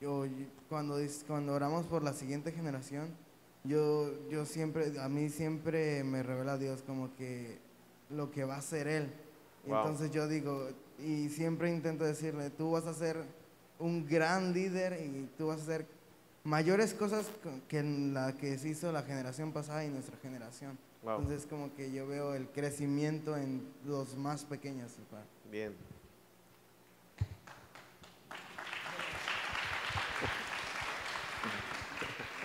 yo, 0.00 0.26
cuando, 0.68 0.98
cuando 1.26 1.52
oramos 1.52 1.84
por 1.86 2.04
la 2.04 2.12
siguiente 2.12 2.52
generación, 2.52 3.08
yo, 3.64 4.12
yo 4.30 4.46
siempre, 4.46 4.98
a 5.00 5.08
mí 5.08 5.28
siempre 5.28 6.04
me 6.04 6.22
revela 6.22 6.56
Dios 6.56 6.82
como 6.82 7.14
que 7.16 7.58
lo 8.08 8.30
que 8.30 8.44
va 8.44 8.56
a 8.56 8.62
ser 8.62 8.86
Él. 8.86 9.12
Entonces 9.66 10.10
yo 10.10 10.26
digo, 10.26 10.68
y 10.98 11.28
siempre 11.28 11.70
intento 11.70 12.04
decirle, 12.04 12.50
tú 12.50 12.72
vas 12.72 12.86
a 12.86 12.94
ser 12.94 13.22
un 13.78 14.06
gran 14.06 14.52
líder 14.52 15.00
y 15.00 15.28
tú 15.38 15.48
vas 15.48 15.60
a 15.60 15.62
hacer 15.62 15.86
mayores 16.44 16.94
cosas 16.94 17.26
que 17.68 17.82
la 17.82 18.34
que 18.34 18.56
se 18.58 18.68
hizo 18.68 18.92
la 18.92 19.02
generación 19.02 19.52
pasada 19.52 19.84
y 19.84 19.88
nuestra 19.88 20.16
generación. 20.18 20.78
Entonces 21.02 21.46
como 21.46 21.74
que 21.74 21.90
yo 21.92 22.06
veo 22.06 22.34
el 22.34 22.46
crecimiento 22.48 23.36
en 23.36 23.66
los 23.86 24.16
más 24.16 24.44
pequeños. 24.44 24.92
Bien. 25.50 25.74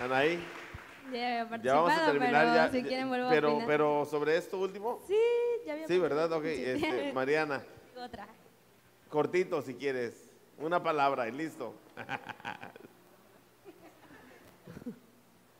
Anaí. 0.00 0.42
Ya, 1.12 1.48
ya 1.62 1.74
vamos 1.74 1.92
a 1.92 2.10
terminar 2.10 2.70
pero 2.70 2.72
si 2.72 2.88
quieren 2.88 3.08
vuelvo 3.08 3.28
pero, 3.28 3.60
a 3.60 3.66
pero 3.66 4.04
sobre 4.06 4.36
esto 4.36 4.58
último. 4.58 4.98
Sí, 5.06 5.14
ya 5.66 5.74
había 5.74 5.86
Sí, 5.86 5.98
¿verdad? 5.98 6.32
Ok, 6.32 6.44
este, 6.44 7.12
Mariana. 7.12 7.62
Otra. 7.96 8.26
Cortito 9.10 9.60
si 9.62 9.74
quieres. 9.74 10.30
Una 10.58 10.82
palabra 10.82 11.28
y 11.28 11.32
listo. 11.32 11.74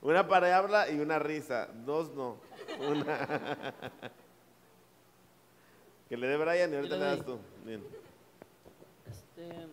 una 0.00 0.26
palabra 0.26 0.90
y 0.90 0.98
una 1.00 1.18
risa. 1.18 1.68
Dos 1.84 2.14
no. 2.14 2.38
Una. 2.80 3.74
que 6.08 6.16
le 6.16 6.26
dé 6.26 6.36
Brian 6.36 6.72
y 6.72 6.76
ahorita 6.76 6.96
le 6.96 7.04
das 7.04 7.24
tú. 7.24 7.38
Bien. 7.64 7.84
Este. 9.06 9.66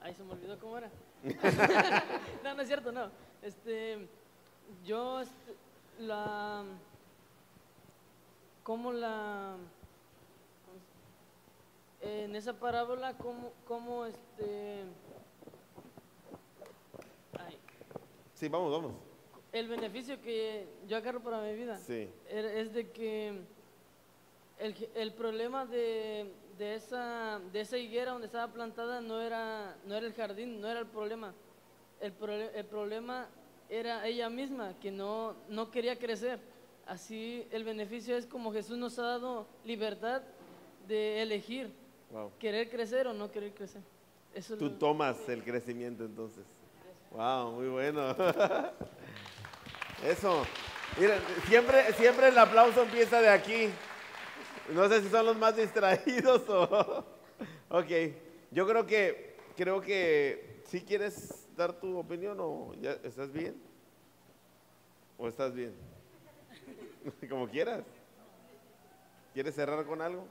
Ay, 0.00 0.14
se 0.14 0.24
me 0.24 0.32
olvidó 0.32 0.58
cómo 0.58 0.78
era. 0.78 0.90
no, 2.44 2.54
no 2.54 2.62
es 2.62 2.68
cierto, 2.68 2.92
no. 2.92 3.10
Este, 3.42 4.06
yo, 4.84 5.20
este, 5.20 5.54
la, 5.98 6.64
como 8.66 8.92
la, 8.92 9.54
en 12.00 12.34
esa 12.34 12.52
parábola, 12.58 13.16
como, 13.16 13.52
como 13.64 14.04
este, 14.06 14.82
ay, 17.38 17.56
sí, 18.34 18.48
vamos, 18.48 18.72
vamos. 18.72 18.92
El 19.52 19.68
beneficio 19.68 20.20
que 20.20 20.66
yo 20.88 20.96
agarro 20.96 21.20
para 21.20 21.42
mi 21.42 21.54
vida 21.54 21.78
sí. 21.78 22.10
es 22.28 22.72
de 22.74 22.90
que 22.90 23.38
el, 24.58 24.88
el 24.96 25.12
problema 25.12 25.64
de, 25.64 26.34
de 26.58 26.74
esa, 26.74 27.40
de 27.52 27.60
esa 27.60 27.78
higuera 27.78 28.10
donde 28.10 28.26
estaba 28.26 28.52
plantada 28.52 29.00
no 29.00 29.20
era, 29.20 29.76
no 29.84 29.94
era 29.94 30.08
el 30.08 30.12
jardín, 30.12 30.60
no 30.60 30.66
era 30.66 30.80
el 30.80 30.86
problema. 30.86 31.32
El, 32.00 32.12
el 32.52 32.64
problema 32.64 33.28
era 33.68 34.04
ella 34.08 34.28
misma, 34.28 34.74
que 34.80 34.90
no, 34.90 35.36
no 35.48 35.70
quería 35.70 35.96
crecer. 35.96 36.55
Así 36.86 37.46
el 37.50 37.64
beneficio 37.64 38.16
es 38.16 38.26
como 38.26 38.52
Jesús 38.52 38.78
nos 38.78 38.98
ha 38.98 39.02
dado 39.02 39.46
libertad 39.64 40.22
de 40.86 41.20
elegir 41.20 41.72
querer 42.38 42.70
crecer 42.70 43.08
o 43.08 43.12
no 43.12 43.30
querer 43.30 43.52
crecer. 43.52 43.82
Eso 44.32 44.56
Tú 44.56 44.70
tomas 44.70 45.28
el 45.28 45.42
crecimiento 45.42 46.04
entonces. 46.04 46.44
Wow, 47.10 47.52
muy 47.52 47.68
bueno. 47.68 48.10
Eso. 50.04 50.44
Miren, 51.00 51.18
siempre, 51.48 51.92
siempre 51.94 52.28
el 52.28 52.38
aplauso 52.38 52.82
empieza 52.82 53.20
de 53.20 53.30
aquí. 53.30 53.68
No 54.72 54.88
sé 54.88 55.02
si 55.02 55.08
son 55.08 55.26
los 55.26 55.36
más 55.36 55.56
distraídos 55.56 56.42
o... 56.48 57.04
ok, 57.70 57.90
yo 58.50 58.66
creo 58.66 58.86
que, 58.86 59.36
creo 59.56 59.80
que 59.80 60.62
si 60.66 60.82
quieres 60.82 61.48
dar 61.56 61.72
tu 61.72 61.98
opinión 61.98 62.38
o 62.40 62.74
ya 62.80 62.92
estás 63.02 63.32
bien. 63.32 63.60
¿O 65.18 65.28
estás 65.28 65.54
bien? 65.54 65.72
Como 67.28 67.48
quieras. 67.48 67.82
¿Quieres 69.34 69.54
cerrar 69.54 69.84
con 69.84 70.00
algo? 70.00 70.26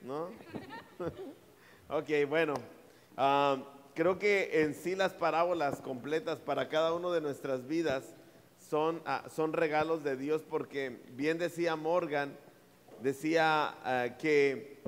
¿No? 0.00 0.30
ok, 1.88 2.28
bueno. 2.28 2.54
Ah, 3.16 3.62
creo 3.94 4.18
que 4.18 4.62
en 4.62 4.74
sí 4.74 4.94
las 4.94 5.12
parábolas 5.12 5.80
completas 5.80 6.38
para 6.38 6.68
cada 6.68 6.92
uno 6.94 7.12
de 7.12 7.20
nuestras 7.20 7.66
vidas 7.66 8.04
son, 8.70 9.02
ah, 9.06 9.24
son 9.34 9.52
regalos 9.52 10.04
de 10.04 10.16
Dios 10.16 10.42
porque 10.48 11.00
bien 11.12 11.38
decía 11.38 11.76
Morgan, 11.76 12.36
decía 13.02 13.74
ah, 13.84 14.16
que 14.18 14.78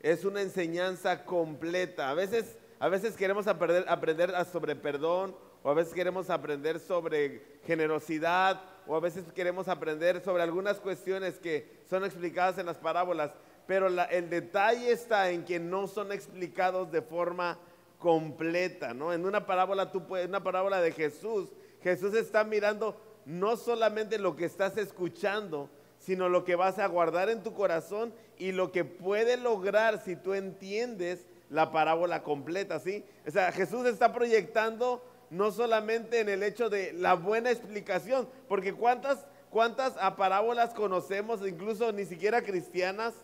es 0.00 0.24
una 0.24 0.40
enseñanza 0.40 1.24
completa. 1.24 2.10
A 2.10 2.14
veces, 2.14 2.56
a 2.78 2.88
veces 2.88 3.16
queremos 3.16 3.46
aprender, 3.46 3.84
aprender 3.88 4.32
sobre 4.50 4.76
perdón 4.76 5.36
o 5.62 5.70
a 5.70 5.74
veces 5.74 5.92
queremos 5.92 6.30
aprender 6.30 6.80
sobre 6.80 7.42
generosidad 7.66 8.62
o 8.86 8.96
a 8.96 9.00
veces 9.00 9.24
queremos 9.34 9.68
aprender 9.68 10.22
sobre 10.22 10.42
algunas 10.42 10.80
cuestiones 10.80 11.38
que 11.38 11.80
son 11.88 12.04
explicadas 12.04 12.58
en 12.58 12.66
las 12.66 12.78
parábolas, 12.78 13.32
pero 13.66 13.86
el 13.86 14.30
detalle 14.30 14.90
está 14.90 15.30
en 15.30 15.44
que 15.44 15.60
no 15.60 15.86
son 15.86 16.12
explicados 16.12 16.90
de 16.90 17.02
forma 17.02 17.58
completa, 17.98 18.94
¿no? 18.94 19.12
En 19.12 19.26
una 19.26 19.46
parábola 19.46 19.92
tú 19.92 20.06
puedes, 20.06 20.28
una 20.28 20.42
parábola 20.42 20.80
de 20.80 20.92
Jesús, 20.92 21.50
Jesús 21.82 22.14
está 22.14 22.44
mirando 22.44 23.00
no 23.26 23.56
solamente 23.56 24.18
lo 24.18 24.34
que 24.34 24.46
estás 24.46 24.76
escuchando, 24.76 25.68
sino 25.98 26.28
lo 26.28 26.44
que 26.44 26.56
vas 26.56 26.78
a 26.78 26.86
guardar 26.86 27.28
en 27.28 27.42
tu 27.42 27.52
corazón 27.52 28.12
y 28.38 28.52
lo 28.52 28.72
que 28.72 28.84
puede 28.84 29.36
lograr 29.36 30.02
si 30.02 30.16
tú 30.16 30.34
entiendes 30.34 31.26
la 31.50 31.72
parábola 31.72 32.22
completa, 32.22 32.80
¿sí? 32.80 33.04
O 33.26 33.30
sea, 33.30 33.52
Jesús 33.52 33.86
está 33.86 34.12
proyectando 34.12 35.04
no 35.30 35.52
solamente 35.52 36.20
en 36.20 36.28
el 36.28 36.42
hecho 36.42 36.68
de 36.68 36.92
la 36.92 37.14
buena 37.14 37.50
explicación, 37.50 38.28
porque 38.48 38.74
cuántas 38.74 39.26
cuántas 39.50 39.94
parábolas 40.14 40.74
conocemos, 40.74 41.46
incluso 41.46 41.92
ni 41.92 42.04
siquiera 42.04 42.42
cristianas, 42.42 43.14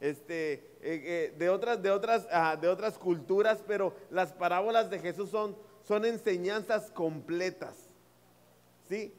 este, 0.00 0.54
eh, 0.54 0.60
eh, 0.82 1.34
de, 1.36 1.48
otras, 1.48 1.82
de, 1.82 1.90
otras, 1.90 2.26
ah, 2.32 2.56
de 2.60 2.68
otras 2.68 2.98
culturas, 2.98 3.62
pero 3.66 3.94
las 4.10 4.32
parábolas 4.32 4.90
de 4.90 4.98
Jesús 4.98 5.30
son, 5.30 5.56
son 5.82 6.04
enseñanzas 6.04 6.90
completas. 6.90 7.76
¿Sí? 8.88 9.14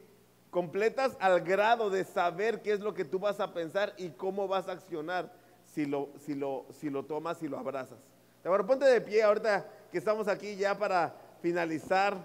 completas 0.54 1.16
al 1.18 1.40
grado 1.40 1.90
de 1.90 2.04
saber 2.04 2.62
qué 2.62 2.72
es 2.72 2.78
lo 2.78 2.94
que 2.94 3.04
tú 3.04 3.18
vas 3.18 3.40
a 3.40 3.52
pensar 3.52 3.92
y 3.96 4.10
cómo 4.10 4.46
vas 4.46 4.68
a 4.68 4.72
accionar 4.72 5.32
si 5.64 5.84
lo, 5.84 6.10
si 6.24 6.36
lo, 6.36 6.66
si 6.70 6.90
lo 6.90 7.04
tomas 7.04 7.42
y 7.42 7.48
lo 7.48 7.58
abrazas. 7.58 7.98
Ahora 8.44 8.64
ponte 8.64 8.84
de 8.84 9.00
pie 9.00 9.24
ahorita 9.24 9.68
que 9.90 9.98
estamos 9.98 10.28
aquí 10.28 10.54
ya 10.54 10.78
para 10.78 11.12
finalizar 11.42 12.16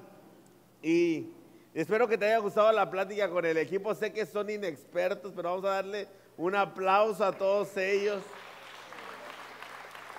y 0.81 1.29
espero 1.73 2.07
que 2.07 2.17
te 2.17 2.25
haya 2.25 2.39
gustado 2.39 2.71
la 2.71 2.89
plática 2.89 3.29
con 3.29 3.45
el 3.45 3.57
equipo. 3.57 3.93
Sé 3.95 4.11
que 4.13 4.25
son 4.25 4.49
inexpertos, 4.49 5.33
pero 5.35 5.49
vamos 5.49 5.65
a 5.65 5.75
darle 5.75 6.07
un 6.37 6.55
aplauso 6.55 7.23
a 7.23 7.31
todos 7.31 7.75
ellos. 7.77 8.21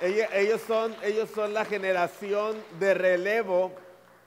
Ellos 0.00 0.60
son, 0.66 0.94
ellos 1.02 1.28
son 1.34 1.52
la 1.52 1.64
generación 1.64 2.56
de 2.78 2.94
relevo 2.94 3.72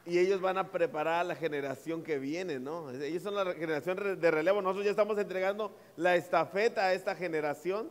y 0.05 0.19
ellos 0.19 0.39
van 0.39 0.57
a 0.57 0.67
preparar 0.67 1.21
a 1.21 1.23
la 1.23 1.35
generación 1.35 2.03
que 2.03 2.19
viene, 2.19 2.59
¿no? 2.59 2.91
Ellos 2.91 3.23
son 3.23 3.33
la 3.33 3.53
generación 3.53 4.19
de 4.19 4.31
relevo. 4.31 4.61
Nosotros 4.61 4.85
ya 4.85 4.91
estamos 4.91 5.17
entregando 5.17 5.71
la 5.95 6.15
estafeta 6.15 6.85
a 6.85 6.93
esta 6.93 7.15
generación. 7.15 7.89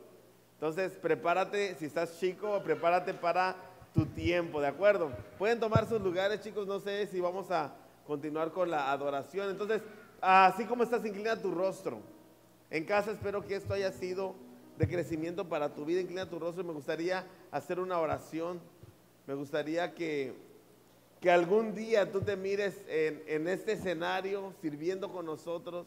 Entonces, 0.55 0.93
prepárate, 0.93 1.75
si 1.75 1.87
estás 1.87 2.21
chico, 2.21 2.63
prepárate 2.63 3.15
para 3.15 3.57
tu 3.93 4.07
tiempo, 4.07 4.61
¿de 4.61 4.69
acuerdo? 4.69 5.11
Pueden 5.37 5.59
tomar 5.59 5.89
sus 5.89 6.01
lugares, 6.01 6.41
chicos. 6.41 6.69
No 6.69 6.79
sé 6.79 7.07
si 7.09 7.21
vamos 7.21 7.51
a 7.51 7.75
continuar 8.07 8.53
con 8.53 8.71
la 8.71 8.91
adoración. 8.93 9.51
Entonces, 9.51 9.83
así 10.21 10.65
como 10.65 10.83
estás, 10.83 11.05
inclina 11.05 11.41
tu 11.41 11.51
rostro. 11.53 12.01
En 12.71 12.85
casa 12.85 13.11
espero 13.11 13.47
que 13.47 13.57
esto 13.57 13.75
haya 13.75 13.93
sido 13.93 14.35
de 14.79 14.89
crecimiento 14.89 15.49
para 15.49 15.75
tu 15.75 15.85
vida. 15.85 16.01
Inclina 16.01 16.29
tu 16.29 16.39
rostro. 16.39 16.65
Me 16.65 16.73
gustaría 16.73 17.27
hacer 17.51 17.81
una 17.81 17.99
oración. 17.99 18.61
Me 19.27 19.35
gustaría 19.35 19.95
que 19.95 20.35
que 21.23 21.31
algún 21.31 21.73
día 21.77 22.11
tú 22.11 22.21
te 22.21 22.37
mires 22.37 22.75
en, 22.89 23.47
este 23.47 23.75
escenario 23.75 24.53
sirviendo 24.61 25.13
con 25.13 25.25
nosotros. 25.25 25.87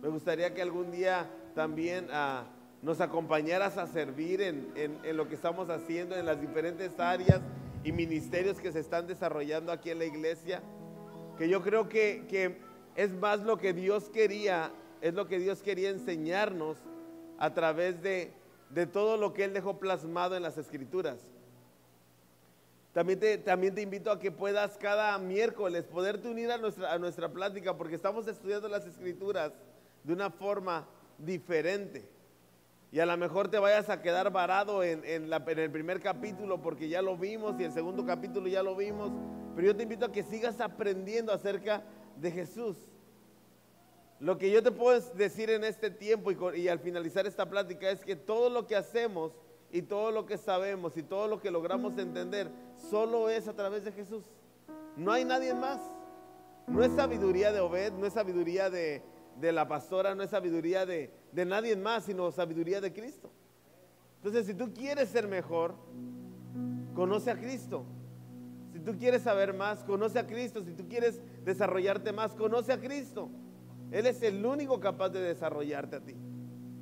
Me 0.00 0.08
gustaría 0.08 0.54
que 0.54 0.62
algún 0.62 0.92
día 0.92 1.28
también 1.56 2.06
ah, 2.12 2.44
nos 2.80 3.00
acompañaras 3.00 3.78
a 3.78 3.88
servir 3.88 4.40
en, 4.40 4.70
lo 5.16 5.28
que 5.28 5.34
estamos 5.34 5.70
haciendo 5.70 6.16
en 6.16 6.24
las 6.24 6.40
diferentes 6.40 7.00
áreas 7.00 7.40
y 7.82 7.90
ministerios 7.90 8.60
que 8.60 8.70
se 8.70 8.78
están 8.78 9.08
desarrollando 9.08 9.72
aquí 9.72 9.90
en 9.90 9.98
la 9.98 10.04
iglesia. 10.04 10.62
Que 11.40 11.48
yo 11.48 11.62
creo 11.62 11.88
que, 11.88 12.26
que 12.28 12.58
es 12.96 13.12
más 13.12 13.40
lo 13.40 13.56
que 13.56 13.72
Dios 13.72 14.10
quería, 14.10 14.70
es 15.00 15.14
lo 15.14 15.26
que 15.26 15.38
Dios 15.38 15.62
quería 15.62 15.88
enseñarnos 15.88 16.76
a 17.38 17.54
través 17.54 18.02
de, 18.02 18.30
de 18.68 18.86
todo 18.86 19.16
lo 19.16 19.32
que 19.32 19.44
Él 19.44 19.54
dejó 19.54 19.78
plasmado 19.78 20.36
en 20.36 20.42
las 20.42 20.58
escrituras. 20.58 21.16
También 22.92 23.20
te, 23.20 23.38
también 23.38 23.74
te 23.74 23.80
invito 23.80 24.10
a 24.10 24.18
que 24.18 24.30
puedas 24.30 24.76
cada 24.76 25.16
miércoles 25.16 25.86
poderte 25.86 26.28
unir 26.28 26.50
a 26.50 26.58
nuestra, 26.58 26.92
a 26.92 26.98
nuestra 26.98 27.30
plática 27.30 27.74
porque 27.74 27.94
estamos 27.94 28.28
estudiando 28.28 28.68
las 28.68 28.84
escrituras 28.84 29.50
de 30.04 30.12
una 30.12 30.28
forma 30.28 30.86
diferente. 31.16 32.06
Y 32.92 33.00
a 33.00 33.06
lo 33.06 33.16
mejor 33.16 33.48
te 33.48 33.58
vayas 33.58 33.88
a 33.88 34.02
quedar 34.02 34.30
varado 34.30 34.84
en, 34.84 35.02
en, 35.06 35.32
en, 35.32 35.58
el 35.58 35.70
primer 35.70 36.00
capítulo 36.00 36.60
porque 36.60 36.90
ya 36.90 37.00
lo 37.00 37.16
vimos 37.16 37.58
y 37.58 37.64
el 37.64 37.72
segundo 37.72 38.04
capítulo 38.04 38.46
ya 38.46 38.62
lo 38.62 38.76
vimos. 38.76 39.10
Pero 39.54 39.68
yo 39.68 39.76
te 39.76 39.82
invito 39.82 40.06
a 40.06 40.12
que 40.12 40.22
sigas 40.22 40.60
aprendiendo 40.60 41.32
acerca 41.32 41.82
de 42.16 42.30
Jesús. 42.30 42.76
Lo 44.20 44.36
que 44.36 44.50
yo 44.50 44.62
te 44.62 44.70
puedo 44.70 45.00
decir 45.14 45.48
en 45.50 45.64
este 45.64 45.90
tiempo 45.90 46.30
y, 46.52 46.68
al 46.68 46.78
finalizar 46.78 47.26
esta 47.26 47.48
plática 47.48 47.90
es 47.90 48.04
que 48.04 48.16
todo 48.16 48.50
lo 48.50 48.66
que 48.66 48.76
hacemos 48.76 49.32
y 49.72 49.82
todo 49.82 50.10
lo 50.10 50.26
que 50.26 50.36
sabemos 50.36 50.96
y 50.96 51.02
todo 51.02 51.26
lo 51.26 51.40
que 51.40 51.50
logramos 51.50 51.96
entender 51.96 52.50
solo 52.90 53.30
es 53.30 53.48
a 53.48 53.54
través 53.54 53.84
de 53.84 53.92
Jesús. 53.92 54.24
No 54.96 55.12
hay 55.12 55.24
nadie 55.24 55.54
más. 55.54 55.80
No 56.66 56.84
es 56.84 56.92
sabiduría 56.92 57.50
de 57.50 57.60
Obed, 57.60 57.92
no 57.94 58.06
es 58.06 58.12
sabiduría 58.12 58.68
de, 58.68 59.02
de 59.40 59.52
la 59.52 59.66
pastora, 59.66 60.14
no 60.14 60.22
es 60.22 60.30
sabiduría 60.30 60.84
de, 60.84 61.10
de 61.32 61.44
nadie 61.46 61.74
más, 61.74 62.04
sino 62.04 62.30
sabiduría 62.30 62.80
de 62.80 62.92
Cristo. 62.92 63.30
Entonces, 64.16 64.46
si 64.46 64.54
tú 64.54 64.72
quieres 64.74 65.08
ser 65.08 65.26
mejor, 65.26 65.74
conoce 66.94 67.30
a 67.30 67.40
Cristo. 67.40 67.86
Si 68.80 68.86
tú 68.86 68.96
quieres 68.96 69.20
saber 69.20 69.52
más, 69.52 69.84
conoce 69.84 70.18
a 70.18 70.26
Cristo. 70.26 70.62
Si 70.62 70.72
tú 70.72 70.88
quieres 70.88 71.20
desarrollarte 71.44 72.14
más, 72.14 72.34
conoce 72.34 72.72
a 72.72 72.80
Cristo. 72.80 73.28
Él 73.90 74.06
es 74.06 74.22
el 74.22 74.42
único 74.46 74.80
capaz 74.80 75.10
de 75.10 75.20
desarrollarte 75.20 75.96
a 75.96 76.00
ti. 76.00 76.14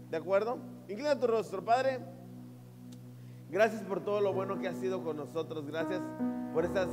¿De 0.09 0.17
acuerdo? 0.17 0.59
Inclina 0.89 1.19
tu 1.19 1.27
rostro, 1.27 1.65
Padre. 1.65 1.99
Gracias 3.51 3.83
por 3.83 4.05
todo 4.05 4.21
lo 4.21 4.33
bueno 4.33 4.61
que 4.61 4.69
has 4.69 4.77
sido 4.79 5.03
con 5.03 5.17
nosotros. 5.17 5.67
Gracias 5.67 6.01
por 6.55 6.67
esas 6.67 6.89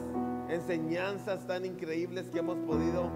enseñanzas 0.50 1.46
tan 1.46 1.66
increíbles 1.66 2.32
que 2.32 2.40
hemos 2.40 2.58
podido 2.66 3.12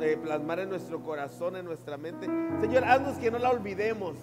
eh, 0.00 0.16
plasmar 0.22 0.60
en 0.60 0.68
nuestro 0.68 1.02
corazón, 1.02 1.56
en 1.56 1.64
nuestra 1.64 1.96
mente. 1.96 2.28
Señor, 2.60 2.84
haznos 2.84 3.18
que 3.18 3.32
no 3.32 3.40
la 3.40 3.50
olvidemos. 3.50 4.14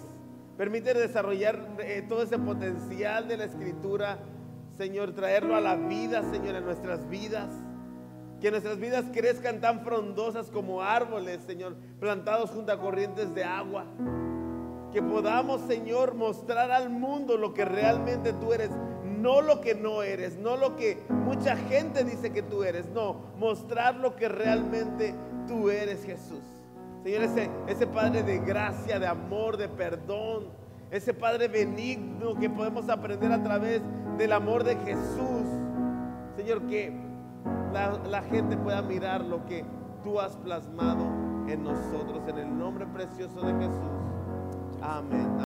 Permite 0.56 0.94
desarrollar 0.94 1.76
eh, 1.80 2.02
todo 2.08 2.22
ese 2.22 2.38
potencial 2.38 3.28
de 3.28 3.36
la 3.36 3.44
escritura. 3.44 4.20
Señor, 4.82 5.12
traerlo 5.12 5.54
a 5.54 5.60
la 5.60 5.76
vida, 5.76 6.24
Señor, 6.32 6.56
en 6.56 6.64
nuestras 6.64 7.08
vidas. 7.08 7.54
Que 8.40 8.50
nuestras 8.50 8.80
vidas 8.80 9.04
crezcan 9.12 9.60
tan 9.60 9.84
frondosas 9.84 10.50
como 10.50 10.82
árboles, 10.82 11.40
Señor, 11.46 11.76
plantados 12.00 12.50
junto 12.50 12.72
a 12.72 12.80
corrientes 12.80 13.32
de 13.32 13.44
agua. 13.44 13.86
Que 14.92 15.00
podamos, 15.00 15.60
Señor, 15.68 16.16
mostrar 16.16 16.72
al 16.72 16.90
mundo 16.90 17.36
lo 17.36 17.54
que 17.54 17.64
realmente 17.64 18.32
tú 18.32 18.52
eres. 18.52 18.70
No 19.04 19.40
lo 19.40 19.60
que 19.60 19.76
no 19.76 20.02
eres, 20.02 20.36
no 20.36 20.56
lo 20.56 20.74
que 20.74 20.98
mucha 21.08 21.54
gente 21.54 22.02
dice 22.02 22.32
que 22.32 22.42
tú 22.42 22.64
eres. 22.64 22.88
No, 22.88 23.20
mostrar 23.38 23.94
lo 23.94 24.16
que 24.16 24.28
realmente 24.28 25.14
tú 25.46 25.70
eres, 25.70 26.04
Jesús. 26.04 26.42
Señor, 27.04 27.22
ese, 27.22 27.48
ese 27.68 27.86
Padre 27.86 28.24
de 28.24 28.40
gracia, 28.40 28.98
de 28.98 29.06
amor, 29.06 29.56
de 29.56 29.68
perdón. 29.68 30.60
Ese 30.92 31.14
Padre 31.14 31.48
benigno 31.48 32.34
que 32.34 32.50
podemos 32.50 32.90
aprender 32.90 33.32
a 33.32 33.42
través 33.42 33.80
del 34.18 34.30
amor 34.30 34.62
de 34.62 34.76
Jesús. 34.76 35.48
Señor, 36.36 36.66
que 36.66 36.92
la, 37.72 38.22
gente 38.24 38.58
pueda 38.58 38.82
mirar 38.82 39.24
lo 39.24 39.42
que 39.46 39.64
tú 40.04 40.20
has 40.20 40.36
plasmado 40.36 41.06
en 41.48 41.64
nosotros, 41.64 42.28
en 42.28 42.36
el 42.36 42.58
nombre 42.58 42.86
precioso 42.88 43.40
de 43.40 43.54
Jesús. 43.54 43.90
Amén. 44.82 45.42